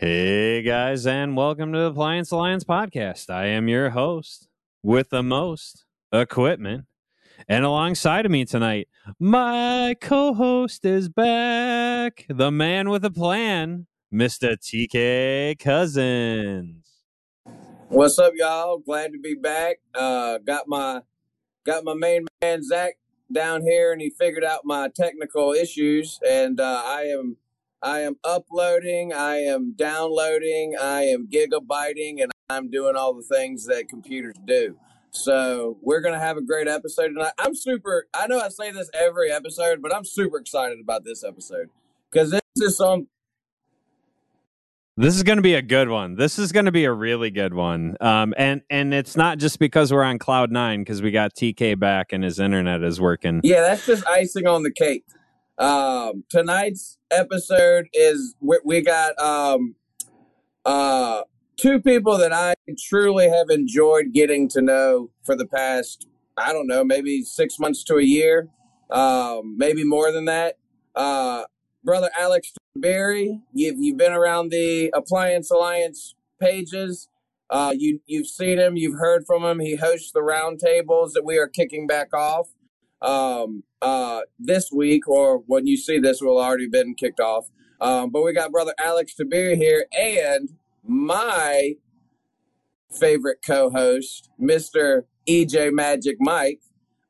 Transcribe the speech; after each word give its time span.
Hey 0.00 0.62
guys, 0.62 1.08
and 1.08 1.36
welcome 1.36 1.72
to 1.72 1.78
the 1.80 1.86
Appliance 1.86 2.30
Alliance 2.30 2.62
podcast. 2.62 3.30
I 3.30 3.46
am 3.46 3.66
your 3.66 3.90
host 3.90 4.46
with 4.80 5.10
the 5.10 5.24
most 5.24 5.86
equipment. 6.12 6.84
And 7.48 7.64
alongside 7.64 8.24
of 8.24 8.30
me 8.30 8.44
tonight, 8.44 8.86
my 9.18 9.96
co 10.00 10.34
host 10.34 10.84
is 10.84 11.08
back, 11.08 12.26
the 12.28 12.52
man 12.52 12.90
with 12.90 13.04
a 13.04 13.10
plan, 13.10 13.88
Mr. 14.14 14.56
TK 14.56 15.58
Cousins. 15.58 16.86
What's 17.88 18.20
up, 18.20 18.34
y'all? 18.36 18.78
Glad 18.78 19.10
to 19.14 19.18
be 19.18 19.34
back. 19.34 19.80
Uh, 19.96 20.38
got 20.38 20.68
my 20.68 21.00
got 21.66 21.82
my 21.82 21.94
main 21.94 22.24
man 22.40 22.62
Zach 22.62 22.98
down 23.32 23.62
here, 23.62 23.90
and 23.90 24.00
he 24.00 24.10
figured 24.10 24.44
out 24.44 24.60
my 24.64 24.90
technical 24.94 25.54
issues, 25.54 26.20
and 26.24 26.60
uh, 26.60 26.82
I 26.86 27.06
am 27.18 27.36
I 27.82 28.00
am 28.00 28.16
uploading, 28.24 29.12
I 29.12 29.36
am 29.36 29.74
downloading, 29.76 30.74
I 30.80 31.02
am 31.02 31.28
gigabyting, 31.28 32.22
and 32.22 32.32
I'm 32.50 32.70
doing 32.70 32.96
all 32.96 33.14
the 33.14 33.22
things 33.22 33.66
that 33.66 33.88
computers 33.88 34.34
do. 34.46 34.76
So 35.10 35.78
we're 35.80 36.00
gonna 36.00 36.18
have 36.18 36.36
a 36.36 36.42
great 36.42 36.68
episode 36.68 37.08
tonight. 37.08 37.32
I'm 37.38 37.54
super. 37.54 38.06
I 38.12 38.26
know 38.26 38.40
I 38.40 38.48
say 38.48 38.70
this 38.72 38.90
every 38.92 39.30
episode, 39.30 39.80
but 39.80 39.94
I'm 39.94 40.04
super 40.04 40.38
excited 40.38 40.80
about 40.80 41.04
this 41.04 41.24
episode 41.24 41.70
because 42.10 42.30
this 42.30 42.40
is 42.56 42.76
some. 42.76 43.08
This 44.96 45.14
is 45.14 45.22
going 45.22 45.36
to 45.36 45.42
be 45.42 45.54
a 45.54 45.62
good 45.62 45.88
one. 45.88 46.16
This 46.16 46.40
is 46.40 46.50
going 46.50 46.64
to 46.64 46.72
be 46.72 46.84
a 46.84 46.92
really 46.92 47.30
good 47.30 47.54
one. 47.54 47.96
Um, 48.00 48.34
and 48.36 48.62
and 48.68 48.92
it's 48.92 49.16
not 49.16 49.38
just 49.38 49.60
because 49.60 49.92
we're 49.92 50.02
on 50.02 50.18
cloud 50.18 50.50
nine 50.50 50.80
because 50.80 51.00
we 51.00 51.12
got 51.12 51.34
TK 51.34 51.78
back 51.78 52.12
and 52.12 52.24
his 52.24 52.40
internet 52.40 52.82
is 52.82 53.00
working. 53.00 53.40
Yeah, 53.44 53.60
that's 53.60 53.86
just 53.86 54.04
icing 54.08 54.48
on 54.48 54.64
the 54.64 54.72
cake. 54.72 55.04
Um, 55.58 56.22
tonight's 56.28 56.98
episode 57.10 57.88
is 57.92 58.36
we, 58.40 58.58
we 58.64 58.80
got 58.80 59.18
um, 59.18 59.74
uh, 60.64 61.22
two 61.56 61.80
people 61.80 62.16
that 62.18 62.32
I 62.32 62.54
truly 62.78 63.28
have 63.28 63.50
enjoyed 63.50 64.12
getting 64.12 64.48
to 64.50 64.62
know 64.62 65.10
for 65.24 65.34
the 65.34 65.46
past, 65.46 66.06
I 66.36 66.52
don't 66.52 66.68
know, 66.68 66.84
maybe 66.84 67.22
six 67.22 67.58
months 67.58 67.82
to 67.84 67.96
a 67.96 68.02
year, 68.02 68.48
um, 68.90 69.56
maybe 69.58 69.82
more 69.82 70.12
than 70.12 70.26
that. 70.26 70.58
Uh, 70.94 71.44
brother 71.82 72.10
Alex 72.16 72.52
Berry, 72.76 73.40
you've, 73.52 73.76
you've 73.78 73.96
been 73.96 74.12
around 74.12 74.50
the 74.50 74.90
Appliance 74.94 75.50
Alliance 75.50 76.14
pages. 76.40 77.08
Uh, 77.50 77.74
you, 77.76 78.00
you've 78.06 78.28
seen 78.28 78.58
him, 78.58 78.76
you've 78.76 78.98
heard 78.98 79.24
from 79.26 79.42
him. 79.42 79.58
He 79.58 79.74
hosts 79.74 80.12
the 80.12 80.20
roundtables 80.20 81.14
that 81.14 81.24
we 81.24 81.36
are 81.36 81.48
kicking 81.48 81.88
back 81.88 82.14
off 82.14 82.50
um, 83.02 83.62
uh, 83.80 84.20
this 84.38 84.70
week, 84.72 85.08
or 85.08 85.38
when 85.46 85.66
you 85.66 85.76
see 85.76 85.98
this, 85.98 86.20
will 86.20 86.40
already 86.40 86.68
been 86.68 86.94
kicked 86.94 87.20
off. 87.20 87.46
Um, 87.80 88.10
but 88.10 88.22
we 88.22 88.32
got 88.32 88.52
brother 88.52 88.74
Alex 88.78 89.14
Tabir 89.14 89.54
here, 89.54 89.86
and 89.96 90.50
my 90.84 91.74
favorite 92.90 93.38
co-host, 93.46 94.30
Mister 94.38 95.06
EJ 95.28 95.72
Magic 95.72 96.16
Mike. 96.18 96.60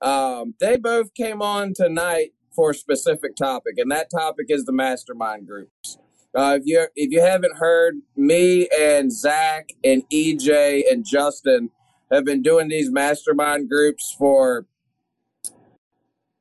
Um, 0.00 0.54
they 0.60 0.76
both 0.76 1.14
came 1.14 1.42
on 1.42 1.72
tonight 1.74 2.32
for 2.54 2.70
a 2.70 2.74
specific 2.74 3.36
topic, 3.36 3.74
and 3.78 3.90
that 3.90 4.10
topic 4.10 4.46
is 4.48 4.64
the 4.64 4.72
mastermind 4.72 5.46
groups. 5.46 5.98
Uh, 6.34 6.58
if 6.60 6.66
you 6.66 6.86
if 6.94 7.10
you 7.10 7.20
haven't 7.20 7.56
heard, 7.56 7.96
me 8.16 8.68
and 8.78 9.12
Zach 9.12 9.70
and 9.82 10.02
EJ 10.10 10.82
and 10.90 11.04
Justin 11.04 11.70
have 12.12 12.24
been 12.24 12.42
doing 12.42 12.68
these 12.68 12.90
mastermind 12.90 13.68
groups 13.68 14.14
for 14.18 14.66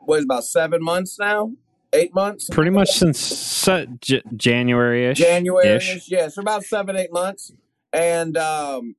what 0.08 0.20
is 0.20 0.24
about 0.24 0.46
seven 0.46 0.82
months 0.82 1.20
now, 1.20 1.52
eight 1.92 2.16
months, 2.16 2.48
Pretty 2.50 2.72
much 2.72 2.90
since 2.90 3.68
uh, 3.68 3.86
J- 4.00 4.24
January 4.36 5.06
ish. 5.06 5.18
January 5.18 5.68
ish. 5.68 6.10
Yeah, 6.10 6.30
so 6.30 6.42
about 6.42 6.64
seven, 6.64 6.96
eight 6.96 7.12
months, 7.12 7.52
and 7.92 8.38
um, 8.38 8.96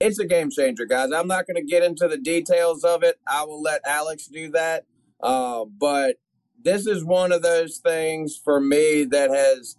it's 0.00 0.18
a 0.18 0.26
game 0.26 0.50
changer, 0.50 0.86
guys. 0.86 1.12
I'm 1.12 1.28
not 1.28 1.46
going 1.46 1.64
to 1.64 1.70
get 1.70 1.84
into 1.84 2.08
the 2.08 2.18
details 2.18 2.82
of 2.82 3.04
it. 3.04 3.20
I 3.28 3.44
will 3.44 3.62
let 3.62 3.80
Alex 3.86 4.26
do 4.26 4.50
that. 4.50 4.86
Uh, 5.22 5.66
but 5.66 6.16
this 6.60 6.84
is 6.84 7.04
one 7.04 7.30
of 7.30 7.42
those 7.42 7.78
things 7.78 8.36
for 8.42 8.60
me 8.60 9.04
that 9.04 9.30
has 9.30 9.76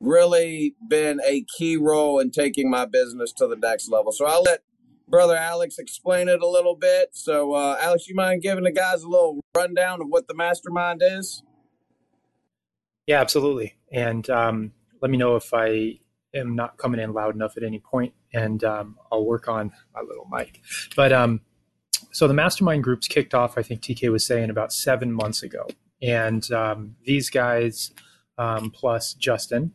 really 0.00 0.74
been 0.88 1.20
a 1.24 1.44
key 1.56 1.76
role 1.76 2.18
in 2.18 2.32
taking 2.32 2.68
my 2.68 2.84
business 2.84 3.32
to 3.34 3.46
the 3.46 3.56
next 3.56 3.88
level. 3.88 4.10
So 4.10 4.26
I'll 4.26 4.42
let 4.42 4.62
brother 5.14 5.36
Alex 5.36 5.78
explain 5.78 6.28
it 6.28 6.42
a 6.42 6.48
little 6.48 6.74
bit. 6.74 7.10
So, 7.12 7.52
uh, 7.52 7.78
Alex, 7.80 8.08
you 8.08 8.16
mind 8.16 8.42
giving 8.42 8.64
the 8.64 8.72
guys 8.72 9.04
a 9.04 9.08
little 9.08 9.38
rundown 9.56 10.02
of 10.02 10.08
what 10.08 10.26
the 10.26 10.34
mastermind 10.34 11.02
is? 11.04 11.44
Yeah, 13.06 13.20
absolutely. 13.20 13.76
And 13.92 14.28
um, 14.28 14.72
let 15.00 15.12
me 15.12 15.16
know 15.16 15.36
if 15.36 15.54
I 15.54 16.00
am 16.34 16.56
not 16.56 16.78
coming 16.78 16.98
in 16.98 17.12
loud 17.12 17.36
enough 17.36 17.56
at 17.56 17.62
any 17.62 17.78
point, 17.78 18.12
and 18.32 18.64
um, 18.64 18.96
I'll 19.12 19.24
work 19.24 19.46
on 19.46 19.70
my 19.94 20.00
little 20.00 20.26
mic. 20.28 20.60
But 20.96 21.12
um, 21.12 21.42
so 22.10 22.26
the 22.26 22.34
mastermind 22.34 22.82
groups 22.82 23.06
kicked 23.06 23.34
off, 23.34 23.56
I 23.56 23.62
think 23.62 23.82
TK 23.82 24.10
was 24.10 24.26
saying, 24.26 24.50
about 24.50 24.72
seven 24.72 25.12
months 25.12 25.44
ago. 25.44 25.68
And 26.02 26.50
um, 26.50 26.96
these 27.04 27.30
guys, 27.30 27.92
um, 28.36 28.72
plus 28.72 29.14
Justin, 29.14 29.74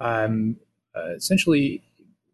um, 0.00 0.56
uh, 0.96 1.14
essentially 1.14 1.84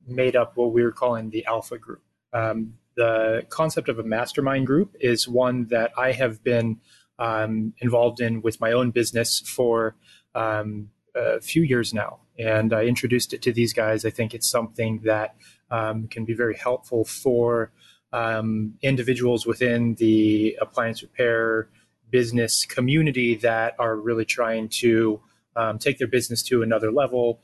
made 0.07 0.37
up 0.37 0.57
what 0.57 0.73
we 0.73 0.83
were 0.83 0.93
calling 0.93 1.29
the 1.29 1.45
Alpha 1.45 1.77
Group. 1.77 2.01
Um, 2.33 2.75
the 2.97 3.45
concept 3.51 3.89
of 3.89 3.99
a 3.99 4.03
mastermind 4.03 4.67
group 4.67 4.97
is 5.01 5.29
one 5.29 5.67
that 5.67 5.93
I 5.97 6.13
have 6.13 6.43
been 6.43 6.81
um, 7.19 7.75
involved 7.79 8.21
in 8.21 8.43
with 8.43 8.61
my 8.61 8.73
own 8.73 8.91
business 8.91 9.41
for 9.41 9.97
um, 10.35 10.91
a 11.15 11.41
few 11.41 11.63
years 11.63 11.95
now. 11.95 12.21
And 12.39 12.73
I 12.73 12.85
introduced 12.85 13.33
it 13.33 13.43
to 13.43 13.53
these 13.53 13.73
guys. 13.73 14.05
I 14.05 14.11
think 14.11 14.35
it's 14.35 14.49
something 14.49 15.01
that 15.05 15.37
um, 15.71 16.09
can 16.09 16.25
be 16.25 16.35
very 16.35 16.57
helpful 16.57 17.05
for 17.05 17.73
um, 18.13 18.75
individuals 18.83 19.47
within 19.47 19.95
the 19.95 20.57
appliance 20.61 21.03
repair 21.03 21.69
business 22.11 22.65
community 22.65 23.35
that 23.37 23.75
are 23.79 23.97
really 23.97 24.25
trying 24.25 24.69
to 24.69 25.21
um, 25.55 25.79
take 25.79 25.99
their 25.99 26.07
business 26.07 26.43
to 26.45 26.63
another 26.63 26.93
level 26.93 27.41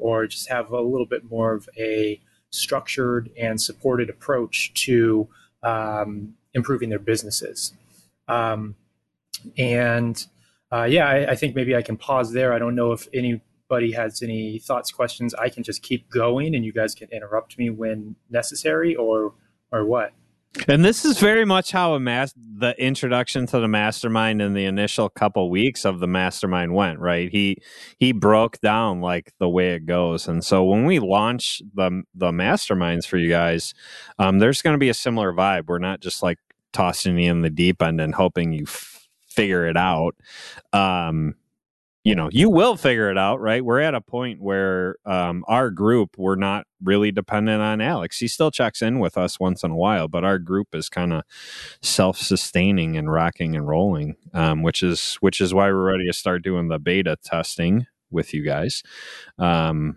or 0.00 0.26
just 0.26 0.48
have 0.48 0.70
a 0.70 0.80
little 0.80 1.06
bit 1.06 1.24
more 1.24 1.54
of 1.54 1.68
a 1.76 2.20
structured 2.50 3.30
and 3.38 3.60
supported 3.60 4.08
approach 4.08 4.72
to 4.74 5.28
um, 5.62 6.34
improving 6.54 6.88
their 6.88 6.98
businesses. 6.98 7.72
Um, 8.26 8.74
and 9.56 10.26
uh, 10.70 10.84
yeah, 10.84 11.08
I, 11.08 11.30
I, 11.30 11.34
think 11.34 11.54
maybe 11.54 11.74
I 11.74 11.82
can 11.82 11.96
pause 11.96 12.32
there. 12.32 12.52
I 12.52 12.58
don't 12.58 12.74
know 12.74 12.92
if 12.92 13.08
anybody 13.14 13.92
has 13.92 14.22
any 14.22 14.58
thoughts, 14.58 14.90
questions. 14.90 15.34
I 15.34 15.48
can 15.48 15.62
just 15.62 15.82
keep 15.82 16.10
going, 16.10 16.54
and 16.54 16.64
you 16.64 16.72
guys 16.72 16.94
can 16.94 17.08
interrupt 17.10 17.58
me 17.58 17.70
when 17.70 18.16
necessary, 18.28 18.94
or 18.94 19.32
or 19.72 19.84
what. 19.84 20.12
And 20.66 20.84
this 20.84 21.04
is 21.04 21.18
very 21.20 21.44
much 21.44 21.72
how 21.72 21.94
a 21.94 22.00
mas- 22.00 22.34
the 22.36 22.74
introduction 22.82 23.46
to 23.46 23.60
the 23.60 23.68
mastermind 23.68 24.42
in 24.42 24.54
the 24.54 24.64
initial 24.64 25.08
couple 25.08 25.50
weeks 25.50 25.84
of 25.84 26.00
the 26.00 26.06
mastermind 26.06 26.74
went, 26.74 26.98
right? 26.98 27.30
He 27.30 27.58
he 27.98 28.12
broke 28.12 28.60
down 28.60 29.00
like 29.00 29.32
the 29.38 29.48
way 29.48 29.74
it 29.74 29.86
goes. 29.86 30.26
And 30.26 30.44
so 30.44 30.64
when 30.64 30.84
we 30.84 30.98
launch 30.98 31.62
the 31.74 32.02
the 32.14 32.30
masterminds 32.32 33.06
for 33.06 33.18
you 33.18 33.28
guys, 33.28 33.74
um, 34.18 34.38
there's 34.38 34.62
going 34.62 34.74
to 34.74 34.78
be 34.78 34.88
a 34.88 34.94
similar 34.94 35.32
vibe. 35.32 35.66
We're 35.66 35.78
not 35.78 36.00
just 36.00 36.22
like 36.22 36.38
tossing 36.72 37.18
you 37.18 37.30
in 37.30 37.42
the 37.42 37.50
deep 37.50 37.82
end 37.82 38.00
and 38.00 38.14
hoping 38.14 38.52
you 38.52 38.64
f- 38.64 39.08
figure 39.26 39.66
it 39.66 39.76
out. 39.76 40.16
Um, 40.72 41.34
you 42.04 42.14
know 42.14 42.28
you 42.32 42.48
will 42.48 42.76
figure 42.76 43.10
it 43.10 43.18
out 43.18 43.40
right 43.40 43.64
we're 43.64 43.80
at 43.80 43.94
a 43.94 44.00
point 44.00 44.40
where 44.40 44.96
um, 45.04 45.44
our 45.48 45.70
group 45.70 46.16
we're 46.16 46.36
not 46.36 46.66
really 46.82 47.10
dependent 47.10 47.60
on 47.60 47.80
alex 47.80 48.18
he 48.18 48.28
still 48.28 48.50
checks 48.50 48.80
in 48.82 48.98
with 48.98 49.16
us 49.18 49.40
once 49.40 49.62
in 49.62 49.70
a 49.70 49.76
while 49.76 50.08
but 50.08 50.24
our 50.24 50.38
group 50.38 50.68
is 50.74 50.88
kind 50.88 51.12
of 51.12 51.22
self-sustaining 51.82 52.96
and 52.96 53.12
rocking 53.12 53.54
and 53.56 53.66
rolling 53.66 54.16
um, 54.34 54.62
which 54.62 54.82
is 54.82 55.16
which 55.16 55.40
is 55.40 55.52
why 55.52 55.66
we're 55.66 55.90
ready 55.90 56.06
to 56.06 56.12
start 56.12 56.42
doing 56.42 56.68
the 56.68 56.78
beta 56.78 57.16
testing 57.24 57.86
with 58.10 58.32
you 58.32 58.42
guys 58.42 58.82
um, 59.38 59.96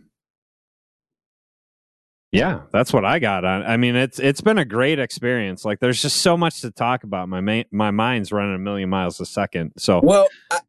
yeah, 2.32 2.62
that's 2.72 2.94
what 2.94 3.04
I 3.04 3.20
got 3.20 3.44
on. 3.44 3.64
I 3.64 3.76
mean, 3.76 3.98
it's 3.98 4.18
it's 4.18 4.40
been 4.40 4.58
a 4.58 4.64
great 4.64 5.00
experience. 5.00 5.66
Like, 5.66 5.82
there's 5.82 6.02
just 6.02 6.22
so 6.22 6.38
much 6.38 6.62
to 6.62 6.72
talk 6.72 7.04
about. 7.04 7.28
My 7.28 7.42
main, 7.42 7.66
my 7.72 7.92
mind's 7.92 8.32
running 8.32 8.56
a 8.56 8.60
million 8.60 8.90
miles 8.90 9.20
a 9.20 9.26
second. 9.26 9.74
So, 9.78 10.00
well, 10.02 10.30
I, 10.50 10.60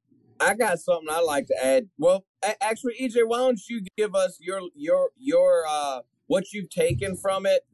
I 0.42 0.54
got 0.54 0.78
something 0.78 1.08
I'd 1.10 1.20
like 1.20 1.46
to 1.46 1.64
add. 1.64 1.88
Well, 1.98 2.24
actually, 2.60 2.94
EJ, 3.00 3.26
why 3.26 3.38
don't 3.38 3.60
you 3.68 3.82
give 3.96 4.14
us 4.14 4.38
your 4.40 4.62
your 4.74 5.10
your 5.16 5.64
uh 5.68 6.00
what 6.26 6.52
you've 6.52 6.70
taken 6.70 7.16
from 7.16 7.46
it, 7.46 7.66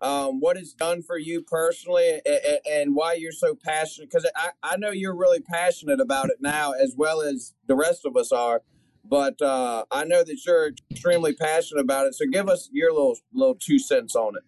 um, 0.00 0.40
what 0.40 0.56
it's 0.56 0.72
done 0.72 1.02
for 1.02 1.18
you 1.18 1.42
personally, 1.42 2.20
and, 2.24 2.58
and 2.70 2.94
why 2.94 3.14
you're 3.14 3.32
so 3.32 3.54
passionate? 3.54 4.10
Because 4.10 4.28
I 4.34 4.50
I 4.62 4.76
know 4.76 4.90
you're 4.90 5.16
really 5.16 5.40
passionate 5.40 6.00
about 6.00 6.30
it 6.30 6.36
now, 6.40 6.72
as 6.72 6.94
well 6.96 7.20
as 7.20 7.54
the 7.66 7.76
rest 7.76 8.04
of 8.04 8.16
us 8.16 8.32
are. 8.32 8.62
But 9.08 9.40
uh, 9.40 9.84
I 9.92 10.04
know 10.04 10.24
that 10.24 10.44
you're 10.44 10.72
extremely 10.90 11.32
passionate 11.32 11.80
about 11.80 12.06
it. 12.06 12.14
So 12.16 12.24
give 12.26 12.48
us 12.48 12.68
your 12.72 12.92
little 12.92 13.16
little 13.32 13.54
two 13.54 13.78
cents 13.78 14.16
on 14.16 14.34
it. 14.36 14.42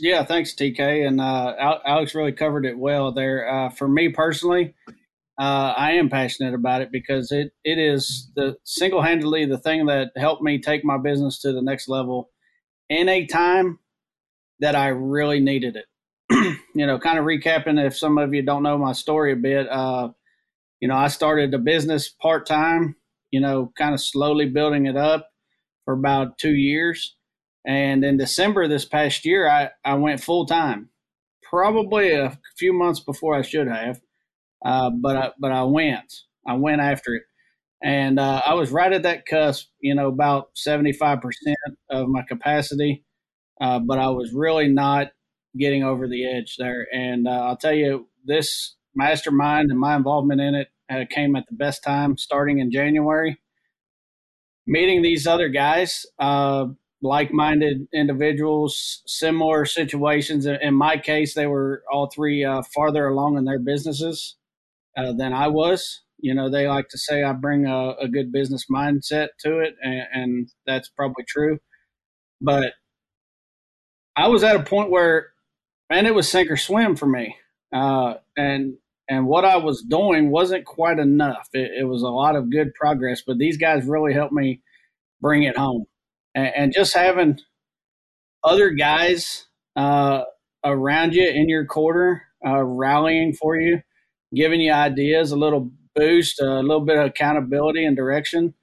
Yeah, 0.00 0.24
thanks, 0.24 0.54
TK. 0.54 1.06
And 1.06 1.20
uh, 1.20 1.80
Alex 1.84 2.14
really 2.14 2.32
covered 2.32 2.64
it 2.64 2.78
well 2.78 3.10
there. 3.10 3.48
Uh, 3.48 3.68
for 3.70 3.88
me 3.88 4.10
personally, 4.10 4.74
uh, 5.38 5.74
I 5.76 5.92
am 5.92 6.10
passionate 6.10 6.54
about 6.54 6.82
it 6.82 6.90
because 6.90 7.30
it 7.30 7.52
it 7.64 7.78
is 7.78 8.30
the 8.34 8.56
single 8.64 9.02
handedly 9.02 9.46
the 9.46 9.58
thing 9.58 9.86
that 9.86 10.10
helped 10.16 10.42
me 10.42 10.60
take 10.60 10.84
my 10.84 10.98
business 10.98 11.40
to 11.40 11.52
the 11.52 11.62
next 11.62 11.88
level 11.88 12.30
in 12.88 13.08
a 13.08 13.26
time 13.26 13.78
that 14.60 14.74
I 14.74 14.88
really 14.88 15.40
needed 15.40 15.76
it. 15.76 15.86
you 16.74 16.86
know, 16.86 16.98
kind 16.98 17.18
of 17.18 17.24
recapping 17.24 17.84
if 17.84 17.96
some 17.96 18.18
of 18.18 18.34
you 18.34 18.42
don't 18.42 18.62
know 18.62 18.76
my 18.76 18.92
story 18.92 19.32
a 19.32 19.36
bit, 19.36 19.68
uh, 19.68 20.08
you 20.80 20.88
know, 20.88 20.96
I 20.96 21.08
started 21.08 21.54
a 21.54 21.58
business 21.58 22.08
part 22.08 22.46
time, 22.46 22.96
you 23.30 23.40
know, 23.40 23.72
kind 23.78 23.94
of 23.94 24.00
slowly 24.00 24.46
building 24.46 24.86
it 24.86 24.96
up 24.96 25.28
for 25.84 25.94
about 25.94 26.38
two 26.38 26.54
years. 26.54 27.16
And 27.66 28.04
in 28.04 28.16
December 28.16 28.68
this 28.68 28.84
past 28.84 29.24
year, 29.24 29.48
I, 29.48 29.70
I 29.84 29.94
went 29.94 30.22
full 30.22 30.46
time, 30.46 30.90
probably 31.42 32.12
a 32.12 32.38
few 32.56 32.72
months 32.72 33.00
before 33.00 33.34
I 33.34 33.42
should 33.42 33.68
have. 33.68 34.00
Uh, 34.64 34.90
but 34.90 35.16
I, 35.16 35.30
but 35.38 35.52
I 35.52 35.62
went, 35.64 36.12
I 36.46 36.54
went 36.54 36.80
after 36.80 37.14
it. 37.14 37.22
And 37.82 38.18
uh, 38.18 38.42
I 38.44 38.54
was 38.54 38.72
right 38.72 38.92
at 38.92 39.04
that 39.04 39.24
cusp, 39.26 39.68
you 39.80 39.94
know, 39.94 40.08
about 40.08 40.50
75% 40.56 41.20
of 41.90 42.08
my 42.08 42.22
capacity. 42.22 43.04
Uh, 43.60 43.78
but 43.78 43.98
I 43.98 44.08
was 44.08 44.32
really 44.32 44.68
not 44.68 45.08
getting 45.56 45.84
over 45.84 46.08
the 46.08 46.26
edge 46.26 46.56
there. 46.58 46.86
And 46.92 47.28
uh, 47.28 47.30
I'll 47.30 47.56
tell 47.56 47.74
you, 47.74 48.08
this 48.24 48.76
mastermind 48.94 49.70
and 49.70 49.78
my 49.78 49.96
involvement 49.96 50.40
in 50.40 50.54
it 50.54 50.68
uh, 50.90 51.04
came 51.08 51.36
at 51.36 51.44
the 51.48 51.54
best 51.54 51.84
time, 51.84 52.16
starting 52.16 52.58
in 52.58 52.70
January. 52.70 53.38
Meeting 54.66 55.02
these 55.02 55.26
other 55.26 55.48
guys, 55.48 56.04
uh, 56.18 56.66
like-minded 57.00 57.86
individuals, 57.94 59.02
similar 59.06 59.64
situations. 59.64 60.46
In 60.46 60.74
my 60.74 60.98
case, 60.98 61.34
they 61.34 61.46
were 61.46 61.82
all 61.90 62.10
three 62.10 62.44
uh, 62.44 62.62
farther 62.74 63.06
along 63.06 63.38
in 63.38 63.44
their 63.44 63.58
businesses 63.58 64.37
uh, 64.98 65.12
than 65.12 65.32
I 65.32 65.48
was. 65.48 66.02
You 66.18 66.34
know, 66.34 66.50
they 66.50 66.66
like 66.66 66.88
to 66.88 66.98
say 66.98 67.22
I 67.22 67.32
bring 67.32 67.66
a, 67.66 67.90
a 68.00 68.08
good 68.08 68.32
business 68.32 68.64
mindset 68.70 69.28
to 69.44 69.60
it, 69.60 69.76
and, 69.80 70.02
and 70.12 70.48
that's 70.66 70.88
probably 70.88 71.24
true. 71.24 71.58
But 72.40 72.72
I 74.16 74.28
was 74.28 74.42
at 74.42 74.56
a 74.56 74.64
point 74.64 74.90
where, 74.90 75.28
man, 75.88 76.06
it 76.06 76.14
was 76.14 76.28
sink 76.28 76.50
or 76.50 76.56
swim 76.56 76.96
for 76.96 77.06
me. 77.06 77.36
Uh, 77.72 78.14
and 78.36 78.74
and 79.08 79.26
what 79.26 79.44
I 79.44 79.56
was 79.56 79.82
doing 79.82 80.30
wasn't 80.30 80.66
quite 80.66 80.98
enough. 80.98 81.48
It, 81.52 81.70
it, 81.80 81.84
was 81.84 82.02
a 82.02 82.08
lot 82.08 82.36
of 82.36 82.50
good 82.50 82.74
progress, 82.74 83.22
but 83.26 83.38
these 83.38 83.56
guys 83.56 83.86
really 83.86 84.12
helped 84.12 84.34
me 84.34 84.60
bring 85.20 85.44
it 85.44 85.56
home. 85.56 85.86
And, 86.34 86.52
and 86.54 86.72
just 86.74 86.94
having 86.94 87.38
other 88.44 88.70
guys 88.70 89.46
uh, 89.76 90.24
around 90.62 91.14
you 91.14 91.26
in 91.26 91.48
your 91.48 91.64
quarter, 91.64 92.22
uh, 92.46 92.62
rallying 92.62 93.32
for 93.32 93.56
you, 93.56 93.80
giving 94.34 94.60
you 94.60 94.72
ideas, 94.72 95.30
a 95.30 95.36
little 95.36 95.70
boost, 95.94 96.40
a 96.40 96.60
little 96.60 96.84
bit 96.84 96.98
of 96.98 97.06
accountability 97.06 97.84
and 97.84 97.96
direction, 97.96 98.54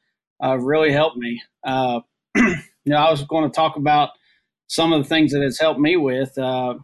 uh, 0.43 0.57
really 0.57 0.91
helped 0.91 1.17
me. 1.17 1.41
Uh, 1.65 2.01
you 2.35 2.55
know, 2.85 2.97
I 2.97 3.11
was 3.11 3.23
going 3.23 3.49
to 3.49 3.55
talk 3.55 3.75
about 3.75 4.09
some 4.67 4.93
of 4.93 5.03
the 5.03 5.09
things 5.09 5.31
that 5.31 5.43
it's 5.43 5.59
helped 5.59 5.79
me 5.79 5.95
with. 5.95 6.37
Uh, 6.37 6.75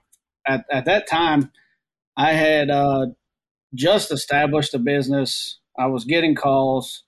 at, 0.47 0.65
at 0.71 0.85
that 0.85 1.07
time, 1.07 1.51
I 2.17 2.33
had 2.33 2.69
uh, 2.69 3.07
just 3.73 4.11
established 4.11 4.73
a 4.73 4.79
business. 4.79 5.59
I 5.77 5.87
was 5.87 6.05
getting 6.05 6.35
calls, 6.35 7.03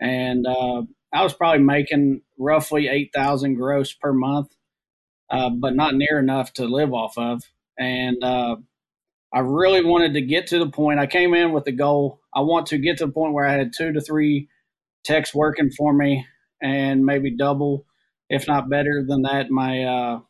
and 0.00 0.46
uh, 0.46 0.82
I 1.12 1.22
was 1.22 1.34
probably 1.34 1.62
making 1.62 2.22
roughly 2.38 2.88
eight 2.88 3.10
thousand 3.14 3.54
gross 3.56 3.92
per 3.92 4.12
month, 4.12 4.54
uh, 5.30 5.50
but 5.50 5.74
not 5.74 5.94
near 5.94 6.18
enough 6.18 6.52
to 6.54 6.66
live 6.66 6.92
off 6.92 7.18
of. 7.18 7.42
And 7.78 8.22
I 9.34 9.40
really 9.40 9.84
wanted 9.84 10.14
to 10.14 10.20
get 10.20 10.46
to 10.48 10.58
the 10.58 10.70
point. 10.70 11.00
I 11.00 11.06
came 11.06 11.34
in 11.34 11.52
with 11.52 11.64
the 11.64 11.72
goal. 11.72 12.20
I 12.34 12.40
want 12.40 12.66
to 12.68 12.78
get 12.78 12.98
to 12.98 13.06
the 13.06 13.12
point 13.12 13.34
where 13.34 13.46
I 13.46 13.52
had 13.52 13.72
two 13.76 13.92
to 13.92 14.00
three 14.00 14.48
techs 15.02 15.34
working 15.34 15.70
for 15.70 15.92
me, 15.92 16.24
and 16.62 17.04
maybe 17.04 17.36
double 17.36 17.84
if 18.28 18.48
not 18.48 18.68
better 18.68 19.04
than 19.06 19.22
that, 19.22 19.50
my 19.50 19.84
uh, 19.84 20.20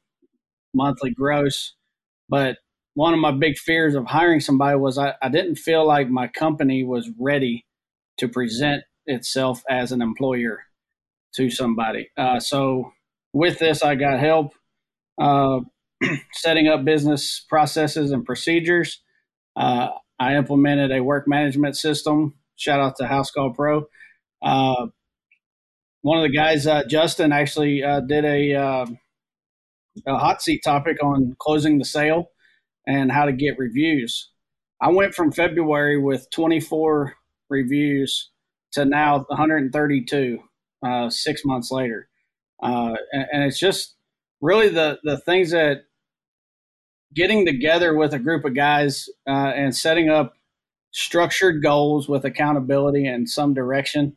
monthly 0.75 1.11
gross. 1.11 1.75
But 2.29 2.59
one 2.95 3.15
of 3.15 3.21
my 3.21 3.33
big 3.33 3.59
fears 3.59 3.95
of 3.95 4.06
hiring 4.06 4.41
somebody 4.41 4.77
was 4.77 4.99
I, 4.99 5.15
I 5.23 5.29
didn't 5.29 5.56
feel 5.56 5.87
like 5.87 6.09
my 6.09 6.29
company 6.29 6.85
was 6.85 7.11
ready 7.19 7.67
to 8.19 8.29
present 8.29 8.85
itself 9.06 9.62
as 9.69 9.93
an 9.93 10.01
employer 10.01 10.61
to 11.37 11.51
somebody. 11.51 12.11
Uh, 12.17 12.41
so 12.41 12.93
with 13.33 13.59
this, 13.59 13.83
I 13.83 13.97
got 13.97 14.21
help 14.21 14.53
uh, 15.21 15.61
setting 16.32 16.69
up 16.69 16.85
business 16.85 17.44
processes 17.49 18.11
and 18.11 18.25
procedures. 18.25 19.00
Uh, 19.56 19.88
I 20.19 20.37
implemented 20.37 20.93
a 20.93 21.02
work 21.02 21.26
management 21.26 21.76
system. 21.76 22.35
Shout 22.56 22.81
out 22.81 22.96
to 22.96 23.05
Housecall 23.05 23.55
Pro. 23.55 23.87
Uh, 24.43 24.87
one 26.02 26.19
of 26.19 26.23
the 26.23 26.37
guys, 26.37 26.67
uh, 26.67 26.85
Justin, 26.85 27.32
actually 27.32 27.82
uh, 27.82 28.00
did 28.00 28.25
a, 28.25 28.55
uh, 28.55 28.87
a, 30.06 30.19
hot 30.19 30.43
seat 30.43 30.61
topic 30.62 31.02
on 31.02 31.35
closing 31.38 31.79
the 31.79 31.85
sale 31.85 32.26
and 32.87 33.11
how 33.11 33.25
to 33.25 33.32
get 33.32 33.58
reviews. 33.58 34.31
I 34.81 34.91
went 34.91 35.14
from 35.14 35.32
February 35.32 35.99
with 35.99 36.29
24 36.31 37.14
reviews 37.49 38.31
to 38.73 38.85
now 38.85 39.25
132 39.29 40.38
uh, 40.87 41.08
six 41.08 41.43
months 41.44 41.70
later. 41.70 42.08
Uh, 42.62 42.94
and, 43.12 43.26
and 43.32 43.44
it's 43.44 43.58
just 43.58 43.94
really 44.44 44.69
the, 44.69 44.99
the 45.02 45.17
things 45.17 45.52
that 45.52 45.85
getting 47.14 47.46
together 47.46 47.96
with 47.96 48.12
a 48.12 48.19
group 48.19 48.44
of 48.44 48.55
guys 48.55 49.08
uh, 49.26 49.52
and 49.56 49.75
setting 49.75 50.11
up 50.11 50.35
structured 50.93 51.62
goals 51.62 52.08
with 52.08 52.25
accountability 52.25 53.06
and 53.06 53.29
some 53.29 53.55
direction 53.55 54.17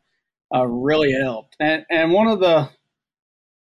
uh, 0.53 0.65
really 0.67 1.13
helped. 1.13 1.55
And 1.59 1.85
and 1.89 2.11
one 2.11 2.27
of 2.27 2.39
the 2.39 2.69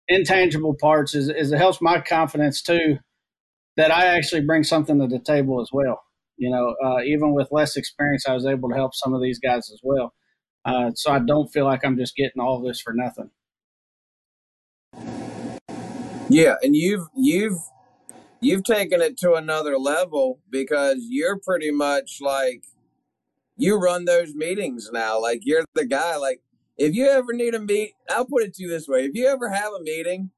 intangible 0.08 0.76
parts 0.80 1.14
is 1.14 1.28
is 1.28 1.52
it 1.52 1.58
helps 1.58 1.80
my 1.80 2.00
confidence 2.00 2.62
too 2.62 2.98
that 3.76 3.90
I 3.90 4.06
actually 4.06 4.42
bring 4.42 4.62
something 4.62 5.00
to 5.00 5.06
the 5.06 5.18
table 5.18 5.60
as 5.60 5.70
well. 5.72 6.02
You 6.36 6.50
know, 6.50 6.74
uh, 6.84 7.02
even 7.02 7.34
with 7.34 7.48
less 7.50 7.76
experience, 7.76 8.26
I 8.26 8.34
was 8.34 8.46
able 8.46 8.68
to 8.68 8.74
help 8.74 8.94
some 8.94 9.14
of 9.14 9.22
these 9.22 9.38
guys 9.38 9.70
as 9.72 9.80
well. 9.82 10.12
Uh, 10.64 10.90
so 10.94 11.10
I 11.10 11.18
don't 11.18 11.48
feel 11.48 11.64
like 11.64 11.84
I'm 11.84 11.96
just 11.96 12.14
getting 12.14 12.40
all 12.40 12.60
this 12.60 12.80
for 12.80 12.92
nothing. 12.94 13.30
Yeah, 16.32 16.54
and 16.62 16.74
you've 16.74 17.08
you've 17.14 17.58
you've 18.40 18.64
taken 18.64 19.02
it 19.02 19.18
to 19.18 19.34
another 19.34 19.78
level 19.78 20.40
because 20.48 20.96
you're 21.10 21.38
pretty 21.38 21.70
much 21.70 22.22
like 22.22 22.64
you 23.58 23.76
run 23.76 24.06
those 24.06 24.34
meetings 24.34 24.88
now. 24.90 25.20
Like 25.20 25.40
you're 25.42 25.66
the 25.74 25.84
guy. 25.84 26.16
Like 26.16 26.40
if 26.78 26.94
you 26.94 27.06
ever 27.06 27.34
need 27.34 27.54
a 27.54 27.60
meet, 27.60 27.92
I'll 28.08 28.24
put 28.24 28.44
it 28.44 28.54
to 28.54 28.62
you 28.62 28.70
this 28.70 28.88
way: 28.88 29.04
if 29.04 29.10
you 29.14 29.26
ever 29.26 29.50
have 29.50 29.74
a 29.78 29.82
meeting 29.82 30.30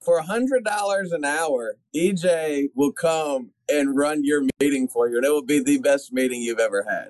for 0.00 0.18
a 0.18 0.22
hundred 0.22 0.62
dollars 0.62 1.10
an 1.10 1.24
hour, 1.24 1.74
EJ 1.92 2.68
will 2.76 2.92
come 2.92 3.50
and 3.68 3.96
run 3.96 4.22
your 4.24 4.44
meeting 4.60 4.86
for 4.86 5.08
you, 5.08 5.16
and 5.16 5.26
it 5.26 5.30
will 5.30 5.44
be 5.44 5.60
the 5.60 5.78
best 5.78 6.12
meeting 6.12 6.40
you've 6.40 6.60
ever 6.60 6.86
had. 6.88 7.08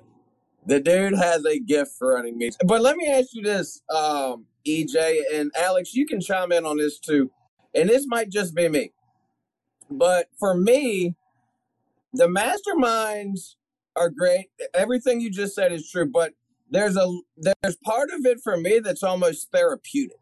The 0.65 0.79
dude 0.79 1.13
has 1.13 1.45
a 1.45 1.59
gift 1.59 1.91
for 1.99 2.15
running 2.15 2.35
meetings. 2.35 2.57
But 2.65 2.81
let 2.81 2.95
me 2.95 3.07
ask 3.07 3.27
you 3.33 3.43
this, 3.43 3.81
um, 3.93 4.45
EJ 4.67 5.21
and 5.33 5.51
Alex, 5.55 5.93
you 5.93 6.07
can 6.07 6.19
chime 6.19 6.51
in 6.51 6.65
on 6.65 6.77
this 6.77 6.99
too, 6.99 7.31
and 7.73 7.89
this 7.89 8.05
might 8.07 8.29
just 8.29 8.55
be 8.55 8.67
me, 8.69 8.91
but 9.89 10.27
for 10.39 10.55
me, 10.55 11.15
the 12.13 12.27
masterminds 12.27 13.55
are 13.95 14.09
great. 14.09 14.47
Everything 14.73 15.21
you 15.21 15.29
just 15.29 15.55
said 15.55 15.71
is 15.71 15.89
true, 15.89 16.05
but 16.05 16.33
there's 16.69 16.95
a 16.95 17.19
there's 17.37 17.77
part 17.83 18.09
of 18.11 18.25
it 18.25 18.39
for 18.43 18.57
me 18.57 18.79
that's 18.79 19.03
almost 19.03 19.51
therapeutic. 19.51 20.17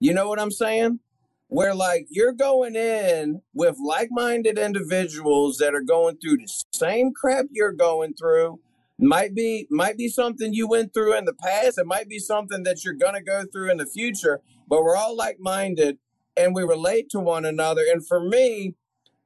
You 0.00 0.14
know 0.14 0.28
what 0.28 0.40
I'm 0.40 0.50
saying? 0.50 1.00
Where 1.48 1.74
like 1.74 2.06
you're 2.10 2.32
going 2.32 2.74
in 2.76 3.42
with 3.54 3.76
like-minded 3.82 4.58
individuals 4.58 5.58
that 5.58 5.74
are 5.74 5.82
going 5.82 6.16
through 6.16 6.38
the 6.38 6.52
same 6.72 7.12
crap 7.12 7.46
you're 7.50 7.72
going 7.72 8.14
through. 8.14 8.60
Might 8.98 9.34
be 9.34 9.66
might 9.70 9.98
be 9.98 10.08
something 10.08 10.54
you 10.54 10.66
went 10.66 10.94
through 10.94 11.16
in 11.16 11.26
the 11.26 11.34
past. 11.34 11.78
It 11.78 11.86
might 11.86 12.08
be 12.08 12.18
something 12.18 12.62
that 12.64 12.84
you're 12.84 12.94
gonna 12.94 13.22
go 13.22 13.44
through 13.50 13.70
in 13.70 13.76
the 13.76 13.86
future. 13.86 14.40
But 14.68 14.82
we're 14.82 14.96
all 14.96 15.16
like-minded 15.16 15.98
and 16.36 16.54
we 16.54 16.62
relate 16.62 17.10
to 17.10 17.20
one 17.20 17.44
another. 17.44 17.82
And 17.90 18.06
for 18.06 18.20
me, 18.20 18.74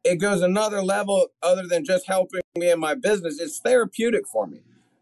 it 0.05 0.17
goes 0.17 0.43
another 0.43 0.83
level 0.83 1.29
other 1.43 1.67
than 1.67 1.85
just 1.85 2.07
helping 2.07 2.40
me 2.57 2.71
in 2.71 2.81
my 2.81 2.95
business. 2.95 3.40
It's 3.40 3.59
therapeutic 3.59 4.26
for 4.26 4.47
me. 4.47 4.61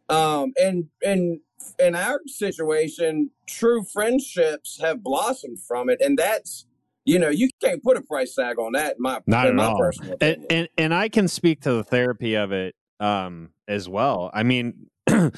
Um, 0.08 0.52
and 0.60 0.88
and 1.04 1.40
in 1.78 1.94
our 1.94 2.20
situation, 2.26 3.30
true 3.46 3.84
friendships 3.84 4.78
have 4.80 5.02
blossomed 5.02 5.60
from 5.60 5.90
it, 5.90 6.00
and 6.00 6.18
that's 6.18 6.66
you 7.04 7.18
know 7.18 7.28
you 7.28 7.48
can't 7.62 7.82
put 7.82 7.96
a 7.96 8.02
price 8.02 8.34
tag 8.34 8.58
on 8.58 8.72
that. 8.72 8.96
In 8.96 9.02
my 9.02 9.20
not 9.26 9.46
in 9.46 9.58
at 9.58 9.66
all. 9.66 9.90
And, 10.20 10.46
and, 10.50 10.68
and 10.78 10.94
I 10.94 11.08
can 11.08 11.28
speak 11.28 11.62
to 11.62 11.72
the 11.72 11.84
therapy 11.84 12.34
of 12.34 12.52
it 12.52 12.74
um, 13.00 13.50
as 13.66 13.88
well. 13.88 14.30
I 14.32 14.42
mean, 14.42 14.88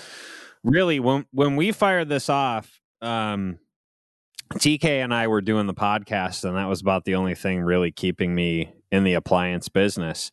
really, 0.63 1.01
when 1.01 1.27
when 1.33 1.57
we 1.57 1.73
fired 1.73 2.09
this 2.09 2.29
off. 2.29 2.81
Um, 3.03 3.59
TK 4.55 4.85
and 4.85 5.15
I 5.15 5.29
were 5.29 5.41
doing 5.41 5.67
the 5.67 5.75
podcast, 5.75 6.45
and 6.45 6.57
that 6.57 6.69
was 6.69 6.81
about 6.81 7.05
the 7.05 7.15
only 7.15 7.35
thing 7.35 7.61
really 7.61 7.93
keeping 7.93 8.35
me 8.35 8.73
in 8.91 9.05
the 9.05 9.15
appliance 9.15 9.69
business. 9.69 10.31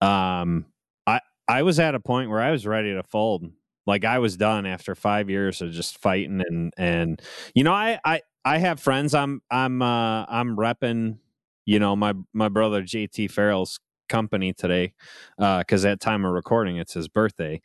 Um, 0.00 0.66
I 1.06 1.20
I 1.48 1.62
was 1.62 1.80
at 1.80 1.94
a 1.94 2.00
point 2.00 2.30
where 2.30 2.40
I 2.40 2.50
was 2.50 2.66
ready 2.66 2.92
to 2.94 3.02
fold. 3.02 3.50
Like 3.86 4.04
I 4.04 4.18
was 4.18 4.36
done 4.36 4.66
after 4.66 4.94
five 4.94 5.30
years 5.30 5.62
of 5.62 5.72
just 5.72 5.98
fighting 5.98 6.42
and 6.46 6.72
and 6.76 7.22
you 7.54 7.64
know 7.64 7.72
I 7.72 7.98
I 8.04 8.20
I 8.44 8.58
have 8.58 8.78
friends. 8.80 9.14
I'm 9.14 9.40
I'm 9.50 9.80
uh 9.80 10.26
I'm 10.28 10.56
repping 10.56 11.18
you 11.64 11.78
know 11.78 11.96
my 11.96 12.14
my 12.34 12.48
brother 12.48 12.82
JT 12.82 13.30
Farrell's 13.30 13.80
company 14.08 14.52
today 14.52 14.92
because 15.38 15.84
uh, 15.84 15.88
at 15.88 16.00
time 16.00 16.24
of 16.24 16.32
recording 16.32 16.76
it's 16.76 16.94
his 16.94 17.08
birthday 17.08 17.60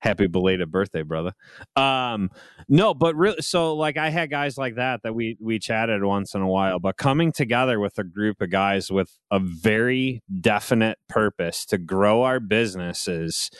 happy 0.00 0.26
belated 0.26 0.70
birthday 0.70 1.02
brother. 1.02 1.32
Um 1.74 2.30
no 2.68 2.94
but 2.94 3.14
really 3.16 3.40
so 3.40 3.74
like 3.74 3.96
i 3.96 4.10
had 4.10 4.30
guys 4.30 4.58
like 4.58 4.76
that 4.76 5.02
that 5.02 5.14
we 5.14 5.36
we 5.40 5.58
chatted 5.58 6.02
once 6.04 6.34
in 6.34 6.42
a 6.42 6.48
while 6.48 6.78
but 6.78 6.96
coming 6.96 7.32
together 7.32 7.78
with 7.80 7.98
a 7.98 8.04
group 8.04 8.40
of 8.40 8.50
guys 8.50 8.90
with 8.90 9.18
a 9.30 9.38
very 9.38 10.22
definite 10.40 10.98
purpose 11.08 11.64
to 11.66 11.78
grow 11.78 12.22
our 12.22 12.40
businesses 12.40 13.50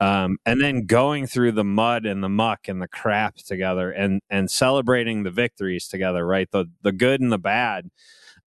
um, 0.00 0.38
and 0.46 0.62
then 0.62 0.86
going 0.86 1.26
through 1.26 1.52
the 1.52 1.64
mud 1.64 2.06
and 2.06 2.24
the 2.24 2.28
muck 2.28 2.68
and 2.68 2.80
the 2.80 2.88
crap 2.88 3.36
together 3.36 3.90
and 3.90 4.22
and 4.30 4.50
celebrating 4.50 5.22
the 5.22 5.30
victories 5.30 5.88
together 5.88 6.26
right? 6.26 6.50
The 6.50 6.66
the 6.82 6.92
good 6.92 7.20
and 7.20 7.30
the 7.30 7.38
bad. 7.38 7.90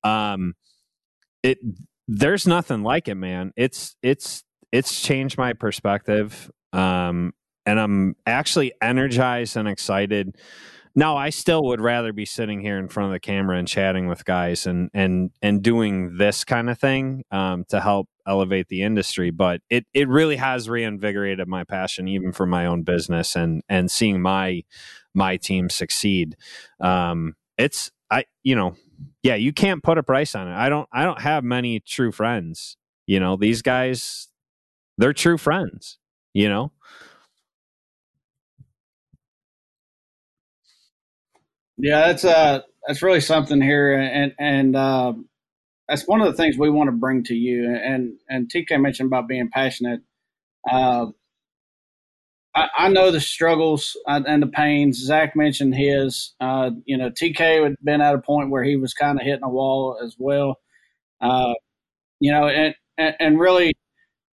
Um 0.04 0.56
it 1.44 1.60
there's 2.08 2.48
nothing 2.48 2.82
like 2.82 3.08
it 3.08 3.16
man. 3.16 3.54
It's 3.56 3.96
it's 4.02 4.44
it's 4.72 5.00
changed 5.00 5.38
my 5.38 5.54
perspective 5.54 6.50
um 6.74 7.34
and 7.66 7.80
i'm 7.80 8.16
actually 8.26 8.74
energized 8.82 9.56
and 9.58 9.68
excited. 9.68 10.36
Now 10.96 11.18
i 11.18 11.30
still 11.32 11.64
would 11.64 11.82
rather 11.82 12.14
be 12.14 12.26
sitting 12.26 12.62
here 12.62 12.78
in 12.78 12.88
front 12.88 13.08
of 13.08 13.14
the 13.14 13.20
camera 13.20 13.58
and 13.58 13.68
chatting 13.68 14.08
with 14.08 14.26
guys 14.26 14.68
and 14.68 14.92
and 14.94 15.32
and 15.42 15.64
doing 15.64 16.18
this 16.18 16.44
kind 16.44 16.70
of 16.70 16.78
thing 16.78 17.24
um, 17.32 17.66
to 17.70 17.82
help 17.82 18.10
elevate 18.28 18.68
the 18.68 18.84
industry 18.84 19.32
but 19.32 19.62
it 19.70 19.86
it 19.94 20.08
really 20.08 20.36
has 20.36 20.70
reinvigorated 20.70 21.48
my 21.48 21.64
passion 21.64 22.08
even 22.08 22.32
for 22.32 22.46
my 22.46 22.66
own 22.68 22.84
business 22.84 23.36
and 23.36 23.64
and 23.68 23.90
seeing 23.90 24.22
my 24.22 24.62
my 25.14 25.38
team 25.38 25.70
succeed. 25.70 26.36
Um 26.80 27.36
it's 27.58 27.92
i 28.12 28.26
you 28.44 28.56
know 28.56 28.76
yeah 29.22 29.36
you 29.36 29.54
can't 29.54 29.84
put 29.84 29.98
a 29.98 30.04
price 30.04 30.36
on 30.36 30.48
it. 30.48 30.54
I 30.56 30.70
don't 30.70 30.88
i 30.92 31.04
don't 31.04 31.22
have 31.22 31.44
many 31.44 31.80
true 31.80 32.12
friends. 32.12 32.78
You 33.08 33.20
know 33.20 33.36
these 33.36 33.62
guys 33.62 34.30
they're 34.98 35.14
true 35.14 35.38
friends 35.38 35.98
you 36.34 36.50
know 36.50 36.72
yeah 41.78 42.08
that's 42.08 42.26
uh 42.26 42.62
that's 42.88 43.02
really 43.02 43.22
something 43.22 43.62
here 43.62 43.94
and 43.94 44.34
and 44.40 44.76
uh 44.76 45.14
that's 45.88 46.08
one 46.08 46.22
of 46.22 46.28
the 46.28 46.34
things 46.34 46.58
we 46.58 46.70
want 46.70 46.88
to 46.88 46.92
bring 46.92 47.24
to 47.26 47.36
you. 47.36 47.70
And 47.72 48.14
and 48.30 48.50
TK 48.50 48.82
mentioned 48.82 49.08
about 49.08 49.28
being 49.28 49.50
passionate. 49.50 50.02
Uh, 50.70 51.08
I, 52.56 52.68
I, 52.78 52.90
know 52.90 53.12
the 53.12 53.20
struggles 53.20 53.98
uh, 54.08 54.22
and 54.26 54.42
the 54.42 54.48
pains. 54.48 54.98
Zach 54.98 55.36
mentioned 55.36 55.76
his. 55.76 56.34
Uh, 56.40 56.72
you 56.86 56.98
know, 56.98 57.10
TK 57.10 57.64
had 57.64 57.76
been 57.84 58.02
at 58.02 58.16
a 58.16 58.20
point 58.20 58.50
where 58.50 58.64
he 58.64 58.76
was 58.76 58.94
kind 58.94 59.20
of 59.20 59.26
hitting 59.26 59.44
a 59.44 59.50
wall 59.50 60.00
as 60.02 60.16
well. 60.18 60.60
Uh, 61.20 61.54
you 62.20 62.32
know, 62.32 62.48
and, 62.48 62.76
and, 62.98 63.16
and 63.20 63.40
really, 63.40 63.74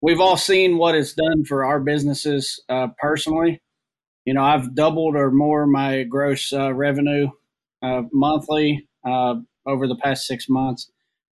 we've 0.05 0.21
all 0.21 0.37
seen 0.37 0.77
what 0.77 0.93
it's 0.93 1.13
done 1.13 1.43
for 1.45 1.65
our 1.65 1.79
businesses 1.79 2.61
uh, 2.69 2.87
personally. 2.99 3.59
You 4.23 4.35
know, 4.35 4.43
I've 4.43 4.75
doubled 4.75 5.15
or 5.15 5.31
more 5.31 5.65
my 5.65 6.03
gross 6.03 6.53
uh, 6.53 6.73
revenue 6.73 7.29
monthly 8.11 8.87
over 9.03 9.87
the 9.87 9.95
past 9.95 10.25
six 10.25 10.47
months. 10.47 10.89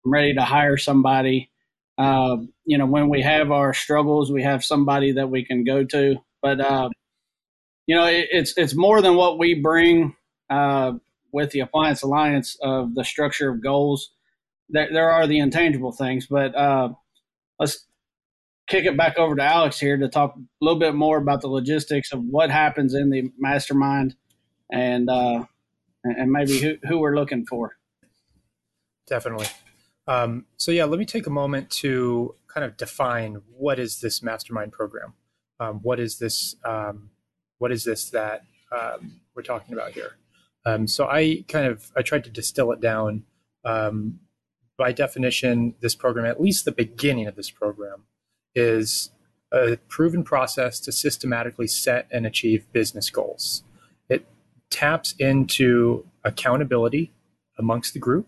I'm 0.04 0.12
ready 0.12 0.34
to 0.34 0.42
hire 0.42 0.76
somebody. 0.76 1.50
Uh, 1.98 2.38
you 2.64 2.76
know, 2.76 2.86
when 2.86 3.08
we 3.08 3.22
have 3.22 3.50
our 3.50 3.72
struggles, 3.72 4.30
we 4.30 4.42
have 4.42 4.64
somebody 4.64 5.12
that 5.12 5.30
we 5.30 5.44
can 5.44 5.64
go 5.64 5.84
to. 5.84 6.16
But 6.42 6.60
uh, 6.60 6.90
you 7.86 7.94
know, 7.94 8.06
it, 8.06 8.28
it's 8.30 8.56
it's 8.56 8.74
more 8.74 9.00
than 9.00 9.16
what 9.16 9.38
we 9.38 9.54
bring 9.54 10.14
uh, 10.50 10.92
with 11.32 11.50
the 11.50 11.60
Appliance 11.60 12.02
Alliance 12.02 12.56
of 12.60 12.94
the 12.94 13.04
structure 13.04 13.50
of 13.50 13.62
goals. 13.62 14.10
There, 14.68 14.88
there 14.92 15.10
are 15.10 15.26
the 15.26 15.38
intangible 15.38 15.92
things, 15.92 16.26
but 16.26 16.54
uh, 16.54 16.90
let's 17.58 17.86
kick 18.66 18.84
it 18.84 18.96
back 18.96 19.18
over 19.18 19.34
to 19.36 19.42
Alex 19.42 19.78
here 19.78 19.96
to 19.96 20.08
talk 20.08 20.34
a 20.36 20.64
little 20.64 20.78
bit 20.78 20.94
more 20.94 21.18
about 21.18 21.40
the 21.40 21.48
logistics 21.48 22.12
of 22.12 22.20
what 22.24 22.50
happens 22.50 22.94
in 22.94 23.10
the 23.10 23.30
mastermind 23.38 24.16
and 24.70 25.08
uh, 25.08 25.44
and 26.04 26.30
maybe 26.30 26.58
who, 26.58 26.76
who 26.86 26.98
we're 26.98 27.14
looking 27.14 27.46
for. 27.46 27.76
Definitely. 29.06 29.46
Um, 30.08 30.46
so 30.56 30.72
yeah, 30.72 30.84
let 30.84 30.98
me 30.98 31.04
take 31.04 31.26
a 31.26 31.30
moment 31.30 31.70
to 31.70 32.34
kind 32.52 32.64
of 32.64 32.76
define 32.76 33.42
what 33.56 33.78
is 33.78 34.00
this 34.00 34.22
mastermind 34.22 34.72
program. 34.72 35.14
Um, 35.58 35.80
what 35.82 35.98
is 36.00 36.18
this? 36.18 36.56
Um, 36.64 37.10
what 37.58 37.72
is 37.72 37.84
this 37.84 38.10
that 38.10 38.42
um, 38.72 39.20
we're 39.34 39.42
talking 39.42 39.74
about 39.74 39.92
here? 39.92 40.16
Um, 40.64 40.86
so 40.86 41.06
I 41.06 41.44
kind 41.48 41.66
of 41.66 41.90
I 41.96 42.02
tried 42.02 42.24
to 42.24 42.30
distill 42.30 42.72
it 42.72 42.80
down. 42.80 43.24
Um, 43.64 44.20
by 44.78 44.92
definition, 44.92 45.74
this 45.80 45.94
program, 45.94 46.26
at 46.26 46.40
least 46.40 46.66
the 46.66 46.72
beginning 46.72 47.26
of 47.26 47.34
this 47.34 47.50
program, 47.50 48.04
is 48.56 49.10
a 49.52 49.76
proven 49.88 50.24
process 50.24 50.80
to 50.80 50.90
systematically 50.90 51.68
set 51.68 52.08
and 52.10 52.26
achieve 52.26 52.66
business 52.72 53.10
goals. 53.10 53.62
It 54.08 54.26
taps 54.70 55.14
into 55.18 56.04
accountability 56.24 57.12
amongst 57.58 57.94
the 57.94 58.00
group 58.00 58.26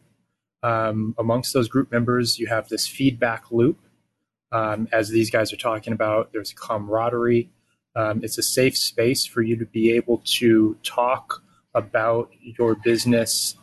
um, 0.63 1.15
amongst 1.19 1.55
those 1.55 1.69
group 1.69 1.93
members, 1.93 2.39
you 2.39 2.47
have 2.49 2.69
this 2.69 2.87
feedback 2.87 3.51
loop. 3.51 3.79
Um, 4.51 4.89
as 4.93 5.11
these 5.11 5.31
guys 5.31 5.53
are 5.53 5.57
talking 5.57 5.93
about, 5.93 6.33
there's 6.33 6.53
camaraderie. 6.53 7.51
Um, 7.95 8.21
it's 8.23 8.39
a 8.39 8.43
safe 8.43 8.77
space 8.77 9.25
for 9.25 9.43
you 9.43 9.57
to 9.57 9.67
be 9.67 9.93
able 9.93 10.23
to 10.25 10.77
talk 10.83 11.43
about 11.75 12.31
your 12.41 12.75
business, 12.75 13.57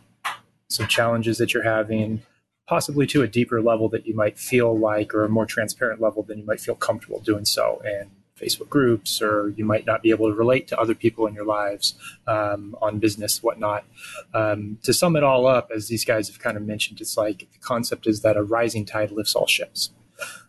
some 0.69 0.87
challenges 0.87 1.37
that 1.37 1.53
you're 1.53 1.63
having, 1.63 2.21
possibly 2.67 3.05
to 3.07 3.21
a 3.21 3.27
deeper 3.27 3.61
level 3.61 3.89
that 3.89 4.07
you 4.07 4.15
might 4.15 4.37
feel 4.37 4.77
like, 4.77 5.13
or 5.13 5.23
a 5.23 5.29
more 5.29 5.45
transparent 5.45 6.01
level 6.01 6.23
than 6.23 6.39
you 6.39 6.45
might 6.45 6.59
feel 6.59 6.75
comfortable 6.75 7.19
doing 7.19 7.45
so. 7.45 7.81
in 7.85 8.11
Facebook 8.39 8.67
groups, 8.69 9.21
or 9.21 9.49
you 9.55 9.63
might 9.63 9.85
not 9.85 10.01
be 10.01 10.09
able 10.09 10.27
to 10.29 10.35
relate 10.35 10.67
to 10.67 10.79
other 10.79 10.93
people 10.93 11.25
in 11.25 11.33
your 11.33 11.45
lives 11.45 11.93
um, 12.27 12.75
on 12.81 12.99
business, 12.99 13.41
whatnot. 13.41 13.85
Um, 14.33 14.77
to 14.83 14.93
sum 14.93 15.15
it 15.15 15.23
all 15.23 15.47
up, 15.47 15.71
as 15.73 15.87
these 15.87 16.03
guys 16.03 16.27
have 16.27 16.39
kind 16.39 16.57
of 16.57 16.63
mentioned, 16.63 16.99
it's 16.99 17.15
like 17.15 17.39
the 17.39 17.59
concept 17.59 18.07
is 18.07 18.21
that 18.21 18.35
a 18.35 18.43
rising 18.43 18.85
tide 18.85 19.11
lifts 19.11 19.35
all 19.35 19.47
ships. 19.47 19.91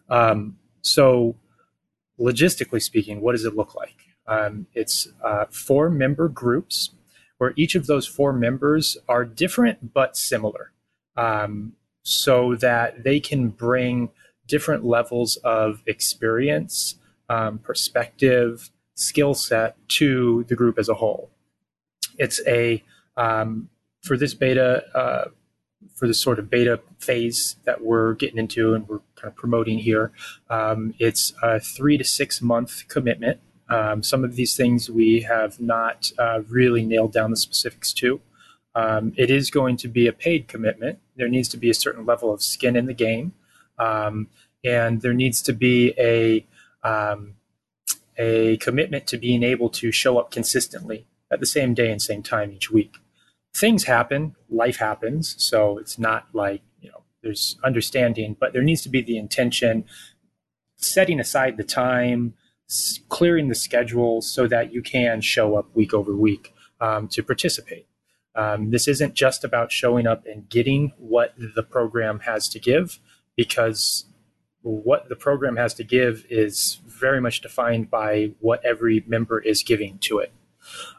Um, 0.08 0.58
so, 0.82 1.36
logistically 2.18 2.82
speaking, 2.82 3.20
what 3.20 3.32
does 3.32 3.44
it 3.44 3.54
look 3.54 3.74
like? 3.74 3.94
Um, 4.26 4.66
it's 4.74 5.08
uh, 5.24 5.46
four 5.50 5.88
member 5.88 6.28
groups 6.28 6.90
where 7.38 7.52
each 7.54 7.74
of 7.74 7.86
those 7.86 8.06
four 8.06 8.32
members 8.32 8.96
are 9.08 9.24
different 9.24 9.92
but 9.92 10.16
similar, 10.16 10.72
um, 11.16 11.74
so 12.06 12.54
that 12.54 13.02
they 13.02 13.18
can 13.18 13.48
bring 13.48 14.08
different 14.46 14.84
levels 14.84 15.34
of 15.38 15.82
experience 15.86 16.94
um, 17.28 17.58
perspective, 17.58 18.70
skill 18.94 19.34
set 19.34 19.76
to 19.88 20.44
the 20.44 20.54
group 20.54 20.78
as 20.78 20.88
a 20.88 20.94
whole. 20.94 21.28
It's 22.16 22.40
a 22.46 22.84
um, 23.16 23.70
for 24.04 24.16
this 24.16 24.34
beta, 24.34 24.84
uh, 24.96 25.30
for 25.96 26.06
this 26.06 26.20
sort 26.20 26.38
of 26.38 26.48
beta 26.48 26.80
phase 27.00 27.56
that 27.64 27.82
we're 27.82 28.14
getting 28.14 28.38
into 28.38 28.74
and 28.74 28.86
we're 28.88 29.00
kind 29.16 29.26
of 29.26 29.34
promoting 29.34 29.78
here. 29.78 30.12
Um, 30.48 30.94
it's 31.00 31.32
a 31.42 31.58
three 31.58 31.98
to 31.98 32.04
six 32.04 32.40
month 32.40 32.86
commitment. 32.86 33.40
Um, 33.68 34.04
some 34.04 34.22
of 34.22 34.36
these 34.36 34.56
things 34.56 34.88
we 34.88 35.22
have 35.22 35.58
not 35.58 36.12
uh, 36.20 36.42
really 36.48 36.86
nailed 36.86 37.12
down 37.12 37.32
the 37.32 37.36
specifics 37.36 37.92
to. 37.94 38.20
Um, 38.76 39.12
it 39.16 39.28
is 39.28 39.50
going 39.50 39.76
to 39.78 39.88
be 39.88 40.06
a 40.06 40.12
paid 40.12 40.46
commitment. 40.46 41.00
There 41.16 41.28
needs 41.28 41.48
to 41.50 41.56
be 41.56 41.70
a 41.70 41.74
certain 41.74 42.06
level 42.06 42.32
of 42.32 42.42
skin 42.42 42.76
in 42.76 42.86
the 42.86 42.94
game, 42.94 43.32
um, 43.78 44.28
and 44.64 45.00
there 45.02 45.14
needs 45.14 45.42
to 45.42 45.52
be 45.52 45.94
a 45.98 46.46
um, 46.86 47.34
a 48.18 48.56
commitment 48.58 49.06
to 49.08 49.18
being 49.18 49.42
able 49.42 49.68
to 49.68 49.92
show 49.92 50.18
up 50.18 50.30
consistently 50.30 51.06
at 51.30 51.40
the 51.40 51.46
same 51.46 51.74
day 51.74 51.90
and 51.90 52.00
same 52.00 52.22
time 52.22 52.52
each 52.52 52.70
week. 52.70 52.96
Things 53.54 53.84
happen, 53.84 54.36
life 54.50 54.76
happens, 54.76 55.34
so 55.38 55.78
it's 55.78 55.98
not 55.98 56.26
like, 56.32 56.62
you 56.80 56.90
know, 56.90 57.02
there's 57.22 57.56
understanding, 57.64 58.36
but 58.38 58.52
there 58.52 58.62
needs 58.62 58.82
to 58.82 58.88
be 58.88 59.02
the 59.02 59.18
intention, 59.18 59.84
setting 60.76 61.18
aside 61.18 61.56
the 61.56 61.64
time, 61.64 62.34
clearing 63.08 63.48
the 63.48 63.54
schedule 63.54 64.20
so 64.20 64.46
that 64.46 64.72
you 64.72 64.82
can 64.82 65.20
show 65.20 65.56
up 65.56 65.74
week 65.74 65.94
over 65.94 66.14
week 66.14 66.54
um, 66.80 67.08
to 67.08 67.22
participate. 67.22 67.86
Um, 68.36 68.70
this 68.70 68.86
isn't 68.86 69.14
just 69.14 69.44
about 69.44 69.72
showing 69.72 70.06
up 70.06 70.24
and 70.26 70.48
getting 70.48 70.92
what 70.98 71.34
the 71.36 71.62
program 71.62 72.20
has 72.20 72.48
to 72.50 72.60
give, 72.60 73.00
because 73.34 74.04
what 74.62 75.08
the 75.08 75.16
program 75.16 75.56
has 75.56 75.74
to 75.74 75.84
give 75.84 76.26
is 76.28 76.80
very 76.86 77.20
much 77.20 77.40
defined 77.40 77.90
by 77.90 78.32
what 78.40 78.64
every 78.64 79.04
member 79.06 79.40
is 79.40 79.62
giving 79.62 79.98
to 79.98 80.18
it. 80.18 80.32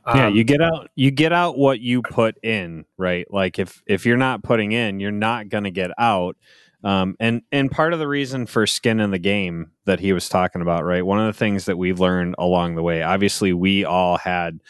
Um, 0.05 0.17
yeah, 0.17 0.27
you 0.29 0.43
get 0.43 0.61
out 0.61 0.89
you 0.95 1.11
get 1.11 1.33
out 1.33 1.57
what 1.57 1.79
you 1.79 2.01
put 2.01 2.37
in, 2.41 2.85
right? 2.97 3.31
Like 3.31 3.59
if 3.59 3.83
if 3.85 4.05
you're 4.05 4.17
not 4.17 4.41
putting 4.43 4.71
in, 4.71 4.99
you're 4.99 5.11
not 5.11 5.49
going 5.49 5.65
to 5.65 5.71
get 5.71 5.91
out. 5.97 6.37
Um, 6.83 7.15
and 7.19 7.41
and 7.51 7.69
part 7.69 7.91
of 7.91 7.99
the 7.99 8.07
reason 8.07 8.45
for 8.45 8.65
skin 8.65 8.99
in 8.99 9.11
the 9.11 9.19
game 9.19 9.71
that 9.85 9.99
he 9.99 10.13
was 10.13 10.29
talking 10.29 10.61
about, 10.61 10.85
right? 10.85 11.05
One 11.05 11.19
of 11.19 11.25
the 11.25 11.37
things 11.37 11.65
that 11.65 11.77
we 11.77 11.91
learned 11.91 12.35
along 12.37 12.75
the 12.75 12.83
way, 12.83 13.03
obviously, 13.03 13.51
we 13.51 13.83
all 13.83 14.17
had 14.17 14.61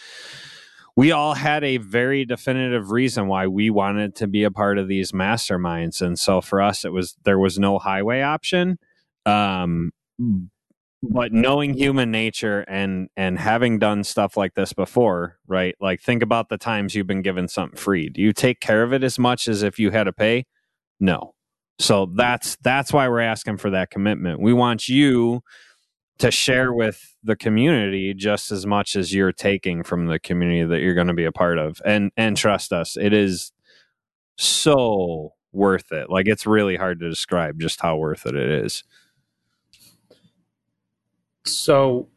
we 0.97 1.11
all 1.11 1.35
had 1.35 1.63
a 1.63 1.77
very 1.77 2.25
definitive 2.25 2.89
reason 2.91 3.27
why 3.27 3.45
we 3.45 3.69
wanted 3.69 4.15
to 4.15 4.27
be 4.27 4.43
a 4.43 4.51
part 4.51 4.79
of 4.79 4.87
these 4.87 5.11
masterminds, 5.11 6.01
and 6.01 6.17
so 6.19 6.41
for 6.41 6.61
us, 6.61 6.83
it 6.83 6.91
was 6.91 7.15
there 7.23 7.39
was 7.39 7.57
no 7.59 7.77
highway 7.77 8.21
option. 8.21 8.79
Um, 9.25 9.91
but 11.03 11.31
knowing 11.31 11.75
human 11.75 12.09
nature 12.09 12.61
and 12.67 13.09
and 13.15 13.37
having 13.37 13.77
done 13.77 14.03
stuff 14.03 14.35
like 14.35 14.55
this 14.55 14.73
before 14.73 15.37
right? 15.47 15.75
Like 15.79 16.01
think 16.01 16.23
about 16.23 16.49
the 16.49 16.57
times 16.57 16.95
you've 16.95 17.07
been 17.07 17.21
given 17.21 17.47
something 17.47 17.77
free. 17.77 18.09
Do 18.09 18.21
you 18.21 18.33
take 18.33 18.59
care 18.59 18.83
of 18.83 18.91
it 18.91 19.03
as 19.03 19.19
much 19.19 19.47
as 19.47 19.63
if 19.63 19.79
you 19.79 19.91
had 19.91 20.05
to 20.05 20.13
pay? 20.13 20.45
No. 20.99 21.33
So 21.79 22.11
that's 22.15 22.57
that's 22.63 22.91
why 22.91 23.07
we're 23.07 23.19
asking 23.21 23.57
for 23.57 23.69
that 23.69 23.91
commitment. 23.91 24.41
We 24.41 24.53
want 24.53 24.89
you 24.89 25.41
to 26.19 26.31
share 26.31 26.73
with 26.73 27.15
the 27.23 27.35
community 27.35 28.13
just 28.13 28.51
as 28.51 28.65
much 28.65 28.95
as 28.95 29.13
you're 29.13 29.31
taking 29.31 29.83
from 29.83 30.07
the 30.07 30.19
community 30.19 30.63
that 30.63 30.79
you're 30.79 30.95
going 30.95 31.07
to 31.07 31.13
be 31.13 31.25
a 31.25 31.31
part 31.31 31.57
of. 31.57 31.81
And 31.85 32.11
and 32.17 32.35
trust 32.35 32.73
us 32.73 32.97
it 32.97 33.13
is 33.13 33.51
so 34.37 35.33
worth 35.51 35.91
it. 35.91 36.09
Like 36.09 36.27
it's 36.27 36.45
really 36.45 36.75
hard 36.75 36.99
to 36.99 37.09
describe 37.09 37.59
just 37.59 37.81
how 37.81 37.97
worth 37.97 38.25
it 38.25 38.35
it 38.35 38.65
is. 38.65 38.83
So, 41.45 42.09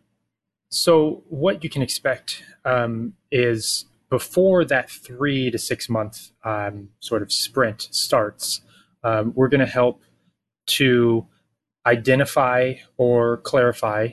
so 0.68 1.22
what 1.28 1.62
you 1.64 1.70
can 1.70 1.82
expect 1.82 2.42
um, 2.64 3.14
is 3.30 3.86
before 4.08 4.64
that 4.64 4.90
three 4.90 5.50
to 5.50 5.58
six 5.58 5.88
month 5.88 6.32
um, 6.44 6.90
sort 7.00 7.22
of 7.22 7.32
sprint 7.32 7.88
starts, 7.90 8.60
um, 9.04 9.32
we're 9.34 9.48
going 9.48 9.60
to 9.60 9.66
help 9.66 10.02
to 10.66 11.26
identify 11.90 12.74
or 12.98 13.38
clarify 13.38 14.10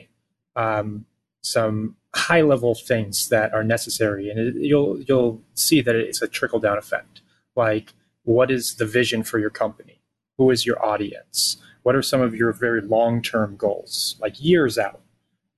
um, 0.56 1.06
some 1.42 1.96
high 2.14 2.42
level 2.42 2.74
things 2.74 3.28
that 3.30 3.54
are 3.54 3.64
necessary, 3.64 4.30
and 4.30 4.40
it, 4.40 4.54
you'll 4.56 5.00
you'll 5.02 5.42
see 5.54 5.82
that 5.82 5.96
it's 5.96 6.22
a 6.22 6.28
trickle 6.28 6.60
down 6.60 6.78
effect. 6.78 7.22
Like, 7.56 7.94
what 8.24 8.50
is 8.50 8.76
the 8.76 8.86
vision 8.86 9.22
for 9.24 9.38
your 9.38 9.50
company? 9.50 10.02
Who 10.38 10.50
is 10.50 10.66
your 10.66 10.84
audience? 10.84 11.58
What 11.84 11.96
are 11.96 12.02
some 12.02 12.22
of 12.22 12.34
your 12.34 12.52
very 12.52 12.82
long 12.82 13.22
term 13.22 13.56
goals, 13.56 14.16
like 14.20 14.42
years 14.42 14.78
out? 14.78 15.02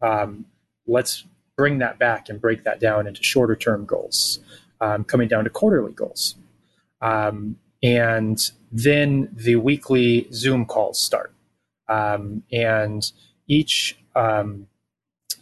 um, 0.03 0.47
let's 0.87 1.25
bring 1.57 1.79
that 1.79 1.99
back 1.99 2.29
and 2.29 2.41
break 2.41 2.65
that 2.65 2.81
down 2.81 3.07
into 3.07 3.23
shorter 3.23 3.57
term 3.57 3.85
goals, 3.85 4.41
um, 4.81 5.05
coming 5.05 5.29
down 5.29 5.45
to 5.45 5.51
quarterly 5.51 5.93
goals. 5.93 6.37
Um, 7.01 7.57
and 7.83 8.39
then 8.73 9.31
the 9.33 9.57
weekly 9.57 10.29
Zoom 10.33 10.67
calls 10.67 11.01
start. 11.01 11.35
Um, 11.91 12.45
and 12.53 13.11
each, 13.47 13.99
um, 14.17 14.69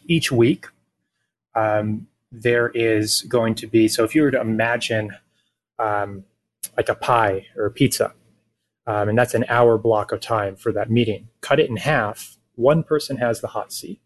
each 0.07 0.33
week, 0.33 0.67
um, 1.55 2.09
there 2.33 2.71
is 2.71 3.23
going 3.23 3.55
to 3.57 3.67
be, 3.67 3.89
so 3.89 4.05
if 4.05 4.15
you 4.15 4.23
were 4.23 4.31
to 4.31 4.41
imagine 4.41 5.17
like 5.79 6.89
a 6.89 6.95
pie 6.95 7.47
or 7.57 7.67
a 7.67 7.71
pizza, 7.71 8.13
and 8.87 9.17
that's 9.19 9.35
an 9.35 9.45
hour 9.49 9.79
block 9.79 10.13
of 10.13 10.21
time 10.21 10.57
for 10.57 10.73
that 10.73 10.91
meeting, 10.91 11.29
cut 11.43 11.61
it 11.61 11.71
in 11.71 11.77
half. 11.77 12.39
One 12.57 12.83
person 12.83 13.19
has 13.19 13.41
the 13.41 13.49
hot 13.49 13.73
seat 13.73 14.01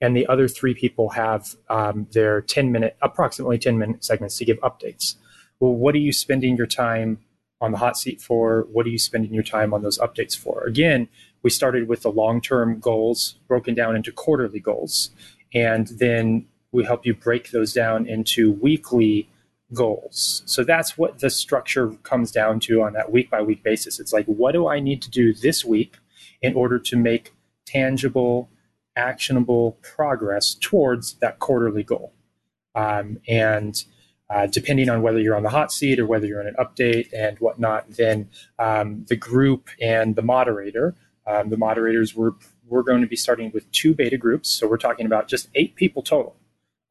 and 0.00 0.16
the 0.16 0.26
other 0.26 0.48
three 0.48 0.74
people 0.74 1.10
have 1.10 1.56
um, 1.68 2.06
their 2.12 2.40
10 2.40 2.70
minute, 2.70 2.96
approximately 3.02 3.58
10 3.58 3.78
minute 3.78 4.04
segments 4.04 4.36
to 4.38 4.44
give 4.44 4.58
updates. 4.60 5.16
Well, 5.60 5.74
what 5.74 5.94
are 5.94 5.98
you 5.98 6.12
spending 6.12 6.56
your 6.56 6.66
time 6.66 7.18
on 7.60 7.72
the 7.72 7.78
hot 7.78 7.96
seat 7.96 8.20
for? 8.20 8.66
What 8.70 8.86
are 8.86 8.90
you 8.90 8.98
spending 8.98 9.34
your 9.34 9.42
time 9.42 9.74
on 9.74 9.82
those 9.82 9.98
updates 9.98 10.36
for? 10.36 10.64
Again, 10.66 11.08
we 11.42 11.50
started 11.50 11.88
with 11.88 12.02
the 12.02 12.10
long 12.10 12.40
term 12.40 12.80
goals 12.80 13.38
broken 13.46 13.74
down 13.74 13.96
into 13.96 14.12
quarterly 14.12 14.60
goals, 14.60 15.10
and 15.54 15.88
then 15.88 16.46
we 16.72 16.84
help 16.84 17.06
you 17.06 17.14
break 17.14 17.50
those 17.50 17.72
down 17.72 18.06
into 18.06 18.52
weekly 18.52 19.28
goals. 19.72 20.42
So 20.46 20.64
that's 20.64 20.96
what 20.96 21.18
the 21.20 21.30
structure 21.30 21.90
comes 22.02 22.30
down 22.30 22.60
to 22.60 22.82
on 22.82 22.92
that 22.94 23.12
week 23.12 23.30
by 23.30 23.42
week 23.42 23.62
basis. 23.62 24.00
It's 24.00 24.12
like, 24.12 24.26
what 24.26 24.52
do 24.52 24.68
I 24.68 24.80
need 24.80 25.02
to 25.02 25.10
do 25.10 25.32
this 25.32 25.64
week 25.64 25.96
in 26.40 26.54
order 26.54 26.78
to 26.78 26.96
make 26.96 27.32
tangible 27.66 28.48
actionable 28.98 29.78
progress 29.82 30.54
towards 30.54 31.14
that 31.14 31.38
quarterly 31.38 31.84
goal. 31.84 32.12
Um, 32.74 33.20
and 33.28 33.82
uh, 34.28 34.46
depending 34.46 34.90
on 34.90 35.00
whether 35.00 35.20
you're 35.20 35.36
on 35.36 35.42
the 35.44 35.48
hot 35.50 35.72
seat 35.72 35.98
or 35.98 36.06
whether 36.06 36.26
you're 36.26 36.40
in 36.40 36.48
an 36.48 36.56
update 36.58 37.08
and 37.16 37.38
whatnot, 37.38 37.90
then 37.90 38.28
um, 38.58 39.06
the 39.08 39.16
group 39.16 39.70
and 39.80 40.16
the 40.16 40.22
moderator, 40.22 40.94
um, 41.28 41.50
the 41.50 41.56
moderators, 41.56 42.14
we're, 42.16 42.32
we're 42.66 42.82
going 42.82 43.02
to 43.02 43.06
be 43.06 43.16
starting 43.16 43.50
with 43.52 43.70
two 43.72 43.94
beta 43.94 44.16
groups. 44.16 44.48
So 44.50 44.66
we're 44.66 44.78
talking 44.78 45.06
about 45.06 45.28
just 45.28 45.48
eight 45.54 45.76
people 45.76 46.02
total. 46.02 46.36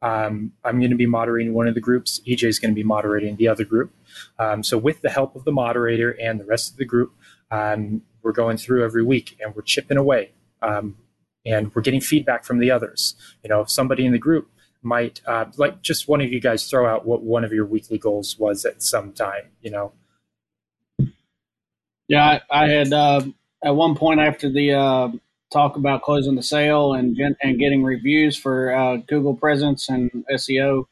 Um, 0.02 0.54
I'm 0.64 0.80
going 0.80 0.92
to 0.92 0.98
be 0.98 1.08
moderating 1.08 1.54
one 1.54 1.68
of 1.68 1.74
the 1.74 1.82
groups. 1.82 2.22
EJ 2.28 2.44
is 2.44 2.60
going 2.60 2.72
to 2.72 2.76
be 2.76 2.84
moderating 2.84 3.36
the 3.36 3.48
other 3.48 3.66
group. 3.66 3.92
Um, 4.38 4.64
so, 4.64 4.78
with 4.78 5.02
the 5.02 5.10
help 5.10 5.36
of 5.36 5.44
the 5.44 5.52
moderator 5.52 6.12
and 6.12 6.40
the 6.40 6.46
rest 6.46 6.72
of 6.72 6.78
the 6.78 6.86
group, 6.86 7.14
um, 7.50 8.04
we're 8.22 8.32
going 8.32 8.58
through 8.58 8.84
every 8.84 9.04
week 9.04 9.38
and 9.42 9.56
we're 9.56 9.64
chipping 9.64 9.98
away. 9.98 10.32
Um, 10.62 10.98
and 11.46 11.74
we're 11.74 11.82
getting 11.82 12.02
feedback 12.02 12.44
from 12.44 12.60
the 12.60 12.70
others. 12.70 13.16
You 13.44 13.50
know, 13.50 13.62
if 13.62 13.72
somebody 13.72 14.06
in 14.06 14.12
the 14.12 14.20
group 14.20 14.50
might 14.84 15.22
uh, 15.26 15.46
like 15.58 15.82
just 15.82 16.08
one 16.08 16.22
of 16.22 16.32
you 16.32 16.40
guys 16.40 16.70
throw 16.70 16.88
out 16.88 17.06
what 17.06 17.24
one 17.24 17.44
of 17.44 17.52
your 17.52 17.66
weekly 17.66 17.98
goals 17.98 18.38
was 18.38 18.66
at 18.66 18.84
some 18.84 19.14
time. 19.14 19.50
You 19.62 19.72
know. 19.72 19.94
Yeah, 22.08 22.40
I, 22.50 22.66
I 22.66 22.70
had 22.70 22.94
uh, 22.94 23.22
at 23.68 23.76
one 23.76 23.96
point 23.96 24.22
after 24.22 24.50
the 24.50 24.72
uh, 24.72 25.10
talk 25.52 25.76
about 25.76 26.02
closing 26.02 26.36
the 26.36 26.44
sale 26.44 26.94
and 26.94 27.18
and 27.42 27.60
getting 27.60 27.84
reviews 27.84 28.38
for 28.38 28.74
uh, 28.74 28.96
Google 29.08 29.36
presence 29.36 29.90
and 29.90 30.10
SEO 30.32 30.86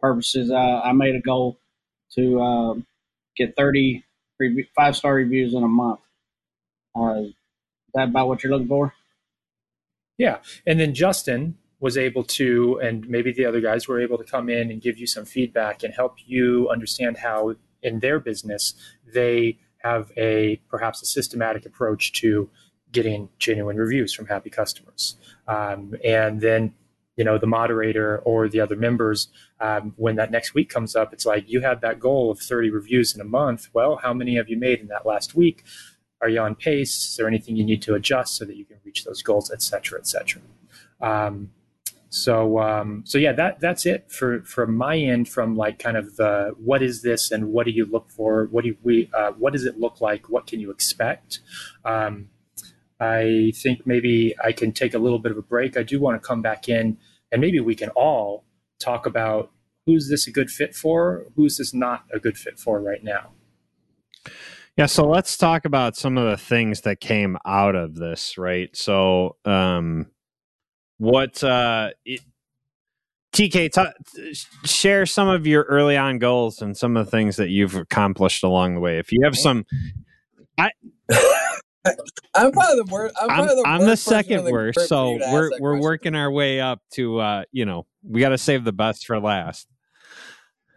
purposes, 0.00 0.50
uh, 0.50 0.80
I 0.82 0.92
made 0.92 1.14
a 1.14 1.20
goal 1.20 1.60
to 2.16 2.40
uh, 2.42 2.74
get 3.36 3.54
thirty 3.56 4.04
five 4.74 4.96
star 4.96 5.14
reviews 5.14 5.54
in 5.54 5.62
a 5.62 5.68
month. 5.68 6.00
is 6.96 7.32
that 7.94 8.08
about 8.08 8.26
what 8.26 8.42
you're 8.42 8.52
looking 8.52 8.68
for? 8.68 8.92
Yeah. 10.18 10.38
And 10.66 10.80
then 10.80 10.94
Justin 10.94 11.56
was 11.78 11.96
able 11.96 12.24
to, 12.24 12.80
and 12.82 13.08
maybe 13.08 13.32
the 13.32 13.44
other 13.44 13.60
guys 13.60 13.86
were 13.86 14.00
able 14.00 14.18
to 14.18 14.24
come 14.24 14.48
in 14.48 14.70
and 14.70 14.80
give 14.80 14.98
you 14.98 15.06
some 15.06 15.26
feedback 15.26 15.82
and 15.84 15.94
help 15.94 16.16
you 16.26 16.68
understand 16.70 17.18
how 17.18 17.54
in 17.82 18.00
their 18.00 18.18
business 18.18 18.74
they 19.14 19.58
have 19.86 20.12
a 20.16 20.60
perhaps 20.68 21.02
a 21.02 21.06
systematic 21.06 21.64
approach 21.70 22.12
to 22.20 22.48
getting 22.92 23.28
genuine 23.38 23.76
reviews 23.76 24.12
from 24.12 24.26
happy 24.26 24.50
customers. 24.50 25.16
Um, 25.48 25.94
and 26.04 26.40
then, 26.40 26.74
you 27.16 27.24
know, 27.24 27.38
the 27.38 27.46
moderator 27.46 28.18
or 28.18 28.48
the 28.48 28.60
other 28.60 28.76
members, 28.76 29.28
um, 29.60 29.94
when 29.96 30.16
that 30.16 30.30
next 30.30 30.54
week 30.54 30.68
comes 30.68 30.94
up, 30.94 31.12
it's 31.12 31.26
like 31.26 31.44
you 31.46 31.60
had 31.60 31.80
that 31.80 31.98
goal 31.98 32.30
of 32.30 32.38
30 32.38 32.70
reviews 32.70 33.14
in 33.14 33.20
a 33.20 33.24
month. 33.40 33.68
Well, 33.72 33.96
how 33.96 34.12
many 34.12 34.36
have 34.36 34.48
you 34.48 34.58
made 34.58 34.80
in 34.80 34.88
that 34.88 35.06
last 35.06 35.34
week? 35.34 35.64
Are 36.20 36.28
you 36.28 36.40
on 36.40 36.54
pace? 36.54 36.94
Is 37.10 37.16
there 37.16 37.28
anything 37.28 37.56
you 37.56 37.64
need 37.64 37.82
to 37.82 37.94
adjust 37.94 38.36
so 38.36 38.44
that 38.44 38.56
you 38.56 38.64
can 38.64 38.78
reach 38.84 39.04
those 39.04 39.22
goals, 39.22 39.50
et 39.50 39.62
cetera, 39.62 39.98
et 39.98 40.06
cetera? 40.06 40.42
Um, 41.00 41.50
so, 42.08 42.58
um, 42.60 43.02
so 43.04 43.18
yeah, 43.18 43.32
that 43.32 43.60
that's 43.60 43.84
it 43.86 44.10
for 44.10 44.42
from 44.42 44.76
my 44.76 44.96
end. 44.96 45.28
From 45.28 45.56
like 45.56 45.78
kind 45.78 45.96
of 45.96 46.16
the 46.16 46.54
what 46.56 46.82
is 46.82 47.02
this 47.02 47.30
and 47.30 47.48
what 47.48 47.66
do 47.66 47.72
you 47.72 47.84
look 47.84 48.10
for? 48.10 48.46
What 48.50 48.64
do 48.64 48.76
we? 48.82 49.10
Uh, 49.12 49.32
what 49.32 49.52
does 49.52 49.64
it 49.64 49.78
look 49.78 50.00
like? 50.00 50.28
What 50.28 50.46
can 50.46 50.60
you 50.60 50.70
expect? 50.70 51.40
Um, 51.84 52.28
I 52.98 53.52
think 53.56 53.86
maybe 53.86 54.34
I 54.42 54.52
can 54.52 54.72
take 54.72 54.94
a 54.94 54.98
little 54.98 55.18
bit 55.18 55.32
of 55.32 55.38
a 55.38 55.42
break. 55.42 55.76
I 55.76 55.82
do 55.82 56.00
want 56.00 56.20
to 56.20 56.26
come 56.26 56.40
back 56.40 56.68
in 56.68 56.96
and 57.30 57.40
maybe 57.40 57.60
we 57.60 57.74
can 57.74 57.90
all 57.90 58.44
talk 58.80 59.06
about 59.06 59.50
who's 59.84 60.08
this 60.08 60.26
a 60.26 60.30
good 60.30 60.50
fit 60.50 60.74
for, 60.74 61.26
who's 61.36 61.58
this 61.58 61.74
not 61.74 62.04
a 62.12 62.18
good 62.18 62.36
fit 62.36 62.58
for 62.58 62.80
right 62.80 63.02
now. 63.02 63.32
Yeah, 64.76 64.86
so 64.86 65.06
let's 65.06 65.36
talk 65.36 65.64
about 65.64 65.96
some 65.96 66.18
of 66.18 66.28
the 66.28 66.36
things 66.36 66.82
that 66.82 67.00
came 67.00 67.38
out 67.46 67.74
of 67.74 67.94
this, 67.94 68.36
right? 68.36 68.74
So, 68.76 69.36
um, 69.44 70.06
what 70.98 71.42
uh, 71.42 71.90
it, 72.04 72.20
TK 73.32 73.70
t- 73.72 74.34
share 74.64 75.04
some 75.04 75.28
of 75.28 75.46
your 75.46 75.64
early 75.64 75.96
on 75.96 76.18
goals 76.18 76.62
and 76.62 76.76
some 76.76 76.96
of 76.96 77.04
the 77.04 77.10
things 77.10 77.36
that 77.36 77.50
you've 77.50 77.74
accomplished 77.74 78.42
along 78.42 78.74
the 78.74 78.80
way. 78.80 78.98
If 78.98 79.12
you 79.12 79.20
have 79.24 79.36
some, 79.36 79.66
I. 80.58 80.70
I'm 82.34 82.50
probably 82.50 82.82
the 82.82 82.88
worst. 82.90 83.14
I'm, 83.20 83.30
I'm, 83.30 83.46
the, 83.46 83.64
I'm 83.64 83.80
worst 83.80 84.04
the 84.04 84.10
second 84.10 84.44
the 84.44 84.50
worst, 84.50 84.88
so 84.88 85.12
we're 85.12 85.50
we're 85.60 85.72
question. 85.72 85.80
working 85.80 86.14
our 86.16 86.30
way 86.30 86.60
up 86.60 86.80
to 86.92 87.20
uh, 87.20 87.44
you 87.52 87.64
know 87.64 87.86
we 88.02 88.20
got 88.20 88.30
to 88.30 88.38
save 88.38 88.64
the 88.64 88.72
best 88.72 89.06
for 89.06 89.20
last. 89.20 89.68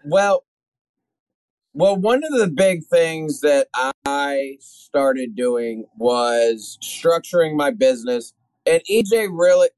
Well, 0.06 0.44
well, 1.74 1.96
one 1.96 2.24
of 2.24 2.40
the 2.40 2.48
big 2.48 2.86
things 2.86 3.42
that 3.42 3.68
I 4.06 4.58
started 4.60 5.36
doing 5.36 5.86
was 5.98 6.78
structuring 6.84 7.56
my 7.56 7.72
business, 7.72 8.34
and 8.66 8.82
EJ 8.90 9.30
really, 9.32 9.70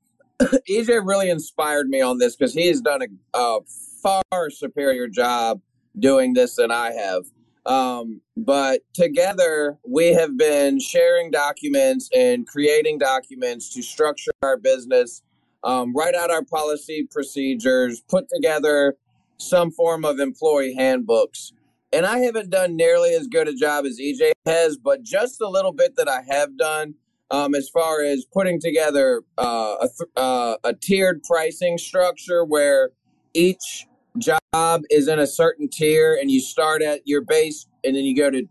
EJ 0.69 1.06
really 1.06 1.30
inspired 1.30 1.89
me 1.89 2.01
on 2.01 2.17
this 2.17 2.36
because 2.36 2.54
he 2.54 2.67
has 2.67 2.82
done 2.82 3.01
a, 3.01 3.38
a, 3.38 3.60
far 4.01 4.49
superior 4.49 5.08
job 5.08 5.62
doing 5.99 6.34
this 6.34 6.56
than 6.56 6.71
I 6.71 6.91
have. 6.91 7.23
Um, 7.67 8.21
but 8.36 8.82
together, 8.93 9.77
we 9.88 10.13
have 10.13 10.38
been 10.38 10.80
sharing 10.80 11.30
documents 11.30 12.10
and 12.15 12.47
creating 12.47 12.97
documents 12.97 13.71
to 13.75 13.84
structure 13.84 14.32
our 14.41 14.58
business, 14.58 15.21
um, 15.63 15.93
write 15.95 16.15
out 16.15 16.32
our 16.32 16.43
policy 16.43 17.08
procedures, 17.12 18.01
put 18.10 18.27
together 18.34 18.95
some 19.38 19.69
form 19.69 20.04
of 20.04 20.19
employee 20.19 20.73
handbooks. 20.73 21.54
And 21.93 22.06
I 22.06 22.19
haven't 22.19 22.49
done 22.49 22.75
nearly 22.75 23.13
as 23.13 23.27
good 23.27 23.47
a 23.47 23.54
job 23.54 23.86
as 23.86 23.99
EJ 23.99 24.32
has, 24.47 24.77
but 24.77 25.04
just 25.04 25.41
a 25.41 25.47
little 25.47 25.73
bit 25.73 25.95
that 25.97 26.08
I 26.08 26.23
have 26.27 26.58
done 26.58 26.95
um, 27.32 27.56
as 27.56 27.70
far 27.70 28.04
as 28.04 28.26
putting 28.26 28.60
together 28.60 29.24
uh, 29.38 29.78
a, 29.82 29.88
th- 29.88 30.10
uh, 30.17 30.56
a 30.63 30.74
tiered 30.74 31.24
pricing 31.24 31.78
structure 31.78 32.44
where 32.44 32.91
each 33.34 33.88
job 34.17 34.82
is 34.89 35.08
in 35.08 35.17
a 35.17 35.26
certain 35.26 35.70
tier 35.70 36.17
and 36.20 36.30
you 36.30 36.41
start 36.41 36.82
at 36.82 37.02
your 37.06 37.22
base 37.22 37.65
and 37.84 37.96
then 37.96 38.04
you 38.04 38.15
go 38.15 38.30
to 38.30 38.44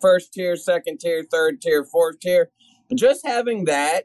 first 0.00 0.32
tier, 0.32 0.56
second 0.56 1.00
tier, 1.00 1.24
third 1.28 1.60
tier, 1.60 1.84
fourth 1.84 2.20
tier. 2.20 2.50
Just 2.94 3.26
having 3.26 3.64
that 3.64 4.04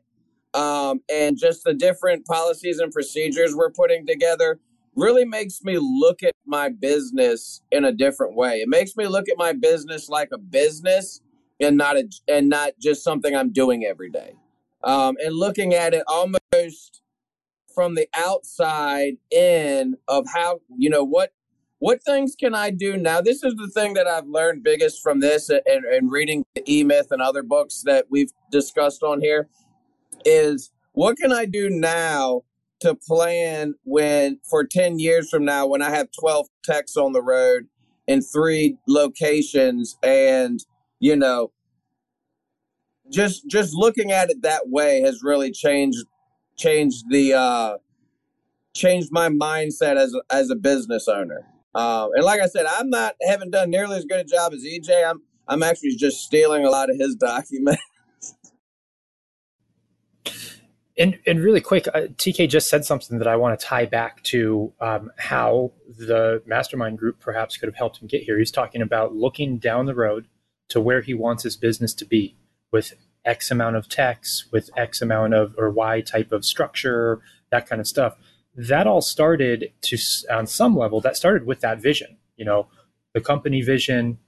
um, 0.56 1.02
and 1.12 1.38
just 1.38 1.64
the 1.64 1.74
different 1.74 2.26
policies 2.26 2.80
and 2.80 2.92
procedures 2.92 3.56
we're 3.56 3.72
putting 3.72 4.08
together 4.08 4.60
really 4.96 5.26
makes 5.26 5.62
me 5.64 5.78
look 5.78 6.24
at 6.24 6.34
my 6.48 6.70
business 6.70 7.62
in 7.72 7.86
a 7.86 7.92
different 7.92 8.36
way. 8.36 8.62
It 8.62 8.68
makes 8.68 8.98
me 8.98 9.08
look 9.08 9.30
at 9.30 9.38
my 9.38 9.54
business 9.54 10.10
like 10.10 10.30
a 10.34 10.40
business 10.40 11.22
and 11.60 11.78
not 11.78 11.98
a 11.98 12.10
and 12.28 12.50
not 12.50 12.74
just 12.82 13.04
something 13.04 13.36
I'm 13.36 13.52
doing 13.52 13.86
every 13.86 14.10
day. 14.10 14.34
Um, 14.84 15.18
and 15.24 15.36
looking 15.36 15.74
at 15.74 15.94
it 15.94 16.04
almost 16.08 17.02
from 17.74 17.96
the 17.96 18.08
outside 18.16 19.18
in 19.32 19.98
of 20.08 20.26
how 20.34 20.62
you 20.78 20.90
know 20.90 21.04
what 21.04 21.32
what 21.80 22.04
things 22.04 22.36
can 22.36 22.54
I 22.54 22.72
do 22.72 22.98
now? 22.98 23.22
This 23.22 23.42
is 23.44 23.56
the 23.56 23.70
thing 23.74 23.94
that 23.94 24.06
I've 24.06 24.28
learned 24.28 24.64
biggest 24.64 25.02
from 25.02 25.22
this 25.22 25.50
and, 25.50 25.62
and 25.66 26.12
reading 26.12 26.44
the 26.56 26.64
E 26.70 26.84
Myth 26.84 27.08
and 27.12 27.22
other 27.22 27.42
books 27.42 27.84
that 27.86 28.08
we've 28.10 28.32
discussed 28.52 29.02
on 29.02 29.22
here 29.22 29.48
is 30.26 30.72
what 30.92 31.18
can 31.18 31.32
I 31.32 31.46
do 31.46 31.70
now 31.70 32.42
to 32.82 32.96
plan 32.96 33.76
when 33.84 34.40
for 34.50 34.66
10 34.66 35.00
years 35.00 35.30
from 35.30 35.46
now 35.46 35.68
when 35.68 35.82
I 35.82 35.90
have 35.90 36.10
12 36.18 36.48
techs 36.64 36.98
on 36.98 37.14
the 37.14 37.22
road 37.22 37.68
in 38.08 38.22
three 38.22 38.78
locations 38.88 39.98
and 40.04 40.60
you 41.00 41.16
know 41.16 41.52
just 43.12 43.48
just 43.48 43.74
looking 43.74 44.12
at 44.12 44.30
it 44.30 44.42
that 44.44 44.70
way 44.70 45.02
has 45.02 45.22
really 45.24 45.52
changed 45.52 46.06
changed 46.58 47.06
the 47.10 47.34
uh 47.34 47.78
changed 48.76 49.10
my 49.12 49.30
mindset 49.30 49.98
as 49.98 50.14
a, 50.14 50.22
as 50.34 50.50
a 50.50 50.56
business 50.56 51.08
owner. 51.08 51.46
Um 51.76 52.10
and 52.14 52.24
like 52.24 52.42
i 52.42 52.48
said 52.48 52.66
i'm 52.68 52.90
not 52.90 53.16
haven't 53.22 53.52
done 53.52 53.70
nearly 53.70 53.98
as 53.98 54.06
good 54.06 54.20
a 54.20 54.24
job 54.24 54.54
as 54.54 54.64
ej 54.64 54.90
i'm 55.10 55.22
i'm 55.48 55.64
actually 55.64 55.96
just 55.96 56.22
stealing 56.22 56.66
a 56.66 56.70
lot 56.70 56.90
of 56.90 56.98
his 56.98 57.16
documents. 57.20 57.82
And, 60.98 61.18
and 61.26 61.42
really 61.42 61.62
quick, 61.62 61.88
uh, 61.88 62.08
TK 62.18 62.50
just 62.50 62.70
said 62.70 62.84
something 62.84 63.20
that 63.20 63.28
I 63.28 63.38
want 63.38 63.58
to 63.58 63.66
tie 63.66 63.86
back 63.86 64.22
to 64.24 64.74
um, 64.82 65.12
how 65.18 65.72
the 65.98 66.44
mastermind 66.46 66.98
group 66.98 67.22
perhaps 67.22 67.56
could 67.56 67.70
have 67.70 67.76
helped 67.78 68.02
him 68.02 68.08
get 68.10 68.24
here. 68.24 68.38
He's 68.38 68.52
talking 68.52 68.82
about 68.82 69.16
looking 69.16 69.60
down 69.60 69.86
the 69.86 69.96
road 69.96 70.28
to 70.70 70.80
where 70.80 71.02
he 71.02 71.14
wants 71.14 71.44
his 71.44 71.56
business 71.56 71.94
to 71.96 72.06
be 72.06 72.36
with 72.72 72.94
X 73.26 73.52
amount 73.52 73.76
of 73.76 73.90
techs, 73.90 74.46
with 74.52 74.70
X 74.78 75.02
amount 75.02 75.34
of 75.34 75.56
or 75.58 75.70
Y 75.70 76.02
type 76.02 76.32
of 76.32 76.46
structure, 76.46 77.20
that 77.52 77.68
kind 77.68 77.80
of 77.80 77.88
stuff. 77.88 78.16
That 78.56 78.88
all 78.88 79.02
started 79.02 79.72
to, 79.82 79.98
on 80.32 80.48
some 80.48 80.76
level, 80.76 81.02
that 81.02 81.18
started 81.18 81.46
with 81.46 81.62
that 81.62 81.82
vision. 81.82 82.18
You 82.38 82.46
know, 82.46 82.68
the 83.14 83.22
company 83.22 83.62
vision, 83.62 84.20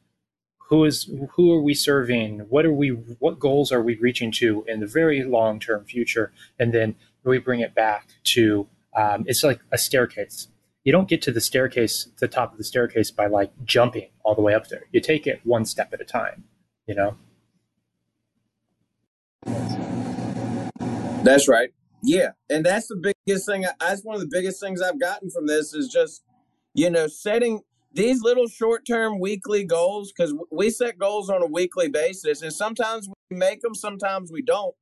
who 0.72 0.86
is 0.86 1.10
who 1.32 1.52
are 1.52 1.62
we 1.62 1.74
serving 1.74 2.40
what 2.48 2.66
are 2.66 2.72
we 2.72 2.90
what 3.20 3.40
goals 3.40 3.74
are 3.74 3.84
we 3.84 3.98
reaching 3.98 4.32
to 4.32 4.64
in 4.70 4.80
the 4.80 4.88
very 4.88 5.22
long 5.22 5.60
term 5.60 5.84
future 5.84 6.32
and 6.58 6.74
then 6.74 6.96
we 7.26 7.38
bring 7.38 7.60
it 7.60 7.76
back 7.76 8.08
to 8.24 8.66
um, 8.96 9.26
it's 9.28 9.44
like 9.44 9.60
a 9.74 9.78
staircase 9.78 10.48
you 10.84 10.92
don't 10.92 11.08
get 11.08 11.22
to 11.22 11.32
the 11.32 11.42
staircase 11.42 12.10
the 12.20 12.28
top 12.28 12.52
of 12.52 12.58
the 12.58 12.64
staircase 12.64 13.12
by 13.12 13.28
like 13.28 13.52
jumping 13.64 14.10
all 14.24 14.36
the 14.36 14.42
way 14.42 14.54
up 14.54 14.68
there 14.68 14.84
you 14.92 15.00
take 15.00 15.28
it 15.28 15.40
one 15.44 15.66
step 15.66 15.94
at 15.94 16.02
a 16.02 16.06
time 16.06 16.44
you 16.88 16.96
know 16.96 17.16
that's 21.24 21.48
right 21.48 21.74
yeah 22.04 22.32
and 22.50 22.66
that's 22.66 22.88
the 22.88 23.14
biggest 23.26 23.46
thing 23.46 23.66
that's 23.80 24.04
one 24.04 24.16
of 24.16 24.22
the 24.22 24.30
biggest 24.32 24.60
things 24.60 24.82
i've 24.82 25.00
gotten 25.00 25.30
from 25.30 25.48
this 25.48 25.74
is 25.74 25.88
just 25.88 26.24
you 26.74 26.90
know 26.90 27.08
setting 27.08 27.62
these 27.94 28.22
little 28.22 28.48
short 28.48 28.86
term 28.86 29.20
weekly 29.20 29.64
goals, 29.64 30.12
because 30.12 30.34
we 30.52 30.70
set 30.70 30.98
goals 30.98 31.30
on 31.30 31.42
a 31.42 31.48
weekly 31.48 31.90
basis, 31.90 32.42
and 32.42 32.54
sometimes 32.54 33.10
we 33.30 33.38
make 33.38 33.62
them, 33.62 33.76
sometimes 33.76 34.32
we 34.32 34.42
don't. 34.42 34.76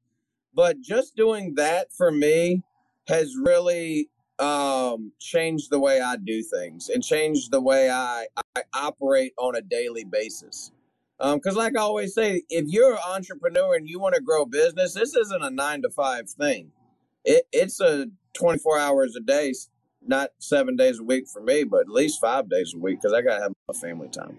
But 0.53 0.81
just 0.81 1.15
doing 1.15 1.55
that 1.55 1.91
for 1.91 2.11
me 2.11 2.63
has 3.07 3.35
really 3.35 4.09
um, 4.39 5.11
changed 5.19 5.69
the 5.69 5.79
way 5.79 6.01
I 6.01 6.15
do 6.17 6.41
things 6.43 6.89
and 6.89 7.03
changed 7.03 7.51
the 7.51 7.61
way 7.61 7.89
I, 7.89 8.27
I 8.55 8.63
operate 8.73 9.33
on 9.37 9.55
a 9.55 9.61
daily 9.61 10.03
basis. 10.03 10.71
Um 11.19 11.37
because, 11.37 11.55
um, 11.57 11.63
like 11.63 11.77
I 11.77 11.81
always 11.81 12.13
say, 12.13 12.43
if 12.49 12.65
you're 12.67 12.93
an 12.93 12.99
entrepreneur 13.09 13.75
and 13.75 13.89
you 13.89 13.99
want 13.99 14.15
to 14.15 14.21
grow 14.21 14.45
business, 14.45 14.93
this 14.93 15.15
isn't 15.15 15.43
a 15.43 15.49
nine 15.49 15.81
to 15.81 15.89
five 15.89 16.29
thing. 16.29 16.71
It, 17.25 17.43
it's 17.51 17.81
a 17.81 18.07
24 18.33 18.79
hours 18.79 19.15
a 19.17 19.19
day 19.19 19.53
not 20.05 20.29
seven 20.39 20.75
days 20.75 20.99
a 20.99 21.03
week 21.03 21.27
for 21.27 21.41
me, 21.41 21.63
but 21.63 21.81
at 21.81 21.89
least 21.89 22.21
five 22.21 22.49
days 22.49 22.73
a 22.73 22.79
week 22.79 23.01
because 23.01 23.13
I 23.13 23.21
got 23.21 23.37
to 23.37 23.43
have 23.43 23.51
my 23.67 23.79
family 23.79 24.09
time. 24.09 24.37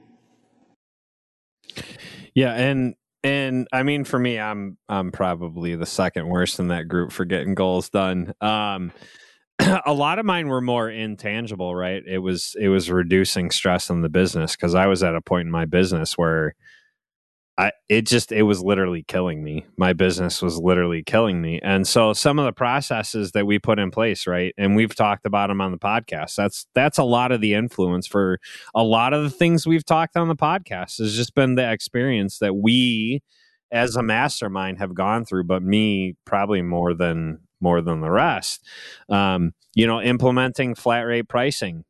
Yeah, 2.35 2.55
and 2.55 2.95
and 3.23 3.69
I 3.73 3.83
mean 3.83 4.05
for 4.05 4.19
me, 4.19 4.39
I'm 4.39 4.79
I'm 4.89 5.13
probably 5.13 5.77
the 5.77 5.87
second 5.87 6.29
worst 6.29 6.59
in 6.59 6.69
that 6.69 6.89
group 6.89 7.13
for 7.13 7.25
getting 7.25 7.55
goals 7.55 7.91
done. 7.91 8.33
Um, 8.41 8.93
a 9.87 9.93
lot 9.93 10.19
of 10.19 10.27
mine 10.27 10.49
were 10.49 10.61
more 10.61 10.89
intangible, 10.89 11.75
right? 11.75 12.03
It 12.07 12.19
was 12.19 12.57
it 12.59 12.69
was 12.69 12.91
reducing 12.91 13.51
stress 13.51 13.91
in 13.91 14.03
the 14.03 14.09
business 14.09 14.57
because 14.57 14.75
I 14.75 14.87
was 14.87 15.03
at 15.03 15.15
a 15.15 15.21
point 15.21 15.47
in 15.47 15.53
my 15.53 15.65
business 15.65 16.17
where 16.17 16.55
I 17.59 17.73
it 17.89 18.07
just 18.07 18.33
it 18.33 18.43
was 18.43 18.63
literally 18.63 19.05
killing 19.07 19.45
me. 19.45 19.67
My 19.77 19.93
business 19.93 20.41
was 20.41 20.59
literally 20.59 21.03
killing 21.03 21.43
me. 21.43 21.61
And 21.63 21.87
so 21.87 22.13
some 22.13 22.39
of 22.39 22.47
the 22.47 22.53
processes 22.53 23.33
that 23.33 23.47
we 23.47 23.59
put 23.59 23.79
in 23.79 23.91
place, 23.91 24.27
right? 24.27 24.55
And 24.57 24.77
we've 24.77 24.95
talked 24.95 25.27
about 25.27 25.49
them 25.49 25.61
on 25.61 25.73
the 25.73 25.79
podcast. 25.79 26.37
That's 26.37 26.67
that's 26.75 26.99
a 26.99 27.05
lot 27.05 27.33
of 27.33 27.41
the 27.41 27.55
influence 27.55 28.07
for 28.07 28.39
a 28.75 28.83
lot 28.83 29.13
of 29.13 29.25
the 29.25 29.31
things 29.31 29.67
we've 29.67 29.85
talked 29.85 30.17
on 30.17 30.29
the 30.29 30.37
podcast 30.37 30.99
has 30.99 31.15
just 31.15 31.35
been 31.35 31.57
the 31.57 31.71
experience 31.71 32.39
that 32.39 32.55
we 32.55 33.21
as 33.73 33.95
a 33.95 34.03
mastermind 34.03 34.79
have 34.79 34.95
gone 34.95 35.25
through, 35.25 35.45
but 35.45 35.63
me 35.63 36.15
probably 36.25 36.63
more 36.63 36.95
than 36.95 37.41
more 37.61 37.81
than 37.81 38.01
the 38.01 38.11
rest. 38.11 38.65
Um, 39.09 39.53
you 39.75 39.87
know, 39.87 40.01
implementing 40.01 40.75
flat 40.75 41.03
rate 41.03 41.29
pricing 41.29 41.85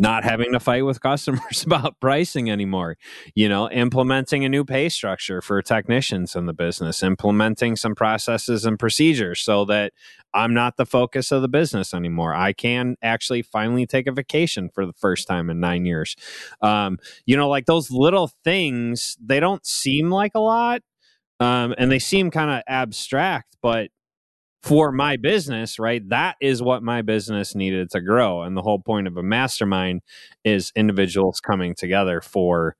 not 0.00 0.24
having 0.24 0.52
to 0.52 0.60
fight 0.60 0.84
with 0.84 1.00
customers 1.02 1.62
about 1.64 2.00
pricing 2.00 2.50
anymore 2.50 2.96
you 3.34 3.48
know 3.48 3.70
implementing 3.70 4.44
a 4.44 4.48
new 4.48 4.64
pay 4.64 4.88
structure 4.88 5.40
for 5.40 5.60
technicians 5.62 6.34
in 6.34 6.46
the 6.46 6.52
business 6.52 7.02
implementing 7.02 7.76
some 7.76 7.94
processes 7.94 8.64
and 8.64 8.78
procedures 8.78 9.40
so 9.40 9.64
that 9.64 9.92
i'm 10.34 10.54
not 10.54 10.76
the 10.76 10.86
focus 10.86 11.30
of 11.30 11.42
the 11.42 11.48
business 11.48 11.92
anymore 11.94 12.34
i 12.34 12.52
can 12.52 12.96
actually 13.02 13.42
finally 13.42 13.86
take 13.86 14.06
a 14.06 14.12
vacation 14.12 14.68
for 14.68 14.86
the 14.86 14.92
first 14.94 15.28
time 15.28 15.50
in 15.50 15.60
nine 15.60 15.84
years 15.84 16.16
um, 16.62 16.98
you 17.26 17.36
know 17.36 17.48
like 17.48 17.66
those 17.66 17.90
little 17.90 18.30
things 18.42 19.16
they 19.24 19.38
don't 19.38 19.66
seem 19.66 20.10
like 20.10 20.32
a 20.34 20.40
lot 20.40 20.82
um, 21.40 21.74
and 21.78 21.90
they 21.90 21.98
seem 21.98 22.30
kind 22.30 22.50
of 22.50 22.62
abstract 22.66 23.56
but 23.62 23.90
for 24.62 24.92
my 24.92 25.16
business, 25.16 25.78
right? 25.78 26.06
That 26.08 26.36
is 26.40 26.62
what 26.62 26.82
my 26.82 27.02
business 27.02 27.54
needed 27.54 27.90
to 27.90 28.00
grow. 28.00 28.42
And 28.42 28.56
the 28.56 28.62
whole 28.62 28.78
point 28.78 29.06
of 29.06 29.16
a 29.16 29.22
mastermind 29.22 30.02
is 30.44 30.72
individuals 30.76 31.40
coming 31.40 31.74
together 31.74 32.20
for 32.20 32.76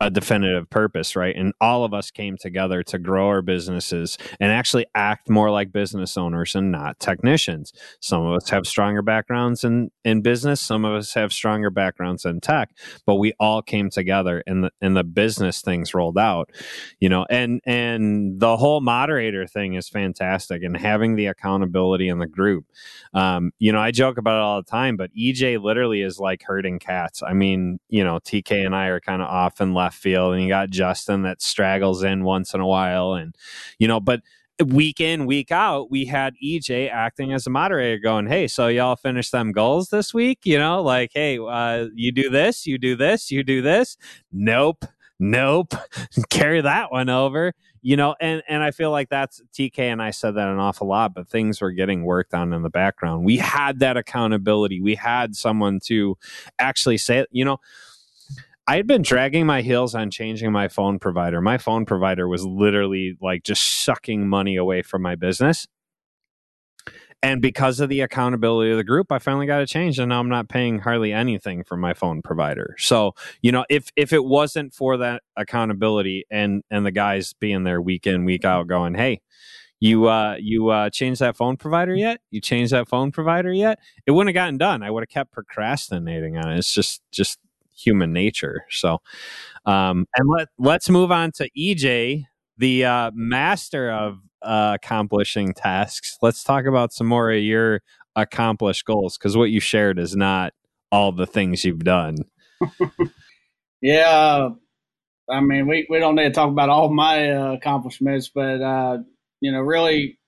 a 0.00 0.10
definitive 0.10 0.68
purpose, 0.70 1.14
right? 1.14 1.36
And 1.36 1.52
all 1.60 1.84
of 1.84 1.92
us 1.92 2.10
came 2.10 2.38
together 2.38 2.82
to 2.84 2.98
grow 2.98 3.28
our 3.28 3.42
businesses 3.42 4.16
and 4.40 4.50
actually 4.50 4.86
act 4.94 5.28
more 5.28 5.50
like 5.50 5.72
business 5.72 6.16
owners 6.16 6.54
and 6.54 6.72
not 6.72 6.98
technicians. 6.98 7.74
Some 8.00 8.24
of 8.24 8.34
us 8.34 8.48
have 8.48 8.66
stronger 8.66 9.02
backgrounds 9.02 9.62
in, 9.62 9.90
in 10.02 10.22
business, 10.22 10.60
some 10.60 10.86
of 10.86 10.94
us 10.94 11.12
have 11.14 11.34
stronger 11.34 11.68
backgrounds 11.68 12.24
in 12.24 12.40
tech, 12.40 12.70
but 13.04 13.16
we 13.16 13.34
all 13.38 13.60
came 13.60 13.90
together 13.90 14.42
and 14.46 14.64
the 14.64 14.70
and 14.80 14.96
the 14.96 15.04
business 15.04 15.60
things 15.60 15.92
rolled 15.92 16.18
out. 16.18 16.50
You 16.98 17.10
know, 17.10 17.26
and 17.28 17.60
and 17.66 18.40
the 18.40 18.56
whole 18.56 18.80
moderator 18.80 19.46
thing 19.46 19.74
is 19.74 19.88
fantastic 19.88 20.62
and 20.62 20.76
having 20.76 21.16
the 21.16 21.26
accountability 21.26 22.08
in 22.08 22.18
the 22.18 22.26
group. 22.26 22.64
Um, 23.12 23.52
you 23.58 23.70
know, 23.70 23.80
I 23.80 23.90
joke 23.90 24.16
about 24.16 24.36
it 24.36 24.42
all 24.42 24.62
the 24.62 24.70
time, 24.70 24.96
but 24.96 25.10
EJ 25.14 25.62
literally 25.62 26.00
is 26.00 26.18
like 26.18 26.42
herding 26.42 26.78
cats. 26.78 27.22
I 27.22 27.34
mean, 27.34 27.80
you 27.88 28.02
know, 28.02 28.18
TK 28.18 28.64
and 28.64 28.74
I 28.74 28.86
are 28.86 29.00
kind 29.00 29.20
of 29.20 29.28
often 29.28 29.74
left 29.74 29.89
left 29.90 30.02
field, 30.02 30.34
and 30.34 30.42
you 30.42 30.48
got 30.48 30.70
Justin 30.70 31.22
that 31.22 31.42
straggles 31.42 32.02
in 32.02 32.24
once 32.24 32.54
in 32.54 32.60
a 32.60 32.66
while, 32.66 33.14
and 33.14 33.34
you 33.78 33.88
know, 33.88 34.00
but 34.00 34.22
week 34.66 35.00
in, 35.00 35.24
week 35.24 35.50
out, 35.50 35.90
we 35.90 36.04
had 36.04 36.34
EJ 36.44 36.90
acting 36.90 37.32
as 37.32 37.46
a 37.46 37.50
moderator 37.50 37.98
going, 37.98 38.26
Hey, 38.26 38.46
so 38.46 38.68
y'all 38.68 38.96
finish 38.96 39.30
them 39.30 39.52
goals 39.52 39.88
this 39.88 40.12
week? 40.12 40.40
You 40.44 40.58
know, 40.58 40.82
like, 40.82 41.12
Hey, 41.14 41.38
uh, 41.38 41.86
you 41.94 42.12
do 42.12 42.28
this, 42.28 42.66
you 42.66 42.76
do 42.76 42.94
this, 42.94 43.30
you 43.30 43.42
do 43.42 43.62
this. 43.62 43.96
Nope. 44.30 44.84
Nope. 45.18 45.74
Carry 46.30 46.60
that 46.60 46.92
one 46.92 47.08
over. 47.08 47.54
You 47.80 47.96
know, 47.96 48.14
and, 48.20 48.42
and 48.46 48.62
I 48.62 48.72
feel 48.72 48.90
like 48.90 49.08
that's 49.08 49.40
TK 49.54 49.78
and 49.78 50.02
I 50.02 50.10
said 50.10 50.34
that 50.34 50.48
an 50.48 50.58
awful 50.58 50.86
lot, 50.86 51.14
but 51.14 51.30
things 51.30 51.62
were 51.62 51.72
getting 51.72 52.04
worked 52.04 52.34
on 52.34 52.52
in 52.52 52.60
the 52.60 52.68
background. 52.68 53.24
We 53.24 53.38
had 53.38 53.78
that 53.78 53.96
accountability. 53.96 54.82
We 54.82 54.96
had 54.96 55.34
someone 55.34 55.80
to 55.84 56.18
actually 56.58 56.98
say, 56.98 57.24
you 57.30 57.46
know, 57.46 57.56
I 58.70 58.76
had 58.76 58.86
been 58.86 59.02
dragging 59.02 59.46
my 59.46 59.62
heels 59.62 59.96
on 59.96 60.12
changing 60.12 60.52
my 60.52 60.68
phone 60.68 61.00
provider. 61.00 61.40
My 61.40 61.58
phone 61.58 61.84
provider 61.84 62.28
was 62.28 62.46
literally 62.46 63.18
like 63.20 63.42
just 63.42 63.84
sucking 63.84 64.28
money 64.28 64.54
away 64.54 64.82
from 64.82 65.02
my 65.02 65.16
business. 65.16 65.66
And 67.20 67.42
because 67.42 67.80
of 67.80 67.88
the 67.88 68.00
accountability 68.02 68.70
of 68.70 68.76
the 68.76 68.84
group, 68.84 69.10
I 69.10 69.18
finally 69.18 69.48
got 69.48 69.60
it 69.60 69.66
changed 69.66 69.98
and 69.98 70.10
now 70.10 70.20
I'm 70.20 70.28
not 70.28 70.48
paying 70.48 70.78
hardly 70.78 71.12
anything 71.12 71.64
for 71.64 71.76
my 71.76 71.94
phone 71.94 72.22
provider. 72.22 72.76
So, 72.78 73.14
you 73.42 73.50
know, 73.50 73.64
if 73.68 73.88
if 73.96 74.12
it 74.12 74.24
wasn't 74.24 74.72
for 74.72 74.96
that 74.98 75.24
accountability 75.34 76.26
and 76.30 76.62
and 76.70 76.86
the 76.86 76.92
guys 76.92 77.32
being 77.40 77.64
there 77.64 77.82
week 77.82 78.06
in, 78.06 78.24
week 78.24 78.44
out 78.44 78.68
going, 78.68 78.94
"Hey, 78.94 79.20
you 79.80 80.06
uh 80.06 80.36
you 80.38 80.68
uh 80.68 80.90
changed 80.90 81.20
that 81.20 81.36
phone 81.36 81.56
provider 81.56 81.94
yet 81.94 82.20
you 82.30 82.40
changed 82.40 82.70
that 82.72 82.86
phone 82.86 83.10
provider 83.10 83.50
yet 83.50 83.78
it 84.06 84.10
wouldn't 84.10 84.28
have 84.28 84.40
gotten 84.40 84.58
done 84.58 84.82
i 84.82 84.90
would 84.90 85.02
have 85.02 85.08
kept 85.08 85.32
procrastinating 85.32 86.36
on 86.36 86.52
it 86.52 86.58
it's 86.58 86.72
just 86.72 87.00
just 87.10 87.38
human 87.80 88.12
nature. 88.12 88.64
So, 88.70 88.98
um, 89.66 90.06
and 90.16 90.28
let 90.28 90.48
let's 90.58 90.88
move 90.88 91.10
on 91.10 91.32
to 91.32 91.48
EJ, 91.58 92.24
the 92.56 92.84
uh, 92.84 93.10
master 93.14 93.90
of 93.90 94.18
uh, 94.42 94.76
accomplishing 94.82 95.54
tasks. 95.54 96.18
Let's 96.22 96.42
talk 96.42 96.66
about 96.66 96.92
some 96.92 97.06
more 97.06 97.30
of 97.30 97.42
your 97.42 97.80
accomplished 98.16 98.84
goals 98.84 99.16
because 99.16 99.36
what 99.36 99.50
you 99.50 99.60
shared 99.60 99.98
is 99.98 100.16
not 100.16 100.52
all 100.90 101.12
the 101.12 101.26
things 101.26 101.64
you've 101.64 101.84
done. 101.84 102.16
yeah, 103.80 104.50
I 105.28 105.40
mean, 105.40 105.66
we, 105.66 105.86
we 105.88 105.98
don't 105.98 106.16
need 106.16 106.24
to 106.24 106.30
talk 106.30 106.50
about 106.50 106.68
all 106.68 106.92
my 106.92 107.30
uh, 107.30 107.52
accomplishments, 107.52 108.30
but 108.34 108.60
uh, 108.60 108.98
you 109.40 109.52
know, 109.52 109.60
really, 109.60 110.18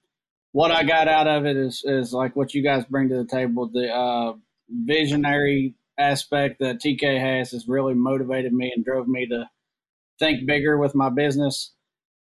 what 0.52 0.70
I 0.70 0.84
got 0.84 1.08
out 1.08 1.26
of 1.26 1.46
it 1.46 1.56
is 1.56 1.82
is 1.84 2.12
like 2.12 2.36
what 2.36 2.54
you 2.54 2.62
guys 2.62 2.84
bring 2.84 3.08
to 3.08 3.16
the 3.16 3.26
table, 3.26 3.68
the 3.72 3.92
uh, 3.92 4.34
visionary 4.68 5.74
aspect 5.98 6.56
that 6.60 6.80
TK 6.80 7.20
has 7.20 7.52
has 7.52 7.68
really 7.68 7.94
motivated 7.94 8.52
me 8.52 8.72
and 8.74 8.84
drove 8.84 9.08
me 9.08 9.26
to 9.26 9.48
think 10.18 10.46
bigger 10.46 10.78
with 10.78 10.94
my 10.94 11.10
business. 11.10 11.72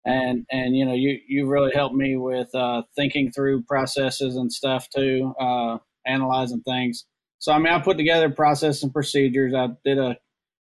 And 0.05 0.45
and 0.49 0.75
you 0.75 0.85
know 0.85 0.93
you 0.93 1.19
you've 1.27 1.49
really 1.49 1.71
helped 1.73 1.95
me 1.95 2.15
with 2.15 2.53
uh, 2.55 2.83
thinking 2.95 3.31
through 3.31 3.63
processes 3.63 4.37
and 4.37 4.51
stuff 4.51 4.87
too, 4.89 5.33
uh, 5.39 5.77
analyzing 6.05 6.61
things. 6.61 7.05
So 7.39 7.51
I 7.51 7.59
mean, 7.59 7.73
I 7.73 7.79
put 7.79 7.97
together 7.97 8.29
process 8.29 8.81
and 8.81 8.93
procedures. 8.93 9.53
I 9.53 9.69
did 9.83 9.97
a 9.97 10.17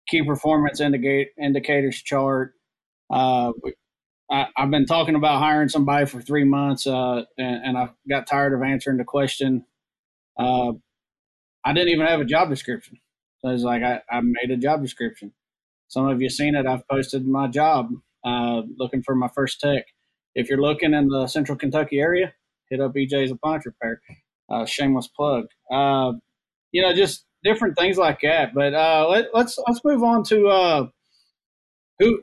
key 0.09 0.25
performance 0.25 0.81
indicate, 0.81 1.29
indicators 1.41 2.03
chart. 2.03 2.55
Uh, 3.11 3.53
I, 4.31 4.47
have 4.57 4.71
been 4.71 4.87
talking 4.87 5.15
about 5.15 5.41
hiring 5.41 5.69
somebody 5.69 6.07
for 6.07 6.21
three 6.21 6.45
months, 6.45 6.87
uh, 6.87 7.25
and, 7.37 7.65
and, 7.65 7.79
I 7.79 7.91
got 8.09 8.27
tired 8.27 8.55
of 8.55 8.63
answering 8.63 8.97
the 8.97 9.05
question. 9.05 9.67
Uh, 10.39 10.73
I 11.65 11.73
didn't 11.73 11.91
even 11.91 12.07
have 12.07 12.21
a 12.21 12.25
job 12.25 12.49
description. 12.49 12.99
So 13.39 13.51
it's 13.51 13.63
like 13.63 13.83
I, 13.83 14.01
I 14.11 14.21
made 14.21 14.51
a 14.51 14.57
job 14.57 14.83
description. 14.83 15.33
Some 15.89 16.09
of 16.09 16.23
you 16.23 16.29
seen 16.29 16.55
it. 16.55 16.67
I've 16.67 16.87
posted 16.89 17.27
my 17.27 17.49
job 17.49 17.91
uh, 18.25 18.63
looking 18.79 19.03
for 19.03 19.15
my 19.15 19.29
first 19.29 19.61
tech. 19.61 19.87
If 20.35 20.49
you're 20.49 20.61
looking 20.61 20.95
in 20.95 21.09
the 21.09 21.27
central 21.27 21.59
Kentucky 21.59 21.99
area, 21.99 22.33
hit 22.71 22.81
up 22.81 22.95
EJ's 22.95 23.31
Appliance 23.31 23.67
Repair. 23.67 24.01
Uh, 24.49 24.65
shameless 24.65 25.09
plug. 25.09 25.47
Uh, 25.71 26.13
you 26.73 26.83
know, 26.83 26.95
just 26.95 27.25
different 27.45 27.77
things 27.77 27.99
like 27.99 28.21
that. 28.23 28.55
But 28.55 28.75
uh, 28.75 29.07
let, 29.09 29.25
us 29.27 29.31
let's, 29.35 29.59
let's 29.69 29.85
move 29.85 30.03
on 30.03 30.25
to 30.25 30.49
uh, 30.49 30.87
who 31.99 32.21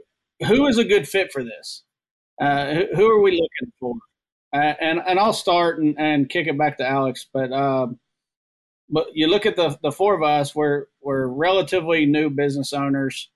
who 0.47 0.67
is 0.67 0.77
a 0.77 0.83
good 0.85 1.07
fit 1.07 1.31
for 1.31 1.43
this. 1.43 1.83
Uh, 2.41 2.73
who, 2.73 2.85
who, 2.95 3.11
are 3.11 3.21
we 3.21 3.31
looking 3.31 3.73
for? 3.79 3.93
and 4.53 5.01
and 5.05 5.19
I'll 5.19 5.33
start 5.33 5.79
and, 5.79 5.95
and 5.99 6.29
kick 6.29 6.47
it 6.47 6.57
back 6.57 6.77
to 6.77 6.87
Alex. 6.87 7.27
But 7.31 7.51
um, 7.51 7.99
but 8.89 9.07
you 9.13 9.27
look 9.27 9.45
at 9.45 9.55
the 9.55 9.77
the 9.81 9.91
four 9.91 10.15
of 10.15 10.23
us, 10.23 10.55
we're 10.55 10.85
we're 11.01 11.27
relatively 11.27 12.05
new 12.05 12.29
business 12.29 12.73
owners. 12.73 13.29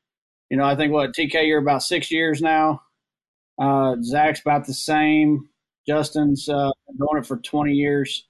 You 0.50 0.58
know, 0.58 0.66
I 0.66 0.76
think 0.76 0.92
what 0.92 1.13
TK, 1.13 1.48
you're 1.48 1.60
about 1.60 1.84
six 1.84 2.12
years 2.12 2.42
now. 2.42 2.82
Uh, 3.60 3.96
Zach's 4.04 4.42
about 4.42 4.66
the 4.66 4.74
same. 4.74 5.50
Justin's 5.88 6.48
uh, 6.50 6.72
doing 6.98 7.18
it 7.18 7.26
for 7.26 7.38
20 7.38 7.74
years. 7.74 8.28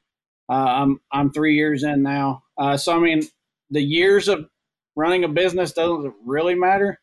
Uh, 0.50 0.54
I'm 0.54 1.00
I'm 1.12 1.32
three 1.32 1.56
years 1.56 1.84
in 1.84 2.04
now. 2.04 2.44
Uh, 2.58 2.78
so 2.78 2.96
I 2.96 3.00
mean, 3.00 3.24
the 3.70 3.82
years 3.82 4.28
of 4.28 4.48
running 4.96 5.24
a 5.24 5.30
business 5.30 5.74
doesn't 5.74 6.14
really 6.26 6.56
matter. 6.56 7.00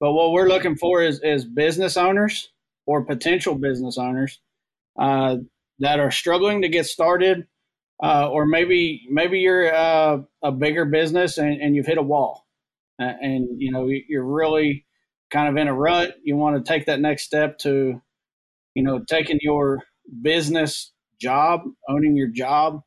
But 0.00 0.12
what 0.12 0.32
we're 0.32 0.48
looking 0.48 0.76
for 0.76 1.02
is 1.02 1.20
is 1.22 1.44
business 1.44 1.96
owners 1.96 2.48
or 2.86 3.04
potential 3.04 3.54
business 3.54 3.98
owners 3.98 4.40
uh, 4.98 5.36
that 5.78 6.00
are 6.00 6.10
struggling 6.10 6.62
to 6.62 6.68
get 6.68 6.86
started 6.86 7.46
uh, 8.02 8.28
or 8.28 8.46
maybe 8.46 9.06
maybe 9.08 9.38
you're 9.38 9.72
uh, 9.72 10.18
a 10.42 10.50
bigger 10.50 10.84
business 10.84 11.38
and, 11.38 11.60
and, 11.62 11.76
you've 11.76 11.86
hit 11.86 11.98
a 11.98 12.02
wall, 12.02 12.46
uh, 13.00 13.12
and 13.22 13.48
you 13.58 13.70
know 13.70 13.88
you're 14.08 14.24
really 14.24 14.84
kind 15.30 15.48
of 15.48 15.56
in 15.56 15.68
a 15.68 15.74
rut. 15.74 16.16
You 16.24 16.36
want 16.36 16.56
to 16.56 16.72
take 16.72 16.86
that 16.86 17.00
next 17.00 17.22
step 17.22 17.58
to, 17.58 18.02
you 18.74 18.82
know, 18.82 19.02
taking 19.08 19.38
your 19.40 19.82
business 20.20 20.92
job, 21.20 21.62
owning 21.88 22.16
your 22.16 22.28
job 22.28 22.82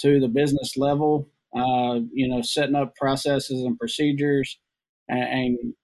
to 0.00 0.20
the 0.20 0.28
business 0.28 0.76
level. 0.76 1.30
Uh, 1.56 2.00
you 2.12 2.28
know, 2.28 2.42
setting 2.42 2.74
up 2.74 2.94
processes 2.96 3.62
and 3.62 3.78
procedures, 3.78 4.58
and, 5.08 5.22
and 5.22 5.74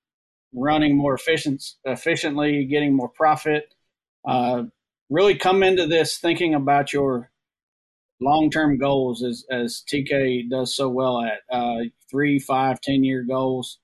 running 0.52 0.96
more 0.96 1.14
efficient, 1.14 1.62
efficiently, 1.84 2.64
getting 2.66 2.94
more 2.94 3.08
profit. 3.08 3.74
Uh, 4.28 4.64
really 5.08 5.34
come 5.34 5.62
into 5.62 5.86
this 5.86 6.18
thinking 6.18 6.54
about 6.54 6.92
your 6.92 7.31
long 8.22 8.50
term 8.50 8.78
goals 8.78 9.22
as, 9.22 9.44
as 9.50 9.82
TK 9.92 10.48
does 10.48 10.74
so 10.74 10.88
well 10.88 11.22
at 11.22 11.40
uh, 11.50 11.84
three, 12.10 12.38
five, 12.38 12.80
ten 12.80 13.04
year 13.04 13.24
goals. 13.28 13.78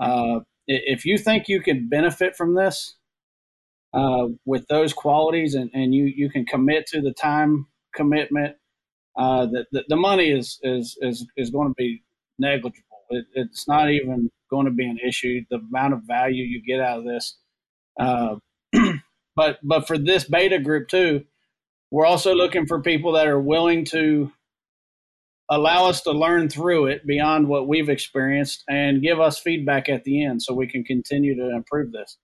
Uh, 0.00 0.40
if 0.66 1.04
you 1.04 1.18
think 1.18 1.48
you 1.48 1.60
can 1.60 1.88
benefit 1.88 2.36
from 2.36 2.54
this 2.54 2.96
uh, 3.94 4.26
with 4.44 4.66
those 4.68 4.92
qualities 4.92 5.54
and, 5.54 5.70
and 5.72 5.94
you, 5.94 6.04
you 6.04 6.30
can 6.30 6.44
commit 6.44 6.86
to 6.86 7.00
the 7.00 7.12
time 7.12 7.66
commitment, 7.94 8.56
uh, 9.16 9.46
the, 9.46 9.64
the, 9.72 9.84
the, 9.88 9.96
money 9.96 10.30
is, 10.30 10.60
is, 10.62 10.96
is, 11.00 11.26
is 11.36 11.50
going 11.50 11.68
to 11.68 11.74
be 11.76 12.02
negligible. 12.38 12.84
It, 13.10 13.24
it's 13.34 13.66
not 13.66 13.90
even 13.90 14.30
going 14.50 14.66
to 14.66 14.72
be 14.72 14.84
an 14.84 14.98
issue. 15.06 15.40
The 15.50 15.56
amount 15.56 15.94
of 15.94 16.02
value 16.06 16.44
you 16.44 16.62
get 16.62 16.80
out 16.80 16.98
of 16.98 17.04
this. 17.04 17.38
Uh, 17.98 18.36
but, 19.34 19.58
but 19.62 19.88
for 19.88 19.98
this 19.98 20.24
beta 20.24 20.58
group 20.58 20.88
too, 20.88 21.24
we're 21.90 22.06
also 22.06 22.34
looking 22.34 22.66
for 22.66 22.80
people 22.80 23.12
that 23.12 23.26
are 23.26 23.40
willing 23.40 23.84
to 23.86 24.30
allow 25.50 25.86
us 25.86 26.02
to 26.02 26.12
learn 26.12 26.48
through 26.48 26.86
it 26.86 27.06
beyond 27.06 27.48
what 27.48 27.66
we've 27.66 27.88
experienced 27.88 28.64
and 28.68 29.02
give 29.02 29.18
us 29.18 29.38
feedback 29.38 29.88
at 29.88 30.04
the 30.04 30.24
end 30.24 30.42
so 30.42 30.52
we 30.52 30.66
can 30.66 30.84
continue 30.84 31.34
to 31.34 31.50
improve 31.54 31.92
this. 31.92 32.18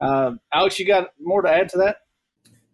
Uh, 0.00 0.32
Alex, 0.52 0.78
you 0.78 0.86
got 0.86 1.10
more 1.20 1.42
to 1.42 1.50
add 1.50 1.68
to 1.70 1.78
that? 1.78 1.96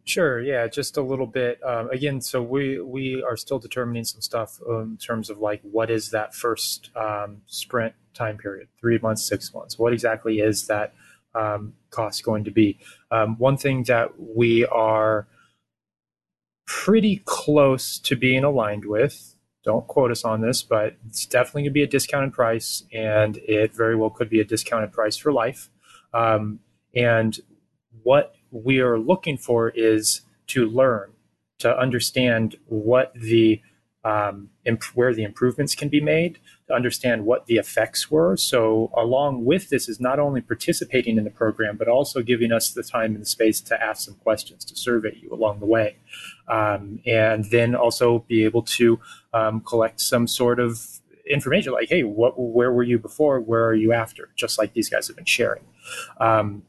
Sure. 0.05 0.41
Yeah, 0.41 0.67
just 0.69 0.97
a 0.97 1.03
little 1.03 1.27
bit. 1.27 1.61
Um, 1.63 1.91
again, 1.91 2.23
so 2.23 2.43
we 2.43 2.81
we 2.81 3.23
are 3.23 3.37
still 3.37 3.59
determining 3.59 4.05
some 4.05 4.23
stuff 4.23 4.59
um, 4.67 4.93
in 4.93 4.97
terms 4.97 5.29
of 5.29 5.39
like 5.39 5.61
what 5.63 5.91
is 5.91 6.11
that 6.11 6.35
first 6.35 6.91
um, 6.97 7.43
sprint 7.47 7.95
time 8.15 8.39
period? 8.39 8.69
Three 8.81 8.99
months, 8.99 9.29
six 9.29 9.53
months. 9.53 9.79
What 9.79 9.93
exactly 9.93 10.41
is 10.41 10.67
that 10.69 10.95
um, 11.35 11.75
cost 11.91 12.25
going 12.25 12.45
to 12.45 12.51
be? 12.51 12.79
Um, 13.11 13.37
one 13.37 13.59
thing 13.59 13.83
that 13.85 14.19
we 14.19 14.65
are 14.65 15.27
pretty 16.69 17.23
close 17.25 17.99
to 17.99 18.15
being 18.15 18.45
aligned 18.45 18.85
with. 18.85 19.35
Don't 19.65 19.87
quote 19.87 20.11
us 20.11 20.23
on 20.23 20.43
this, 20.43 20.63
but 20.63 20.97
it's 21.07 21.25
definitely 21.25 21.63
going 21.63 21.71
to 21.71 21.75
be 21.75 21.83
a 21.83 21.87
discounted 21.87 22.33
price, 22.33 22.85
and 22.93 23.39
it 23.39 23.75
very 23.75 23.97
well 23.97 24.11
could 24.11 24.29
be 24.29 24.39
a 24.39 24.45
discounted 24.45 24.93
price 24.93 25.17
for 25.17 25.33
life. 25.33 25.71
Um, 26.13 26.61
and 26.95 27.41
what 28.03 28.35
we 28.51 28.81
are 28.81 28.99
looking 28.99 29.39
for 29.39 29.71
is 29.71 30.21
to 30.49 30.67
learn, 30.67 31.13
to 31.59 31.77
understand 31.77 32.57
what 32.67 33.13
the 33.15 33.63
um, 34.05 34.51
imp- 34.65 34.85
where 34.95 35.13
the 35.13 35.25
improvements 35.25 35.75
can 35.75 35.89
be 35.89 36.01
made, 36.01 36.39
to 36.69 36.75
understand 36.75 37.25
what 37.25 37.47
the 37.47 37.57
effects 37.57 38.11
were. 38.11 38.37
So, 38.37 38.91
along 38.97 39.45
with 39.45 39.71
this, 39.71 39.89
is 39.89 40.01
not 40.01 40.19
only 40.19 40.41
participating 40.41 41.17
in 41.19 41.25
the 41.25 41.31
program, 41.31 41.77
but 41.77 41.89
also 41.89 42.23
giving 42.23 42.53
us 42.53 42.71
the 42.71 42.83
time 42.83 43.15
and 43.15 43.23
the 43.23 43.27
space 43.27 43.61
to 43.63 43.83
ask 43.83 44.05
some 44.05 44.15
questions, 44.15 44.65
to 44.67 44.77
survey 44.77 45.19
you 45.21 45.33
along 45.33 45.61
the 45.61 45.67
way, 45.67 45.97
um, 46.49 47.01
and 47.07 47.47
then 47.47 47.75
also 47.75 48.21
be 48.29 48.45
able 48.45 48.63
to 48.63 49.01
um, 49.33 49.61
collect 49.61 50.01
some 50.01 50.27
sort 50.27 50.61
of 50.61 51.01
information 51.29 51.73
like, 51.73 51.89
hey, 51.89 52.03
what, 52.05 52.35
where 52.39 52.73
were 52.73 52.83
you 52.83 52.99
before? 52.99 53.41
Where 53.41 53.67
are 53.67 53.75
you 53.75 53.93
after? 53.93 54.31
Just 54.35 54.59
like 54.59 54.73
these 54.73 54.89
guys 54.89 55.07
have 55.09 55.17
been 55.17 55.25
sharing. 55.27 55.65
Um, 56.21 56.63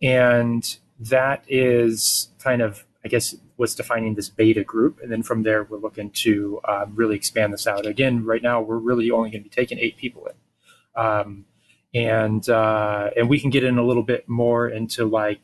and 0.00 0.78
that 1.00 1.44
is 1.48 2.30
kind 2.38 2.62
of 2.62 2.84
I 3.04 3.08
guess 3.08 3.34
what's 3.58 3.74
defining 3.74 4.14
this 4.14 4.28
beta 4.28 4.62
group, 4.62 5.00
and 5.02 5.10
then 5.10 5.22
from 5.22 5.42
there 5.42 5.64
we're 5.64 5.78
looking 5.78 6.10
to 6.10 6.60
um, 6.66 6.92
really 6.94 7.16
expand 7.16 7.52
this 7.52 7.66
out. 7.66 7.86
Again, 7.86 8.24
right 8.24 8.42
now 8.42 8.62
we're 8.62 8.78
really 8.78 9.10
only 9.10 9.30
going 9.30 9.42
to 9.42 9.48
be 9.48 9.54
taking 9.54 9.80
eight 9.80 9.96
people 9.96 10.26
in, 10.26 11.02
um, 11.02 11.44
and 11.92 12.48
uh, 12.48 13.10
and 13.16 13.28
we 13.28 13.40
can 13.40 13.50
get 13.50 13.64
in 13.64 13.76
a 13.76 13.84
little 13.84 14.04
bit 14.04 14.28
more 14.28 14.68
into 14.68 15.04
like, 15.04 15.40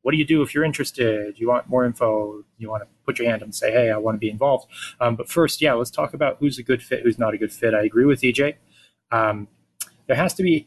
what 0.00 0.12
do 0.12 0.16
you 0.16 0.24
do 0.24 0.40
if 0.40 0.54
you're 0.54 0.64
interested? 0.64 1.38
You 1.38 1.48
want 1.48 1.68
more 1.68 1.84
info? 1.84 2.42
You 2.56 2.70
want 2.70 2.84
to 2.84 2.88
put 3.04 3.18
your 3.18 3.28
hand 3.28 3.42
up 3.42 3.46
and 3.46 3.54
say, 3.54 3.70
hey, 3.70 3.90
I 3.90 3.98
want 3.98 4.14
to 4.14 4.18
be 4.18 4.30
involved. 4.30 4.66
Um, 4.98 5.14
but 5.14 5.28
first, 5.28 5.60
yeah, 5.60 5.74
let's 5.74 5.90
talk 5.90 6.14
about 6.14 6.38
who's 6.40 6.58
a 6.58 6.62
good 6.62 6.82
fit, 6.82 7.02
who's 7.02 7.18
not 7.18 7.34
a 7.34 7.38
good 7.38 7.52
fit. 7.52 7.74
I 7.74 7.82
agree 7.82 8.06
with 8.06 8.22
EJ. 8.22 8.54
Um, 9.10 9.46
there 10.06 10.16
has 10.16 10.32
to 10.34 10.42
be 10.42 10.66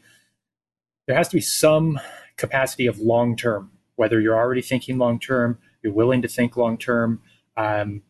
there 1.08 1.16
has 1.16 1.28
to 1.30 1.36
be 1.36 1.40
some 1.40 1.98
capacity 2.36 2.86
of 2.86 3.00
long 3.00 3.36
term, 3.36 3.72
whether 3.96 4.20
you're 4.20 4.36
already 4.36 4.62
thinking 4.62 4.98
long 4.98 5.18
term 5.18 5.58
you're 5.82 5.92
willing 5.92 6.22
to 6.22 6.28
think 6.28 6.56
long 6.56 6.78
term. 6.78 7.22
Um, 7.56 8.02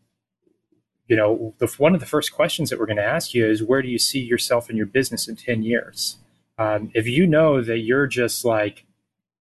you 1.09 1.17
know, 1.17 1.55
the, 1.59 1.67
one 1.79 1.95
of 1.95 2.01
the 2.01 2.07
first 2.07 2.33
questions 2.33 2.71
that 2.71 2.79
we're 2.79 2.87
going 2.87 2.97
to 2.97 3.05
ask 3.05 3.35
you 3.35 3.49
is 3.49 3.63
where 3.63 3.83
do 3.83 3.89
you 3.89 3.99
see 3.99 4.21
yourself 4.21 4.71
in 4.71 4.77
your 4.77 4.87
business 4.87 5.29
in 5.29 5.37
10 5.37 5.63
years? 5.63 6.19
Um, 6.59 6.91
if 6.95 7.07
you 7.07 7.27
know 7.27 7.63
that 7.63 7.79
you're 7.79 8.07
just 8.07 8.45
like 8.45 8.85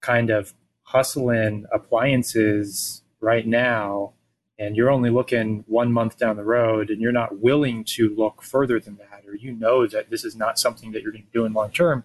kind 0.00 0.30
of 0.30 0.54
hustling 0.82 1.66
appliances 1.72 3.02
right 3.20 3.46
now 3.46 4.12
and 4.58 4.76
you're 4.76 4.90
only 4.90 5.10
looking 5.10 5.64
one 5.66 5.92
month 5.92 6.18
down 6.18 6.36
the 6.36 6.44
road 6.44 6.90
and 6.90 7.00
you're 7.00 7.12
not 7.12 7.38
willing 7.38 7.84
to 7.84 8.14
look 8.14 8.42
further 8.42 8.78
than 8.78 8.96
that, 8.96 9.24
or 9.26 9.34
you 9.34 9.52
know 9.52 9.86
that 9.86 10.10
this 10.10 10.24
is 10.24 10.36
not 10.36 10.58
something 10.58 10.92
that 10.92 11.02
you're 11.02 11.12
going 11.12 11.24
to 11.24 11.32
do 11.32 11.44
in 11.44 11.52
long 11.52 11.70
term, 11.70 12.04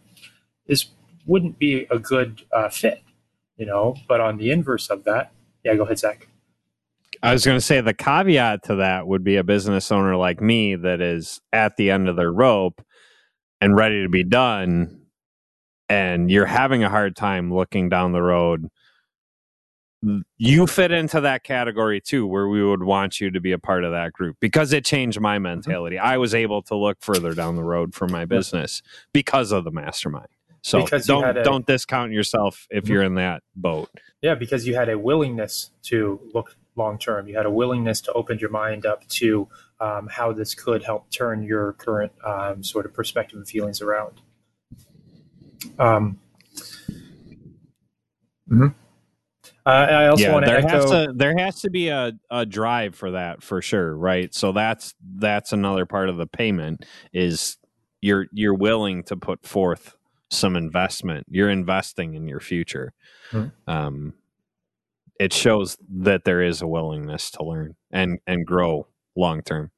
this 0.65 0.87
wouldn't 1.25 1.59
be 1.59 1.85
a 1.91 1.99
good 1.99 2.43
uh, 2.51 2.69
fit, 2.69 3.03
you 3.57 3.65
know. 3.65 3.95
But 4.07 4.21
on 4.21 4.37
the 4.37 4.49
inverse 4.49 4.89
of 4.89 5.03
that, 5.03 5.31
yeah, 5.67 5.75
go 5.75 5.83
ahead, 5.83 5.99
Zach. 5.99 6.27
I 7.21 7.33
was 7.33 7.43
going 7.43 7.57
to 7.57 7.65
say 7.65 7.81
the 7.81 7.93
caveat 7.93 8.63
to 8.63 8.75
that 8.75 9.05
would 9.05 9.23
be 9.23 9.35
a 9.35 9.43
business 9.43 9.91
owner 9.91 10.15
like 10.15 10.39
me 10.39 10.75
that 10.75 11.01
is 11.01 11.41
at 11.51 11.75
the 11.75 11.91
end 11.91 12.07
of 12.07 12.15
their 12.15 12.31
rope 12.31 12.81
and 13.59 13.75
ready 13.75 14.01
to 14.03 14.09
be 14.09 14.23
done, 14.23 15.01
and 15.89 16.31
you're 16.31 16.45
having 16.45 16.83
a 16.83 16.89
hard 16.89 17.17
time 17.17 17.53
looking 17.53 17.89
down 17.89 18.13
the 18.13 18.21
road. 18.21 18.69
You 20.37 20.67
fit 20.67 20.91
into 20.91 21.19
that 21.21 21.43
category 21.43 21.99
too, 21.99 22.25
where 22.25 22.47
we 22.47 22.63
would 22.63 22.83
want 22.83 23.19
you 23.19 23.29
to 23.31 23.41
be 23.41 23.51
a 23.51 23.59
part 23.59 23.83
of 23.83 23.91
that 23.91 24.13
group 24.13 24.37
because 24.39 24.71
it 24.71 24.85
changed 24.85 25.19
my 25.19 25.35
mm-hmm. 25.35 25.43
mentality. 25.43 25.99
I 25.99 26.17
was 26.17 26.33
able 26.33 26.61
to 26.63 26.75
look 26.75 26.99
further 27.01 27.33
down 27.33 27.57
the 27.57 27.63
road 27.63 27.93
for 27.93 28.07
my 28.07 28.23
business 28.23 28.81
because 29.11 29.51
of 29.51 29.65
the 29.65 29.71
mastermind. 29.71 30.29
So 30.67 30.83
because 30.83 31.05
don't 31.05 31.37
a, 31.37 31.43
don't 31.43 31.65
discount 31.65 32.11
yourself 32.11 32.67
if 32.69 32.83
mm-hmm. 32.83 32.93
you're 32.93 33.03
in 33.03 33.15
that 33.15 33.41
boat. 33.55 33.89
Yeah, 34.21 34.35
because 34.35 34.67
you 34.67 34.75
had 34.75 34.89
a 34.89 34.99
willingness 34.99 35.71
to 35.83 36.19
look 36.33 36.57
long 36.75 36.97
term. 36.99 37.29
You 37.29 37.37
had 37.37 37.45
a 37.45 37.51
willingness 37.51 38.01
to 38.01 38.11
open 38.11 38.37
your 38.37 38.49
mind 38.49 38.85
up 38.85 39.07
to 39.07 39.47
um, 39.79 40.09
how 40.11 40.33
this 40.33 40.53
could 40.53 40.83
help 40.83 41.09
turn 41.09 41.41
your 41.41 41.71
current 41.71 42.11
um, 42.21 42.65
sort 42.65 42.85
of 42.85 42.93
perspective 42.93 43.37
and 43.37 43.47
feelings 43.47 43.81
around. 43.81 44.19
Um, 45.79 46.19
mm-hmm. 48.51 48.67
uh, 49.65 49.69
I 49.69 50.07
also 50.07 50.23
yeah, 50.23 50.33
want 50.33 50.45
to 50.47 50.51
there 50.51 50.59
echo. 50.59 50.81
Has 50.81 50.91
to, 50.91 51.13
there 51.15 51.37
has 51.37 51.61
to 51.61 51.69
be 51.69 51.87
a, 51.87 52.11
a 52.29 52.45
drive 52.45 52.93
for 52.93 53.11
that 53.11 53.41
for 53.41 53.61
sure, 53.61 53.95
right? 53.95 54.35
So 54.35 54.51
that's 54.51 54.93
that's 55.15 55.53
another 55.53 55.85
part 55.85 56.09
of 56.09 56.17
the 56.17 56.27
payment 56.27 56.83
is 57.13 57.55
you're 58.01 58.27
you're 58.33 58.53
willing 58.53 59.03
to 59.03 59.15
put 59.15 59.45
forth 59.45 59.96
some 60.29 60.55
investment. 60.55 61.25
You're 61.29 61.49
investing 61.49 62.13
in 62.13 62.27
your 62.27 62.39
future. 62.39 62.93
Mm-hmm. 63.31 63.69
Um, 63.69 64.13
it 65.19 65.33
shows 65.33 65.77
that 65.89 66.25
there 66.25 66.41
is 66.41 66.61
a 66.61 66.67
willingness 66.67 67.31
to 67.31 67.43
learn 67.43 67.75
and 67.91 68.19
and 68.27 68.45
grow 68.45 68.87
long 69.15 69.41
term. 69.41 69.71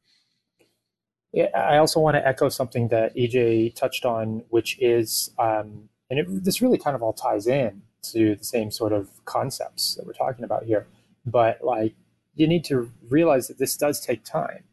Yeah, 1.32 1.46
I 1.56 1.78
also 1.78 2.00
want 2.00 2.16
to 2.16 2.28
echo 2.28 2.50
something 2.50 2.88
that 2.88 3.16
EJ 3.16 3.76
touched 3.76 4.04
on, 4.04 4.44
which 4.50 4.80
is, 4.80 5.30
um, 5.38 5.90
and 6.10 6.20
it, 6.20 6.44
this 6.44 6.60
really 6.62 6.80
kind 6.80 6.96
of 6.96 7.04
all 7.04 7.14
ties 7.14 7.46
in 7.46 7.84
to 8.02 8.36
the 8.36 8.44
same 8.44 8.72
sort 8.72 8.94
of 8.94 9.10
concepts 9.26 9.96
that 9.96 10.08
we're 10.08 10.14
talking 10.14 10.44
about 10.44 10.64
here. 10.64 10.88
But 11.26 11.64
like, 11.64 11.94
you 12.36 12.48
need 12.48 12.64
to 12.66 12.92
realize 13.10 13.48
that 13.48 13.60
this 13.60 13.78
does 13.78 14.00
take 14.00 14.24
time. 14.24 14.64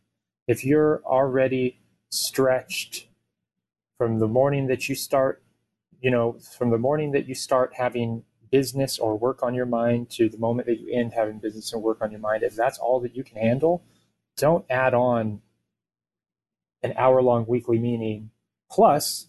If 0.49 0.65
you're 0.65 1.03
already 1.05 1.79
stretched 2.11 3.09
from 3.99 4.19
the 4.19 4.29
morning 4.29 4.67
that 4.69 4.89
you 4.89 4.95
start 4.95 5.43
you 6.00 6.11
know, 6.11 6.38
from 6.56 6.70
the 6.70 6.78
morning 6.78 7.12
that 7.12 7.26
you 7.28 7.35
start 7.35 7.72
having 7.76 8.24
business 8.50 8.98
or 8.98 9.18
work 9.18 9.42
on 9.42 9.54
your 9.54 9.66
mind 9.66 10.11
to 10.11 10.28
the 10.28 10.38
moment 10.38 10.66
that 10.66 10.80
you 10.80 10.92
end 10.92 11.12
having 11.12 11.38
business 11.38 11.72
and 11.72 11.82
work 11.82 11.98
on 12.00 12.11
your 12.11 12.20
mind, 12.20 12.42
if 12.42 12.54
that's 12.54 12.78
all 12.78 13.00
that 13.00 13.16
you 13.16 13.24
can 13.24 13.37
handle, 13.38 13.82
don't 14.37 14.64
add 14.70 14.94
on 14.94 15.40
an 16.82 16.92
hour 16.96 17.22
long 17.22 17.44
weekly 17.48 17.78
meeting 17.78 18.30
plus 18.70 19.28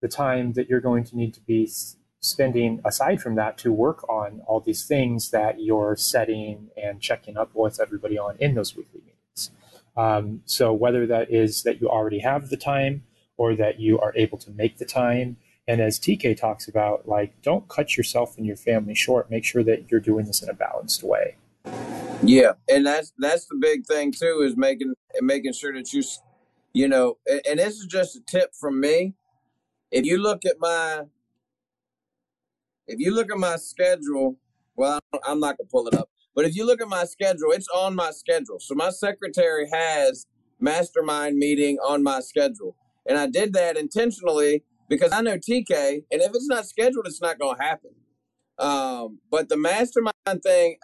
the 0.00 0.08
time 0.08 0.52
that 0.52 0.68
you're 0.68 0.80
going 0.80 1.04
to 1.04 1.16
need 1.16 1.34
to 1.34 1.40
be 1.40 1.68
spending 2.20 2.80
aside 2.84 3.20
from 3.20 3.34
that 3.34 3.58
to 3.58 3.72
work 3.72 4.08
on 4.08 4.40
all 4.46 4.60
these 4.60 4.86
things 4.86 5.30
that 5.30 5.60
you're 5.60 5.96
setting 5.96 6.70
and 6.76 7.00
checking 7.00 7.36
up 7.36 7.50
with 7.54 7.78
everybody 7.80 8.18
on 8.18 8.36
in 8.38 8.54
those 8.54 8.74
weekly 8.74 9.00
meetings. 9.00 9.50
Um, 9.96 10.42
so 10.46 10.72
whether 10.72 11.06
that 11.06 11.30
is 11.30 11.62
that 11.64 11.80
you 11.80 11.88
already 11.88 12.20
have 12.20 12.48
the 12.48 12.56
time 12.56 13.04
or 13.36 13.54
that 13.56 13.78
you 13.78 13.98
are 13.98 14.12
able 14.16 14.38
to 14.38 14.50
make 14.50 14.78
the 14.78 14.84
time 14.84 15.36
and 15.66 15.80
as 15.80 15.98
TK 15.98 16.36
talks 16.36 16.68
about, 16.68 17.08
like, 17.08 17.40
don't 17.42 17.68
cut 17.68 17.96
yourself 17.96 18.36
and 18.36 18.46
your 18.46 18.56
family 18.56 18.94
short. 18.94 19.30
Make 19.30 19.44
sure 19.44 19.62
that 19.62 19.90
you're 19.90 20.00
doing 20.00 20.26
this 20.26 20.42
in 20.42 20.48
a 20.48 20.54
balanced 20.54 21.02
way. 21.02 21.36
Yeah, 22.22 22.52
and 22.68 22.86
that's 22.86 23.12
that's 23.18 23.46
the 23.46 23.56
big 23.56 23.86
thing 23.86 24.12
too 24.12 24.42
is 24.46 24.56
making 24.56 24.94
making 25.20 25.52
sure 25.52 25.74
that 25.74 25.92
you, 25.92 26.02
you 26.72 26.88
know, 26.88 27.18
and, 27.26 27.58
this 27.58 27.78
is 27.78 27.86
just 27.86 28.16
a 28.16 28.20
tip 28.20 28.54
from 28.54 28.80
me. 28.80 29.14
If 29.90 30.06
you 30.06 30.18
look 30.18 30.44
at 30.46 30.56
my, 30.58 31.02
if 32.86 32.98
you 32.98 33.14
look 33.14 33.30
at 33.30 33.38
my 33.38 33.56
schedule, 33.56 34.36
well, 34.76 35.00
I'm 35.26 35.38
not 35.38 35.58
gonna 35.58 35.68
pull 35.70 35.86
it 35.86 35.94
up, 35.94 36.08
but 36.34 36.46
if 36.46 36.56
you 36.56 36.64
look 36.64 36.80
at 36.80 36.88
my 36.88 37.04
schedule, 37.04 37.50
it's 37.50 37.68
on 37.74 37.94
my 37.94 38.10
schedule. 38.10 38.58
So 38.58 38.74
my 38.74 38.90
secretary 38.90 39.68
has 39.70 40.26
mastermind 40.60 41.36
meeting 41.36 41.78
on 41.78 42.02
my 42.02 42.20
schedule, 42.20 42.74
and 43.06 43.18
I 43.18 43.26
did 43.26 43.52
that 43.52 43.76
intentionally 43.76 44.62
because 44.94 45.12
I 45.12 45.20
know 45.20 45.36
TK, 45.36 46.04
and 46.10 46.22
if 46.22 46.30
it's 46.34 46.48
not 46.48 46.66
scheduled, 46.66 47.06
it's 47.06 47.20
not 47.20 47.38
going 47.38 47.56
to 47.56 47.62
happen. 47.62 47.90
Um, 48.58 49.18
but 49.30 49.48
the 49.48 49.56
mastermind 49.56 50.42
thing, 50.42 50.76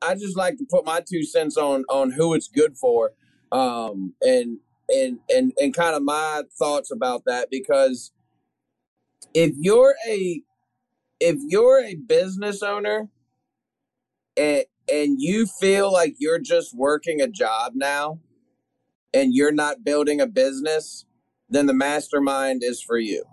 I, 0.00 0.14
just 0.14 0.36
like 0.36 0.56
to 0.58 0.66
put 0.70 0.86
my 0.86 1.02
two 1.06 1.22
cents 1.22 1.56
on 1.56 1.84
on 1.90 2.12
who 2.12 2.34
it's 2.34 2.48
good 2.48 2.76
for, 2.76 3.12
um, 3.52 4.14
and 4.22 4.58
and 4.88 5.18
and 5.28 5.52
and 5.58 5.74
kind 5.74 5.94
of 5.94 6.02
my 6.02 6.42
thoughts 6.58 6.90
about 6.90 7.24
that 7.26 7.48
because 7.50 8.12
if 9.34 9.52
you're 9.56 9.94
a 10.08 10.42
if 11.20 11.36
you're 11.46 11.84
a 11.84 11.94
business 11.94 12.62
owner 12.62 13.08
and 14.36 14.64
and 14.90 15.16
you 15.20 15.46
feel 15.60 15.92
like 15.92 16.14
you're 16.18 16.40
just 16.40 16.74
working 16.74 17.20
a 17.20 17.28
job 17.28 17.72
now 17.74 18.18
and 19.12 19.34
you're 19.34 19.52
not 19.52 19.84
building 19.84 20.20
a 20.20 20.26
business, 20.26 21.04
then 21.50 21.66
the 21.66 21.74
mastermind 21.74 22.62
is 22.64 22.82
for 22.82 22.98
you 22.98 23.24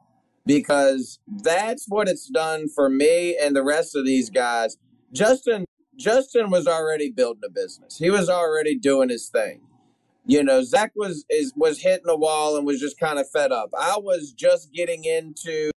because 0.47 1.19
that's 1.43 1.85
what 1.87 2.07
it's 2.07 2.27
done 2.29 2.69
for 2.69 2.89
me 2.89 3.37
and 3.37 3.55
the 3.55 3.63
rest 3.63 3.95
of 3.95 4.05
these 4.05 4.29
guys. 4.29 4.77
Justin 5.13 5.65
Justin 5.97 6.51
was 6.51 6.67
already 6.67 7.09
building 7.09 7.43
a 7.45 7.49
business. 7.49 7.97
He 7.97 8.09
was 8.09 8.29
already 8.29 8.75
doing 8.75 9.09
his 9.09 9.29
thing. 9.29 9.61
You 10.25 10.43
know, 10.43 10.63
Zach 10.63 10.91
was 10.95 11.25
is 11.29 11.53
was 11.55 11.81
hitting 11.81 12.05
the 12.05 12.17
wall 12.17 12.57
and 12.57 12.65
was 12.65 12.79
just 12.79 12.99
kind 12.99 13.19
of 13.19 13.29
fed 13.29 13.51
up. 13.51 13.69
I 13.77 13.97
was 13.97 14.31
just 14.31 14.73
getting 14.73 15.05
into 15.05 15.71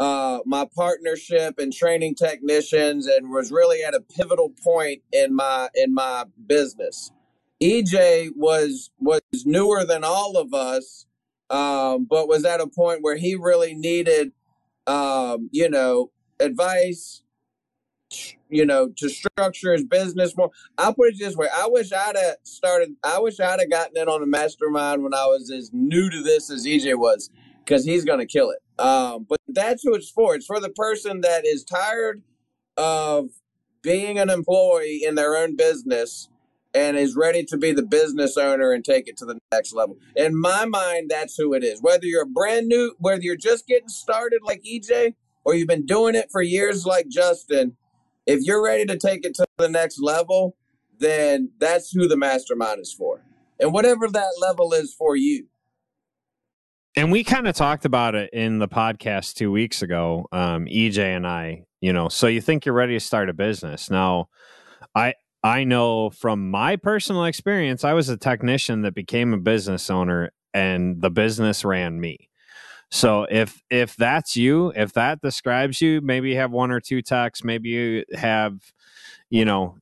uh, 0.00 0.40
my 0.46 0.66
partnership 0.74 1.58
and 1.58 1.72
training 1.72 2.14
technicians 2.14 3.06
and 3.06 3.30
was 3.30 3.50
really 3.50 3.82
at 3.82 3.94
a 3.94 4.00
pivotal 4.00 4.50
point 4.62 5.02
in 5.12 5.34
my 5.34 5.68
in 5.74 5.94
my 5.94 6.24
business. 6.46 7.10
EJ 7.62 8.30
was 8.36 8.90
was 8.98 9.20
newer 9.44 9.84
than 9.84 10.04
all 10.04 10.36
of 10.36 10.54
us 10.54 11.06
um, 11.50 12.06
but 12.08 12.28
was 12.28 12.44
at 12.44 12.60
a 12.60 12.66
point 12.66 13.02
where 13.02 13.16
he 13.16 13.34
really 13.34 13.74
needed, 13.74 14.32
um, 14.86 15.48
you 15.52 15.68
know, 15.68 16.10
advice, 16.40 17.22
you 18.48 18.64
know, 18.64 18.88
to 18.96 19.08
structure 19.08 19.72
his 19.72 19.84
business 19.84 20.36
more. 20.36 20.50
I'll 20.76 20.94
put 20.94 21.14
it 21.14 21.18
this 21.18 21.36
way: 21.36 21.48
I 21.54 21.68
wish 21.68 21.92
I'd 21.92 22.16
have 22.16 22.36
started. 22.42 22.94
I 23.02 23.18
wish 23.18 23.40
I'd 23.40 23.60
have 23.60 23.70
gotten 23.70 23.96
in 23.96 24.08
on 24.08 24.20
the 24.20 24.26
mastermind 24.26 25.02
when 25.02 25.14
I 25.14 25.26
was 25.26 25.50
as 25.50 25.70
new 25.72 26.10
to 26.10 26.22
this 26.22 26.50
as 26.50 26.66
EJ 26.66 26.98
was, 26.98 27.30
because 27.64 27.84
he's 27.84 28.04
going 28.04 28.20
to 28.20 28.26
kill 28.26 28.50
it. 28.50 28.58
Um, 28.80 29.26
but 29.28 29.40
that's 29.48 29.82
who 29.82 29.94
it's 29.94 30.10
for. 30.10 30.34
It's 30.34 30.46
for 30.46 30.60
the 30.60 30.70
person 30.70 31.22
that 31.22 31.44
is 31.46 31.64
tired 31.64 32.22
of 32.76 33.30
being 33.82 34.18
an 34.18 34.30
employee 34.30 35.02
in 35.04 35.14
their 35.14 35.36
own 35.36 35.56
business 35.56 36.28
and 36.78 36.96
is 36.96 37.16
ready 37.16 37.44
to 37.44 37.56
be 37.56 37.72
the 37.72 37.82
business 37.82 38.36
owner 38.36 38.70
and 38.70 38.84
take 38.84 39.08
it 39.08 39.16
to 39.16 39.24
the 39.24 39.36
next 39.50 39.72
level. 39.72 39.96
In 40.14 40.38
my 40.38 40.64
mind, 40.64 41.10
that's 41.10 41.36
who 41.36 41.52
it 41.52 41.64
is. 41.64 41.82
Whether 41.82 42.06
you're 42.06 42.24
brand 42.24 42.68
new, 42.68 42.94
whether 42.98 43.20
you're 43.20 43.36
just 43.36 43.66
getting 43.66 43.88
started 43.88 44.40
like 44.44 44.62
EJ, 44.62 45.14
or 45.44 45.54
you've 45.54 45.66
been 45.66 45.86
doing 45.86 46.14
it 46.14 46.30
for 46.30 46.40
years 46.40 46.86
like 46.86 47.08
Justin, 47.08 47.76
if 48.26 48.44
you're 48.44 48.62
ready 48.62 48.84
to 48.84 48.96
take 48.96 49.24
it 49.24 49.34
to 49.34 49.46
the 49.56 49.68
next 49.68 50.00
level, 50.00 50.56
then 50.98 51.50
that's 51.58 51.90
who 51.90 52.06
the 52.06 52.16
mastermind 52.16 52.80
is 52.80 52.92
for. 52.92 53.24
And 53.58 53.72
whatever 53.72 54.08
that 54.08 54.38
level 54.40 54.72
is 54.72 54.94
for 54.94 55.16
you. 55.16 55.46
And 56.96 57.10
we 57.10 57.24
kind 57.24 57.48
of 57.48 57.56
talked 57.56 57.84
about 57.84 58.14
it 58.14 58.30
in 58.32 58.58
the 58.58 58.68
podcast 58.68 59.34
two 59.34 59.50
weeks 59.50 59.82
ago, 59.82 60.26
um, 60.30 60.66
EJ 60.66 60.98
and 60.98 61.26
I. 61.26 61.64
You 61.80 61.92
know, 61.92 62.08
so 62.08 62.26
you 62.26 62.40
think 62.40 62.66
you're 62.66 62.74
ready 62.74 62.94
to 62.94 63.00
start 63.00 63.28
a 63.28 63.32
business 63.32 63.90
now? 63.90 64.28
I 64.94 65.14
I 65.42 65.64
know 65.64 66.10
from 66.10 66.50
my 66.50 66.76
personal 66.76 67.24
experience, 67.24 67.84
I 67.84 67.92
was 67.92 68.08
a 68.08 68.16
technician 68.16 68.82
that 68.82 68.94
became 68.94 69.32
a 69.32 69.38
business 69.38 69.88
owner, 69.90 70.30
and 70.52 71.00
the 71.00 71.10
business 71.10 71.64
ran 71.64 72.00
me. 72.00 72.28
So 72.90 73.26
if 73.30 73.62
if 73.70 73.96
that's 73.96 74.36
you, 74.36 74.72
if 74.74 74.92
that 74.94 75.20
describes 75.20 75.80
you, 75.80 76.00
maybe 76.00 76.30
you 76.30 76.36
have 76.36 76.50
one 76.50 76.70
or 76.70 76.80
two 76.80 77.02
techs, 77.02 77.44
maybe 77.44 77.68
you 77.68 78.04
have, 78.14 78.72
you 79.30 79.44
know, 79.44 79.76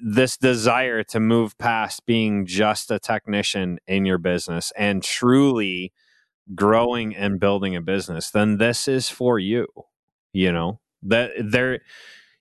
this 0.00 0.36
desire 0.36 1.02
to 1.04 1.20
move 1.20 1.56
past 1.58 2.04
being 2.04 2.46
just 2.46 2.90
a 2.90 2.98
technician 2.98 3.78
in 3.86 4.04
your 4.04 4.18
business 4.18 4.72
and 4.76 5.02
truly 5.02 5.92
growing 6.54 7.14
and 7.14 7.40
building 7.40 7.74
a 7.76 7.80
business, 7.80 8.30
then 8.30 8.58
this 8.58 8.88
is 8.88 9.08
for 9.08 9.38
you. 9.38 9.66
You 10.32 10.52
know, 10.52 10.80
that 11.02 11.30
there 11.38 11.80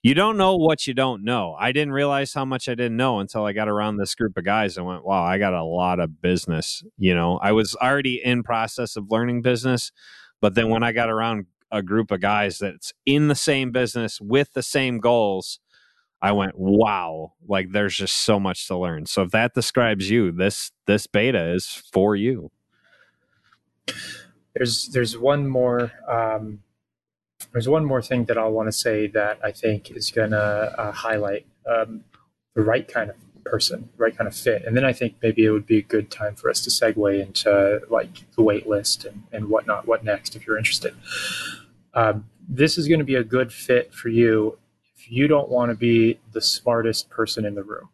you 0.04 0.16
don't 0.16 0.38
know 0.38 0.56
what 0.56 0.88
you 0.88 0.94
don't 0.94 1.24
know. 1.24 1.56
I 1.60 1.72
didn't 1.72 1.94
realize 1.94 2.34
how 2.34 2.46
much 2.46 2.68
I 2.68 2.74
didn't 2.74 2.98
know 2.98 3.20
until 3.20 3.46
I 3.46 3.54
got 3.54 3.70
around 3.70 3.98
this 3.98 4.16
group 4.16 4.36
of 4.36 4.44
guys 4.44 4.78
and 4.78 4.86
went, 4.86 5.06
wow, 5.06 5.24
I 5.24 5.38
got 5.38 5.54
a 5.54 5.64
lot 5.64 6.00
of 6.00 6.22
business. 6.22 6.84
You 6.98 7.14
know, 7.14 7.38
I 7.38 7.52
was 7.52 7.76
already 7.76 8.24
in 8.24 8.42
process 8.42 8.96
of 8.96 9.12
learning 9.12 9.44
business, 9.44 9.92
but 10.40 10.56
then 10.56 10.70
when 10.70 10.82
I 10.82 10.92
got 10.92 11.10
around 11.10 11.46
a 11.72 11.84
group 11.84 12.10
of 12.12 12.20
guys 12.20 12.58
that's 12.58 12.94
in 13.06 13.28
the 13.28 13.36
same 13.36 13.72
business 13.72 14.20
with 14.20 14.54
the 14.54 14.64
same 14.64 15.00
goals, 15.00 15.60
I 16.20 16.32
went, 16.32 16.58
wow, 16.58 17.34
like 17.48 17.72
there's 17.72 17.96
just 17.96 18.18
so 18.18 18.40
much 18.40 18.68
to 18.68 18.78
learn. 18.78 19.06
So 19.06 19.22
if 19.24 19.32
that 19.32 19.54
describes 19.54 20.10
you, 20.10 20.32
this 20.32 20.72
this 20.88 21.08
beta 21.08 21.54
is 21.54 21.84
for 21.92 22.16
you. 22.16 22.52
There's 24.56 24.90
there's 24.90 25.18
one 25.18 25.48
more 25.48 25.92
um, 26.08 26.60
there's 27.52 27.70
one 27.70 27.86
more 27.86 28.02
thing 28.02 28.26
that 28.26 28.38
I 28.38 28.46
want 28.46 28.68
to 28.68 28.72
say 28.72 29.08
that 29.08 29.40
I 29.44 29.52
think 29.52 29.92
is 29.92 30.12
going 30.12 30.32
to 30.32 30.38
uh, 30.38 30.92
highlight 30.92 31.46
um, 31.68 32.04
the 32.56 32.62
right 32.62 32.88
kind 32.88 33.10
of 33.10 33.16
person, 33.44 33.90
right 33.98 34.16
kind 34.16 34.28
of 34.28 34.36
fit, 34.36 34.64
and 34.66 34.76
then 34.76 34.86
I 34.86 34.94
think 34.94 35.16
maybe 35.22 35.46
it 35.46 35.52
would 35.52 35.66
be 35.66 35.80
a 35.80 35.84
good 35.84 36.12
time 36.12 36.36
for 36.36 36.50
us 36.50 36.62
to 36.62 36.70
segue 36.70 37.22
into 37.22 37.82
like 37.90 38.24
the 38.36 38.42
wait 38.42 38.68
list 38.68 39.06
and, 39.06 39.24
and 39.32 39.50
whatnot. 39.50 39.88
What 39.88 40.04
next, 40.04 40.36
if 40.36 40.46
you're 40.46 40.58
interested? 40.58 40.96
Um, 41.94 42.26
this 42.48 42.78
is 42.78 42.88
going 42.88 43.00
to 43.00 43.06
be 43.06 43.16
a 43.16 43.24
good 43.24 43.52
fit 43.54 43.94
for 43.94 44.10
you 44.10 44.58
if 44.96 45.12
you 45.12 45.28
don't 45.28 45.50
want 45.50 45.72
to 45.72 45.76
be 45.76 46.20
the 46.32 46.42
smartest 46.42 47.10
person 47.10 47.46
in 47.46 47.56
the 47.56 47.64
room. 47.64 47.90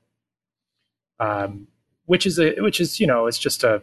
Um, 1.19 1.67
which 2.05 2.25
is 2.25 2.39
a 2.39 2.55
which 2.61 2.79
is 2.79 2.99
you 2.99 3.07
know 3.07 3.27
it's 3.27 3.39
just 3.39 3.63
a 3.63 3.81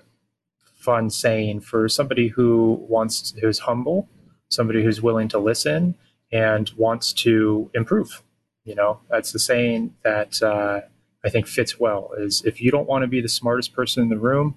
fun 0.85 1.09
saying 1.09 1.61
for 1.61 1.89
somebody 1.89 2.29
who 2.29 2.85
wants 2.89 3.35
who's 3.41 3.61
humble, 3.61 4.09
somebody 4.51 4.83
who's 4.83 5.03
willing 5.03 5.29
to 5.29 5.39
listen 5.39 5.95
and 6.33 6.71
wants 6.77 7.13
to 7.13 7.71
improve. 7.75 8.23
You 8.65 8.75
know, 8.75 9.01
that's 9.11 9.33
the 9.33 9.39
saying 9.39 9.95
that 10.05 10.43
uh, 10.43 10.81
I 11.25 11.29
think 11.29 11.47
fits 11.47 11.79
well. 11.79 12.11
Is 12.17 12.43
if 12.45 12.61
you 12.61 12.71
don't 12.71 12.89
want 12.89 13.03
to 13.03 13.09
be 13.09 13.21
the 13.21 13.29
smartest 13.29 13.73
person 13.75 14.03
in 14.03 14.09
the 14.09 14.19
room, 14.19 14.57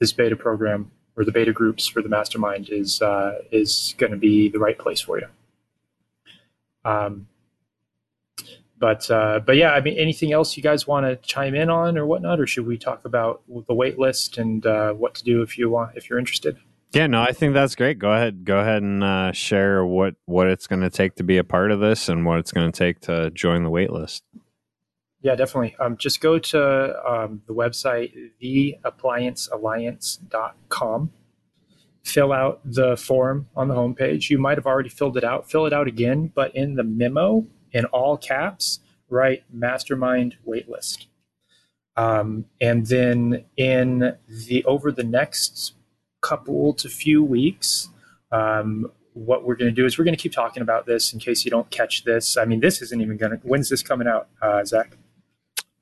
this 0.00 0.12
beta 0.12 0.36
program 0.36 0.90
or 1.16 1.24
the 1.24 1.32
beta 1.32 1.52
groups 1.52 1.86
for 1.86 2.02
the 2.02 2.08
mastermind 2.08 2.68
is 2.70 3.02
uh, 3.02 3.38
is 3.50 3.94
going 3.98 4.12
to 4.12 4.18
be 4.18 4.48
the 4.48 4.58
right 4.58 4.78
place 4.78 5.00
for 5.00 5.18
you. 5.18 5.26
Um, 6.84 7.26
but 8.78 9.10
uh, 9.10 9.40
but 9.40 9.56
yeah, 9.56 9.72
I 9.72 9.80
mean, 9.80 9.98
anything 9.98 10.32
else 10.32 10.56
you 10.56 10.62
guys 10.62 10.86
want 10.86 11.06
to 11.06 11.16
chime 11.16 11.54
in 11.54 11.70
on 11.70 11.96
or 11.96 12.06
whatnot, 12.06 12.38
or 12.38 12.46
should 12.46 12.66
we 12.66 12.76
talk 12.76 13.04
about 13.04 13.42
the 13.66 13.74
wait 13.74 13.98
list 13.98 14.38
and 14.38 14.64
uh, 14.66 14.92
what 14.92 15.14
to 15.14 15.24
do 15.24 15.42
if 15.42 15.56
you 15.58 15.70
want 15.70 15.96
if 15.96 16.08
you're 16.08 16.18
interested? 16.18 16.58
Yeah, 16.96 17.06
no, 17.08 17.20
I 17.20 17.32
think 17.32 17.52
that's 17.52 17.74
great. 17.74 17.98
Go 17.98 18.10
ahead, 18.10 18.46
go 18.46 18.58
ahead 18.58 18.82
and 18.82 19.04
uh, 19.04 19.32
share 19.32 19.84
what 19.84 20.14
what 20.24 20.46
it's 20.46 20.66
going 20.66 20.80
to 20.80 20.88
take 20.88 21.16
to 21.16 21.22
be 21.22 21.36
a 21.36 21.44
part 21.44 21.70
of 21.70 21.78
this 21.78 22.08
and 22.08 22.24
what 22.24 22.38
it's 22.38 22.52
going 22.52 22.72
to 22.72 22.78
take 22.78 23.00
to 23.00 23.30
join 23.32 23.64
the 23.64 23.68
wait 23.68 23.92
list. 23.92 24.24
Yeah, 25.20 25.34
definitely. 25.34 25.76
Um, 25.78 25.98
just 25.98 26.22
go 26.22 26.38
to 26.38 27.06
um, 27.06 27.42
the 27.46 27.52
website 27.52 28.14
theappliancealliance.com 28.42 31.12
fill 32.02 32.32
out 32.32 32.60
the 32.64 32.96
form 32.96 33.48
on 33.54 33.68
the 33.68 33.74
homepage. 33.74 34.30
You 34.30 34.38
might 34.38 34.56
have 34.56 34.66
already 34.66 34.88
filled 34.88 35.18
it 35.18 35.24
out. 35.24 35.50
Fill 35.50 35.66
it 35.66 35.74
out 35.74 35.88
again, 35.88 36.32
but 36.34 36.56
in 36.56 36.76
the 36.76 36.84
memo, 36.84 37.46
in 37.72 37.84
all 37.86 38.16
caps, 38.16 38.78
write 39.10 39.42
mastermind 39.52 40.36
waitlist. 40.48 41.08
Um, 41.94 42.46
and 42.58 42.86
then 42.86 43.44
in 43.56 44.16
the 44.28 44.64
over 44.64 44.90
the 44.92 45.04
next 45.04 45.74
couple 46.26 46.74
to 46.74 46.88
few 46.88 47.22
weeks, 47.22 47.88
um, 48.32 48.90
what 49.12 49.44
we're 49.44 49.56
going 49.56 49.70
to 49.70 49.74
do 49.74 49.86
is 49.86 49.98
we're 49.98 50.04
going 50.04 50.16
to 50.16 50.22
keep 50.22 50.32
talking 50.32 50.62
about 50.62 50.86
this 50.86 51.12
in 51.12 51.20
case 51.20 51.44
you 51.44 51.50
don't 51.50 51.70
catch 51.70 52.04
this. 52.04 52.36
I 52.36 52.44
mean, 52.44 52.60
this 52.60 52.82
isn't 52.82 53.00
even 53.00 53.16
going 53.16 53.32
to. 53.32 53.38
When's 53.38 53.68
this 53.70 53.82
coming 53.82 54.08
out, 54.08 54.28
uh, 54.42 54.64
Zach? 54.64 54.96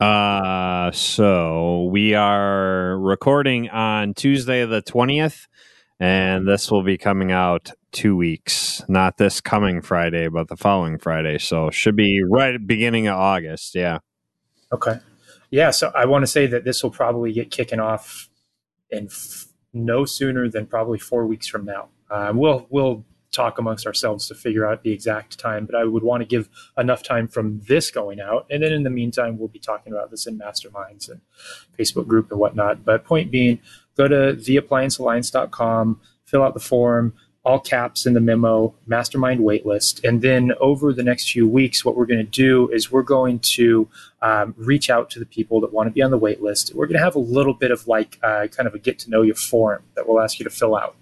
Uh, 0.01 0.91
so 0.93 1.85
we 1.85 2.15
are 2.15 2.99
recording 2.99 3.71
on 3.71 4.15
Tuesday 4.15 4.65
the 4.67 4.83
twentieth 4.83 5.47
and 6.01 6.47
this 6.47 6.71
will 6.71 6.83
be 6.83 6.99
coming 6.99 7.31
out 7.31 7.71
two 7.93 8.17
weeks 8.17 8.83
not 8.89 9.17
this 9.17 9.41
coming 9.41 9.81
friday 9.81 10.29
but 10.29 10.49
the 10.49 10.57
following 10.57 10.99
friday 10.99 11.39
so 11.39 11.71
should 11.71 11.95
be 11.95 12.23
right 12.29 12.55
at 12.55 12.67
beginning 12.67 13.07
of 13.07 13.17
august 13.17 13.75
yeah 13.75 13.99
okay 14.73 14.99
yeah 15.51 15.71
so 15.71 15.93
i 15.95 16.05
want 16.05 16.23
to 16.23 16.27
say 16.27 16.47
that 16.47 16.65
this 16.65 16.83
will 16.83 16.91
probably 16.91 17.33
get 17.33 17.51
kicking 17.51 17.79
off 17.79 18.29
in 18.91 19.07
f- 19.07 19.47
no 19.75 20.05
sooner 20.05 20.49
than 20.49 20.67
probably 20.67 20.99
four 20.99 21.27
weeks 21.27 21.47
from 21.47 21.65
now. 21.65 21.89
Uh, 22.11 22.33
we'll 22.35 22.67
we'll 22.71 23.05
talk 23.33 23.59
amongst 23.59 23.85
ourselves 23.85 24.29
to 24.29 24.35
figure 24.35 24.65
out 24.65 24.85
the 24.85 24.93
exact 24.93 25.37
time 25.41 25.67
but 25.67 25.75
i 25.75 25.83
would 25.83 26.05
want 26.05 26.21
to 26.21 26.25
give 26.25 26.49
enough 26.79 27.03
time 27.03 27.27
from 27.27 27.61
this 27.67 27.91
going 27.91 28.21
out 28.21 28.47
and 28.49 28.63
then 28.63 28.71
in 28.71 28.85
the 28.85 28.91
meantime 28.91 29.37
we'll 29.37 29.49
be 29.49 29.59
talking 29.59 29.93
about 29.93 30.09
this 30.13 30.25
in 30.25 30.39
masterminds 30.39 31.11
and 31.11 31.21
facebook 31.79 32.07
group 32.07 32.31
and 32.31 32.41
whatnot. 32.41 32.85
But 32.85 33.05
point 33.05 33.31
being 33.31 33.61
go 33.97 34.09
to 34.09 34.35
theappliancealliance.com, 34.35 36.01
fill 36.25 36.43
out 36.43 36.55
the 36.55 36.61
form, 36.61 37.15
all 37.45 37.61
caps 37.61 38.07
in 38.07 38.15
the 38.15 38.21
memo, 38.21 38.75
mastermind 38.87 39.41
waitlist. 39.41 40.03
And 40.07 40.23
then 40.23 40.53
over 40.61 40.93
the 40.93 41.03
next 41.03 41.31
few 41.31 41.47
weeks, 41.47 41.85
what 41.85 41.97
we're 41.97 42.07
going 42.07 42.25
to 42.25 42.31
do 42.31 42.71
is 42.71 42.91
we're 42.91 43.03
going 43.03 43.39
to 43.41 43.89
um, 44.23 44.55
reach 44.57 44.89
out 44.89 45.11
to 45.11 45.19
the 45.19 45.27
people 45.27 45.61
that 45.61 45.73
want 45.73 45.87
to 45.89 45.91
be 45.91 46.03
on 46.03 46.11
the 46.11 46.19
waitlist. 46.19 46.75
We're 46.75 46.87
going 46.87 46.99
to 46.99 47.05
have 47.05 47.17
a 47.17 47.21
little 47.21 47.55
bit 47.55 47.71
of 47.71 47.87
like 47.87 48.19
uh, 48.23 48.47
kind 48.49 48.67
of 48.67 48.75
a 48.75 48.79
get 48.79 48.99
to 49.01 49.11
know 49.11 49.23
you 49.23 49.35
form 49.35 49.83
that 49.95 50.09
we'll 50.09 50.23
ask 50.23 50.39
you 50.39 50.45
to 50.45 50.51
fill 50.51 50.75
out. 50.75 50.97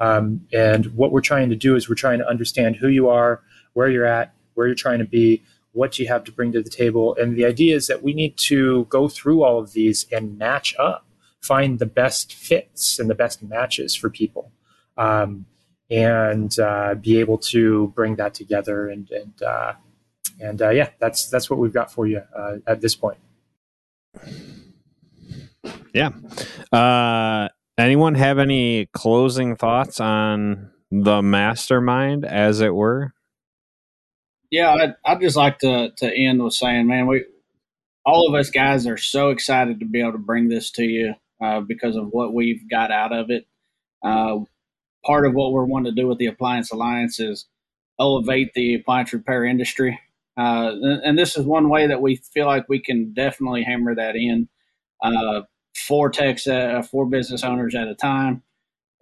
Um, 0.00 0.46
and 0.52 0.86
what 0.96 1.12
we're 1.12 1.20
trying 1.20 1.50
to 1.50 1.56
do 1.56 1.76
is 1.76 1.88
we're 1.88 1.94
trying 1.94 2.18
to 2.18 2.28
understand 2.28 2.76
who 2.76 2.88
you 2.88 3.08
are, 3.08 3.42
where 3.74 3.88
you're 3.88 4.06
at, 4.06 4.34
where 4.54 4.66
you're 4.66 4.74
trying 4.74 4.98
to 4.98 5.04
be, 5.04 5.42
what 5.72 5.98
you 5.98 6.08
have 6.08 6.24
to 6.24 6.32
bring 6.32 6.52
to 6.52 6.62
the 6.62 6.70
table. 6.70 7.14
And 7.16 7.36
the 7.36 7.44
idea 7.44 7.76
is 7.76 7.86
that 7.86 8.02
we 8.02 8.12
need 8.14 8.36
to 8.38 8.86
go 8.86 9.08
through 9.08 9.42
all 9.42 9.58
of 9.58 9.72
these 9.72 10.06
and 10.10 10.38
match 10.38 10.74
up 10.78 11.06
find 11.42 11.78
the 11.78 11.86
best 11.86 12.32
fits 12.32 12.98
and 12.98 13.10
the 13.10 13.14
best 13.14 13.42
matches 13.42 13.94
for 13.94 14.08
people, 14.08 14.50
um, 14.96 15.44
and 15.92 16.58
uh, 16.58 16.94
be 16.94 17.20
able 17.20 17.36
to 17.36 17.92
bring 17.94 18.16
that 18.16 18.34
together. 18.34 18.88
And 18.88 19.10
and 19.10 19.42
uh, 19.42 19.74
and 20.40 20.62
uh, 20.62 20.70
yeah, 20.70 20.90
that's 20.98 21.28
that's 21.28 21.50
what 21.50 21.58
we've 21.58 21.72
got 21.72 21.92
for 21.92 22.06
you 22.06 22.22
uh, 22.36 22.56
at 22.66 22.80
this 22.80 22.94
point. 22.94 23.18
Yeah. 25.94 26.10
Uh, 26.72 27.48
anyone 27.76 28.14
have 28.14 28.38
any 28.38 28.86
closing 28.86 29.56
thoughts 29.56 30.00
on 30.00 30.70
the 30.90 31.22
mastermind, 31.22 32.24
as 32.24 32.60
it 32.60 32.74
were? 32.74 33.12
Yeah, 34.50 34.72
I'd, 34.74 34.94
I'd 35.04 35.20
just 35.20 35.36
like 35.36 35.58
to 35.58 35.90
to 35.98 36.14
end 36.14 36.42
with 36.42 36.54
saying, 36.54 36.86
man, 36.86 37.06
we 37.06 37.24
all 38.04 38.26
of 38.26 38.34
us 38.34 38.50
guys 38.50 38.86
are 38.86 38.96
so 38.96 39.30
excited 39.30 39.80
to 39.80 39.86
be 39.86 40.00
able 40.00 40.12
to 40.12 40.18
bring 40.18 40.48
this 40.48 40.70
to 40.72 40.84
you 40.84 41.14
uh, 41.42 41.60
because 41.60 41.96
of 41.96 42.08
what 42.10 42.32
we've 42.32 42.68
got 42.68 42.90
out 42.90 43.12
of 43.12 43.30
it. 43.30 43.46
Uh, 44.02 44.40
part 45.04 45.26
of 45.26 45.34
what 45.34 45.52
we're 45.52 45.64
wanting 45.64 45.94
to 45.94 46.00
do 46.00 46.06
with 46.06 46.18
the 46.18 46.26
Appliance 46.26 46.72
Alliance 46.72 47.20
is 47.20 47.46
elevate 47.98 48.54
the 48.54 48.74
appliance 48.74 49.12
repair 49.12 49.44
industry. 49.44 49.98
Uh, 50.36 50.72
and, 50.72 51.02
and, 51.04 51.18
this 51.18 51.36
is 51.36 51.44
one 51.44 51.68
way 51.68 51.86
that 51.86 52.00
we 52.00 52.16
feel 52.16 52.46
like 52.46 52.68
we 52.68 52.80
can 52.80 53.12
definitely 53.12 53.62
hammer 53.62 53.94
that 53.94 54.16
in. 54.16 54.48
Uh, 55.02 55.42
four 55.76 56.08
techs, 56.08 56.46
uh, 56.46 56.82
four 56.82 57.06
business 57.06 57.44
owners 57.44 57.74
at 57.74 57.86
a 57.86 57.94
time, 57.94 58.42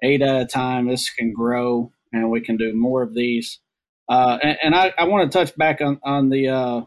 eight 0.02 0.22
at 0.22 0.42
a 0.42 0.46
time. 0.46 0.88
This 0.88 1.08
can 1.08 1.32
grow, 1.32 1.92
and 2.12 2.30
we 2.30 2.40
can 2.40 2.56
do 2.56 2.74
more 2.74 3.02
of 3.02 3.14
these. 3.14 3.60
Uh, 4.08 4.38
and, 4.42 4.58
and 4.64 4.74
I, 4.74 4.92
I 4.98 5.04
want 5.04 5.30
to 5.30 5.38
touch 5.38 5.56
back 5.56 5.80
on 5.80 6.00
on 6.02 6.30
the 6.30 6.48
uh, 6.48 6.80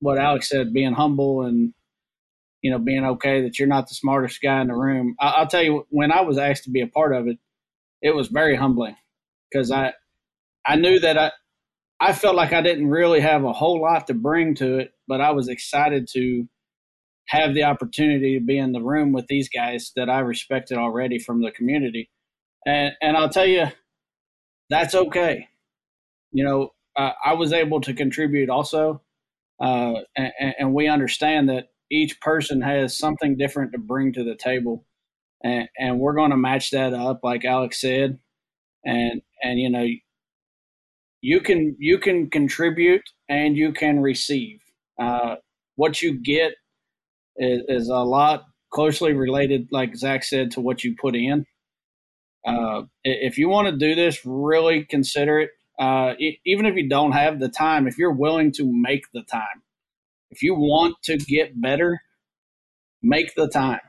what 0.00 0.18
Alex 0.18 0.50
said, 0.50 0.74
being 0.74 0.92
humble 0.92 1.42
and 1.42 1.72
you 2.62 2.70
know, 2.70 2.78
being 2.78 3.04
okay 3.04 3.42
that 3.42 3.58
you're 3.58 3.68
not 3.68 3.88
the 3.88 3.94
smartest 3.94 4.40
guy 4.42 4.60
in 4.60 4.68
the 4.68 4.74
room. 4.74 5.16
I, 5.18 5.40
will 5.40 5.48
tell 5.48 5.62
you, 5.62 5.86
when 5.88 6.12
I 6.12 6.20
was 6.20 6.38
asked 6.38 6.64
to 6.64 6.70
be 6.70 6.82
a 6.82 6.86
part 6.86 7.14
of 7.14 7.26
it, 7.26 7.38
it 8.02 8.14
was 8.14 8.28
very 8.28 8.56
humbling 8.56 8.96
because 9.50 9.70
I, 9.70 9.92
I 10.66 10.76
knew 10.76 10.98
that 11.00 11.18
I, 11.18 11.30
I 12.00 12.12
felt 12.12 12.34
like 12.34 12.52
I 12.52 12.62
didn't 12.62 12.88
really 12.88 13.20
have 13.20 13.44
a 13.44 13.52
whole 13.52 13.80
lot 13.82 14.06
to 14.06 14.14
bring 14.14 14.54
to 14.56 14.78
it, 14.78 14.92
but 15.06 15.20
I 15.20 15.32
was 15.32 15.48
excited 15.48 16.08
to 16.12 16.46
have 17.28 17.54
the 17.54 17.64
opportunity 17.64 18.38
to 18.38 18.44
be 18.44 18.58
in 18.58 18.72
the 18.72 18.82
room 18.82 19.12
with 19.12 19.26
these 19.28 19.48
guys 19.48 19.92
that 19.96 20.08
I 20.08 20.20
respected 20.20 20.78
already 20.78 21.18
from 21.18 21.42
the 21.42 21.50
community. 21.50 22.10
And 22.66 22.92
and 23.00 23.16
I'll 23.16 23.28
tell 23.28 23.46
you, 23.46 23.66
that's 24.68 24.94
okay. 24.94 25.48
You 26.32 26.44
know, 26.44 26.70
uh, 26.96 27.12
I 27.24 27.34
was 27.34 27.52
able 27.52 27.80
to 27.82 27.94
contribute 27.94 28.50
also, 28.50 29.02
uh, 29.60 29.94
and, 30.16 30.54
and, 30.58 30.74
we 30.74 30.88
understand 30.88 31.48
that 31.48 31.68
each 31.90 32.20
person 32.20 32.62
has 32.62 32.96
something 32.96 33.36
different 33.36 33.72
to 33.72 33.78
bring 33.78 34.12
to 34.12 34.24
the 34.24 34.36
table, 34.36 34.86
and, 35.42 35.68
and 35.78 35.98
we're 35.98 36.14
going 36.14 36.30
to 36.30 36.36
match 36.36 36.70
that 36.70 36.92
up, 36.92 37.20
like 37.22 37.44
Alex 37.44 37.80
said, 37.80 38.18
and 38.84 39.22
and 39.42 39.58
you 39.58 39.70
know, 39.70 39.86
you 41.20 41.40
can 41.40 41.76
you 41.78 41.98
can 41.98 42.30
contribute 42.30 43.02
and 43.28 43.56
you 43.56 43.72
can 43.72 44.00
receive. 44.00 44.60
Uh, 44.98 45.36
what 45.76 46.02
you 46.02 46.20
get 46.20 46.52
is, 47.36 47.62
is, 47.68 47.88
a 47.88 47.94
lot 47.94 48.44
closely 48.70 49.14
related, 49.14 49.68
like 49.70 49.96
Zach 49.96 50.24
said, 50.24 50.50
to 50.52 50.60
what 50.60 50.84
you 50.84 50.94
put 51.00 51.16
in. 51.16 51.46
Uh, 52.46 52.82
if 53.02 53.38
you 53.38 53.48
want 53.48 53.68
to 53.68 53.76
do 53.76 53.94
this, 53.94 54.20
really 54.24 54.84
consider 54.84 55.40
it. 55.40 55.50
Uh, 55.78 56.12
even 56.44 56.66
if 56.66 56.74
you 56.74 56.88
don't 56.88 57.12
have 57.12 57.40
the 57.40 57.48
time, 57.48 57.86
if 57.86 57.96
you're 57.96 58.12
willing 58.12 58.52
to 58.52 58.70
make 58.70 59.04
the 59.14 59.22
time, 59.22 59.62
if 60.30 60.42
you 60.42 60.54
want 60.54 60.96
to 61.04 61.16
get 61.16 61.58
better, 61.58 62.00
make 63.02 63.34
the 63.34 63.48
time. 63.48 63.80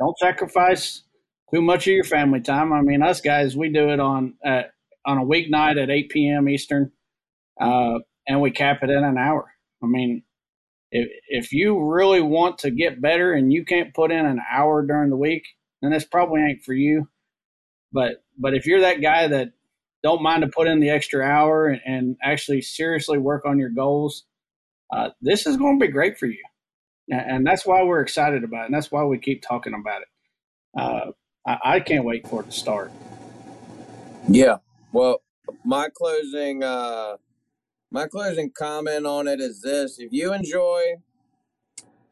Don't 0.00 0.18
sacrifice 0.18 1.02
too 1.52 1.60
much 1.60 1.86
of 1.86 1.92
your 1.92 2.04
family 2.04 2.40
time. 2.40 2.72
I 2.72 2.80
mean, 2.80 3.02
us 3.02 3.20
guys, 3.20 3.54
we 3.56 3.68
do 3.68 3.90
it 3.90 4.00
on 4.00 4.34
uh, 4.44 4.62
on 5.06 5.18
a 5.18 5.24
weeknight 5.24 5.80
at 5.80 5.90
8 5.90 6.08
p.m. 6.08 6.48
Eastern, 6.48 6.90
uh, 7.60 7.98
and 8.26 8.40
we 8.40 8.50
cap 8.50 8.78
it 8.82 8.90
in 8.90 9.04
an 9.04 9.18
hour. 9.18 9.52
I 9.82 9.86
mean, 9.86 10.22
if 10.90 11.08
if 11.28 11.52
you 11.52 11.78
really 11.84 12.22
want 12.22 12.58
to 12.60 12.70
get 12.70 13.02
better 13.02 13.34
and 13.34 13.52
you 13.52 13.64
can't 13.64 13.94
put 13.94 14.10
in 14.10 14.24
an 14.24 14.40
hour 14.50 14.84
during 14.84 15.10
the 15.10 15.16
week, 15.16 15.44
then 15.82 15.90
this 15.90 16.04
probably 16.04 16.40
ain't 16.40 16.62
for 16.62 16.72
you. 16.72 17.08
But 17.92 18.24
but 18.38 18.54
if 18.54 18.66
you're 18.66 18.80
that 18.80 19.02
guy 19.02 19.28
that 19.28 19.52
don't 20.02 20.22
mind 20.22 20.42
to 20.42 20.48
put 20.48 20.66
in 20.66 20.80
the 20.80 20.88
extra 20.88 21.22
hour 21.22 21.66
and, 21.66 21.80
and 21.84 22.16
actually 22.22 22.62
seriously 22.62 23.18
work 23.18 23.44
on 23.44 23.58
your 23.58 23.68
goals, 23.68 24.24
uh, 24.94 25.10
this 25.20 25.46
is 25.46 25.58
going 25.58 25.78
to 25.78 25.86
be 25.86 25.92
great 25.92 26.18
for 26.18 26.26
you. 26.26 26.42
And 27.10 27.46
that's 27.46 27.66
why 27.66 27.82
we're 27.82 28.00
excited 28.00 28.44
about 28.44 28.62
it. 28.62 28.66
And 28.66 28.74
that's 28.74 28.92
why 28.92 29.04
we 29.04 29.18
keep 29.18 29.42
talking 29.42 29.74
about 29.74 30.02
it. 30.02 30.08
Uh, 30.78 31.10
I, 31.46 31.58
I, 31.64 31.80
can't 31.80 32.04
wait 32.04 32.28
for 32.28 32.42
it 32.42 32.46
to 32.46 32.52
start. 32.52 32.92
Yeah. 34.28 34.58
Well, 34.92 35.22
my 35.64 35.88
closing, 35.92 36.62
uh, 36.62 37.16
my 37.90 38.06
closing 38.06 38.52
comment 38.56 39.06
on 39.06 39.26
it 39.26 39.40
is 39.40 39.62
this: 39.62 39.98
if 39.98 40.12
you 40.12 40.32
enjoy 40.32 40.80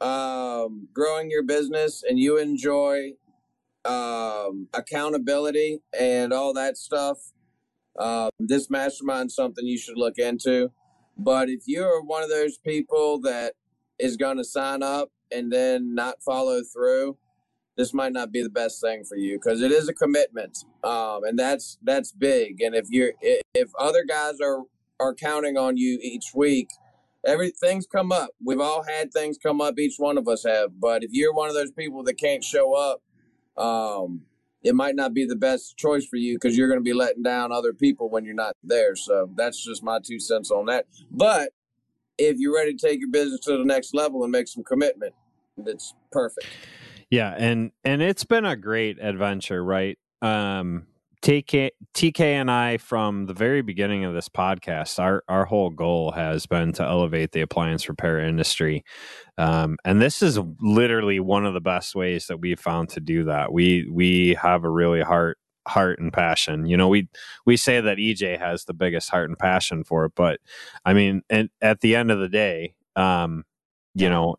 um, 0.00 0.88
growing 0.92 1.30
your 1.30 1.44
business 1.44 2.02
and 2.08 2.18
you 2.18 2.38
enjoy 2.38 3.12
um, 3.84 4.66
accountability 4.74 5.80
and 5.98 6.32
all 6.32 6.52
that 6.54 6.76
stuff, 6.76 7.18
uh, 7.98 8.30
this 8.40 8.70
mastermind 8.70 9.30
something 9.30 9.64
you 9.64 9.78
should 9.78 9.96
look 9.96 10.18
into. 10.18 10.72
But 11.16 11.48
if 11.48 11.62
you're 11.66 12.02
one 12.02 12.22
of 12.22 12.28
those 12.28 12.58
people 12.58 13.20
that 13.20 13.54
is 13.98 14.16
going 14.16 14.36
to 14.36 14.44
sign 14.44 14.82
up 14.82 15.10
and 15.30 15.52
then 15.52 15.94
not 15.94 16.22
follow 16.22 16.62
through, 16.62 17.16
this 17.76 17.94
might 17.94 18.12
not 18.12 18.32
be 18.32 18.42
the 18.42 18.50
best 18.50 18.80
thing 18.80 19.04
for 19.04 19.16
you 19.16 19.38
because 19.38 19.62
it 19.62 19.70
is 19.70 19.88
a 19.88 19.94
commitment, 19.94 20.64
um, 20.82 21.22
and 21.24 21.38
that's 21.38 21.78
that's 21.84 22.10
big. 22.10 22.60
And 22.60 22.74
if 22.74 22.86
you're 22.90 23.12
if 23.20 23.70
other 23.78 24.04
guys 24.04 24.40
are 24.40 24.62
are 24.98 25.14
counting 25.14 25.56
on 25.56 25.76
you 25.76 25.98
each 26.02 26.32
week, 26.34 26.70
everything's 27.24 27.86
come 27.86 28.10
up. 28.10 28.30
We've 28.44 28.60
all 28.60 28.82
had 28.82 29.12
things 29.12 29.38
come 29.40 29.60
up. 29.60 29.78
Each 29.78 29.94
one 29.96 30.18
of 30.18 30.26
us 30.26 30.44
have. 30.44 30.80
But 30.80 31.04
if 31.04 31.10
you're 31.12 31.32
one 31.32 31.48
of 31.48 31.54
those 31.54 31.70
people 31.70 32.02
that 32.04 32.14
can't 32.14 32.42
show 32.42 32.74
up, 32.74 33.00
um, 33.62 34.22
it 34.62 34.74
might 34.74 34.96
not 34.96 35.14
be 35.14 35.24
the 35.24 35.36
best 35.36 35.76
choice 35.76 36.04
for 36.04 36.16
you 36.16 36.34
because 36.34 36.56
you're 36.56 36.68
going 36.68 36.80
to 36.80 36.84
be 36.84 36.92
letting 36.92 37.22
down 37.22 37.52
other 37.52 37.72
people 37.72 38.10
when 38.10 38.24
you're 38.24 38.34
not 38.34 38.56
there. 38.64 38.96
So 38.96 39.30
that's 39.36 39.64
just 39.64 39.84
my 39.84 40.00
two 40.04 40.18
cents 40.18 40.50
on 40.50 40.66
that. 40.66 40.86
But 41.10 41.52
if 42.18 42.36
you're 42.38 42.54
ready 42.54 42.74
to 42.74 42.86
take 42.86 43.00
your 43.00 43.10
business 43.10 43.40
to 43.40 43.56
the 43.56 43.64
next 43.64 43.94
level 43.94 44.22
and 44.24 44.32
make 44.32 44.48
some 44.48 44.64
commitment, 44.64 45.14
that's 45.56 45.94
perfect. 46.12 46.46
Yeah, 47.10 47.34
and 47.36 47.70
and 47.84 48.02
it's 48.02 48.24
been 48.24 48.44
a 48.44 48.56
great 48.56 48.98
adventure, 49.00 49.64
right? 49.64 49.98
Um 50.20 50.86
TK, 51.22 51.70
TK 51.94 52.20
and 52.20 52.50
I, 52.50 52.76
from 52.76 53.26
the 53.26 53.34
very 53.34 53.62
beginning 53.62 54.04
of 54.04 54.14
this 54.14 54.28
podcast, 54.28 54.98
our, 55.00 55.24
our 55.28 55.44
whole 55.44 55.70
goal 55.70 56.12
has 56.12 56.46
been 56.46 56.72
to 56.74 56.84
elevate 56.84 57.32
the 57.32 57.40
appliance 57.40 57.88
repair 57.88 58.20
industry. 58.20 58.84
Um, 59.36 59.78
and 59.84 60.00
this 60.00 60.22
is 60.22 60.38
literally 60.60 61.18
one 61.18 61.44
of 61.44 61.54
the 61.54 61.60
best 61.60 61.94
ways 61.94 62.26
that 62.28 62.38
we've 62.38 62.60
found 62.60 62.90
to 62.90 63.00
do 63.00 63.24
that. 63.24 63.52
We, 63.52 63.88
we 63.90 64.34
have 64.34 64.64
a 64.64 64.70
really 64.70 65.02
heart, 65.02 65.38
heart 65.68 65.98
and 65.98 66.12
passion. 66.12 66.66
You 66.66 66.76
know, 66.76 66.88
we, 66.88 67.08
we 67.46 67.56
say 67.56 67.80
that 67.80 67.98
EJ 67.98 68.38
has 68.38 68.64
the 68.64 68.74
biggest 68.74 69.10
heart 69.10 69.28
and 69.28 69.38
passion 69.38 69.84
for 69.84 70.04
it, 70.06 70.12
but 70.14 70.40
I 70.84 70.94
mean, 70.94 71.22
and 71.30 71.50
at 71.60 71.80
the 71.80 71.94
end 71.94 72.10
of 72.10 72.18
the 72.18 72.28
day, 72.28 72.74
um, 72.96 73.44
you 73.94 74.08
know, 74.08 74.36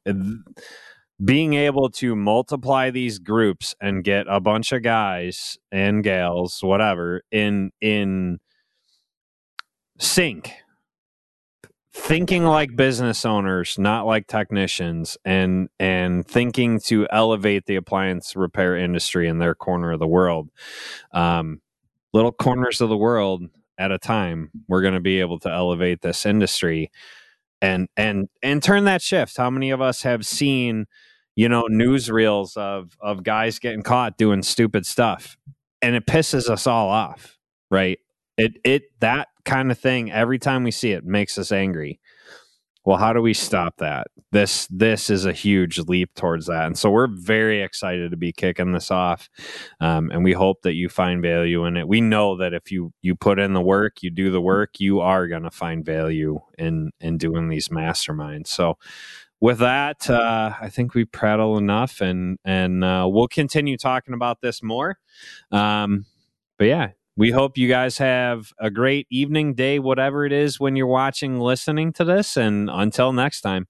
being 1.23 1.53
able 1.53 1.89
to 1.89 2.15
multiply 2.15 2.89
these 2.89 3.19
groups 3.19 3.75
and 3.81 4.03
get 4.03 4.25
a 4.29 4.39
bunch 4.39 4.71
of 4.71 4.83
guys 4.83 5.57
and 5.71 6.03
gals 6.03 6.59
whatever 6.61 7.21
in 7.31 7.71
in 7.81 8.39
sync 9.99 10.53
thinking 11.91 12.43
like 12.43 12.75
business 12.75 13.25
owners 13.25 13.77
not 13.79 14.05
like 14.05 14.27
technicians 14.27 15.17
and 15.25 15.69
and 15.79 16.27
thinking 16.27 16.79
to 16.79 17.07
elevate 17.11 17.65
the 17.65 17.75
appliance 17.75 18.35
repair 18.35 18.77
industry 18.77 19.27
in 19.27 19.39
their 19.39 19.55
corner 19.55 19.91
of 19.91 19.99
the 19.99 20.07
world 20.07 20.49
um, 21.13 21.61
little 22.13 22.31
corners 22.31 22.79
of 22.81 22.89
the 22.89 22.97
world 22.97 23.43
at 23.77 23.91
a 23.91 23.97
time 23.97 24.51
we're 24.67 24.81
going 24.81 24.93
to 24.93 24.99
be 24.99 25.19
able 25.19 25.39
to 25.39 25.49
elevate 25.49 26.01
this 26.01 26.25
industry 26.25 26.91
and 27.61 27.87
and 27.97 28.29
and 28.43 28.61
turn 28.61 28.83
that 28.85 29.01
shift 29.01 29.35
how 29.37 29.49
many 29.49 29.71
of 29.71 29.81
us 29.81 30.03
have 30.03 30.25
seen 30.25 30.85
you 31.39 31.47
know, 31.47 31.69
newsreels 31.71 32.57
of 32.57 32.97
of 32.99 33.23
guys 33.23 33.59
getting 33.59 33.81
caught 33.81 34.17
doing 34.17 34.43
stupid 34.43 34.85
stuff, 34.85 35.37
and 35.81 35.95
it 35.95 36.05
pisses 36.05 36.49
us 36.49 36.67
all 36.67 36.89
off, 36.89 37.37
right? 37.71 37.97
It 38.37 38.57
it 38.65 38.83
that 38.99 39.28
kind 39.49 39.71
of 39.71 39.79
thing 39.79 40.11
every 40.11 40.37
time 40.37 40.63
we 40.63 40.71
see 40.71 40.91
it 40.91 41.03
makes 41.03 41.37
us 41.37 41.51
angry. 41.51 41.99
Well, 42.85 42.97
how 42.97 43.13
do 43.13 43.21
we 43.21 43.33
stop 43.33 43.77
that? 43.77 44.07
This 44.31 44.67
this 44.67 45.09
is 45.09 45.25
a 45.25 45.33
huge 45.33 45.79
leap 45.79 46.13
towards 46.15 46.45
that, 46.45 46.65
and 46.67 46.77
so 46.77 46.89
we're 46.89 47.09
very 47.11 47.61
excited 47.61 48.11
to 48.11 48.17
be 48.17 48.31
kicking 48.31 48.71
this 48.71 48.89
off, 48.89 49.27
um, 49.81 50.11
and 50.11 50.23
we 50.23 50.33
hope 50.33 50.61
that 50.61 50.75
you 50.75 50.87
find 50.87 51.21
value 51.21 51.65
in 51.65 51.77
it. 51.77 51.87
We 51.87 51.99
know 51.99 52.37
that 52.37 52.53
if 52.53 52.71
you 52.71 52.93
you 53.01 53.15
put 53.15 53.37
in 53.39 53.53
the 53.53 53.61
work, 53.61 54.01
you 54.01 54.11
do 54.11 54.31
the 54.31 54.41
work, 54.41 54.79
you 54.79 55.01
are 55.01 55.27
going 55.27 55.43
to 55.43 55.51
find 55.51 55.83
value 55.83 56.39
in 56.57 56.91
in 57.01 57.17
doing 57.17 57.49
these 57.49 57.69
masterminds. 57.69 58.47
So, 58.47 58.77
with 59.41 59.59
that, 59.59 60.09
uh, 60.09 60.53
I 60.61 60.69
think 60.69 60.93
we 60.93 61.05
prattle 61.05 61.57
enough, 61.57 62.01
and 62.01 62.37
and 62.45 62.83
uh, 62.83 63.07
we'll 63.09 63.27
continue 63.27 63.77
talking 63.77 64.13
about 64.13 64.41
this 64.41 64.63
more. 64.63 64.99
Um, 65.51 66.05
but 66.57 66.65
yeah, 66.65 66.89
we 67.19 67.31
hope 67.31 67.57
you 67.57 67.67
guys 67.67 67.97
have 67.97 68.53
a 68.59 68.71
great 68.71 69.05
evening, 69.11 69.53
day, 69.53 69.77
whatever 69.77 70.25
it 70.25 70.31
is 70.31 70.57
when 70.57 70.77
you're 70.77 70.87
watching, 70.87 71.37
listening 71.37 71.91
to 71.91 72.05
this. 72.05 72.37
And 72.37 72.69
until 72.71 73.11
next 73.11 73.41
time, 73.41 73.67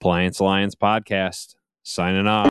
Appliance 0.00 0.38
Alliance 0.38 0.76
podcast 0.76 1.56
signing 1.82 2.28
off. 2.28 2.40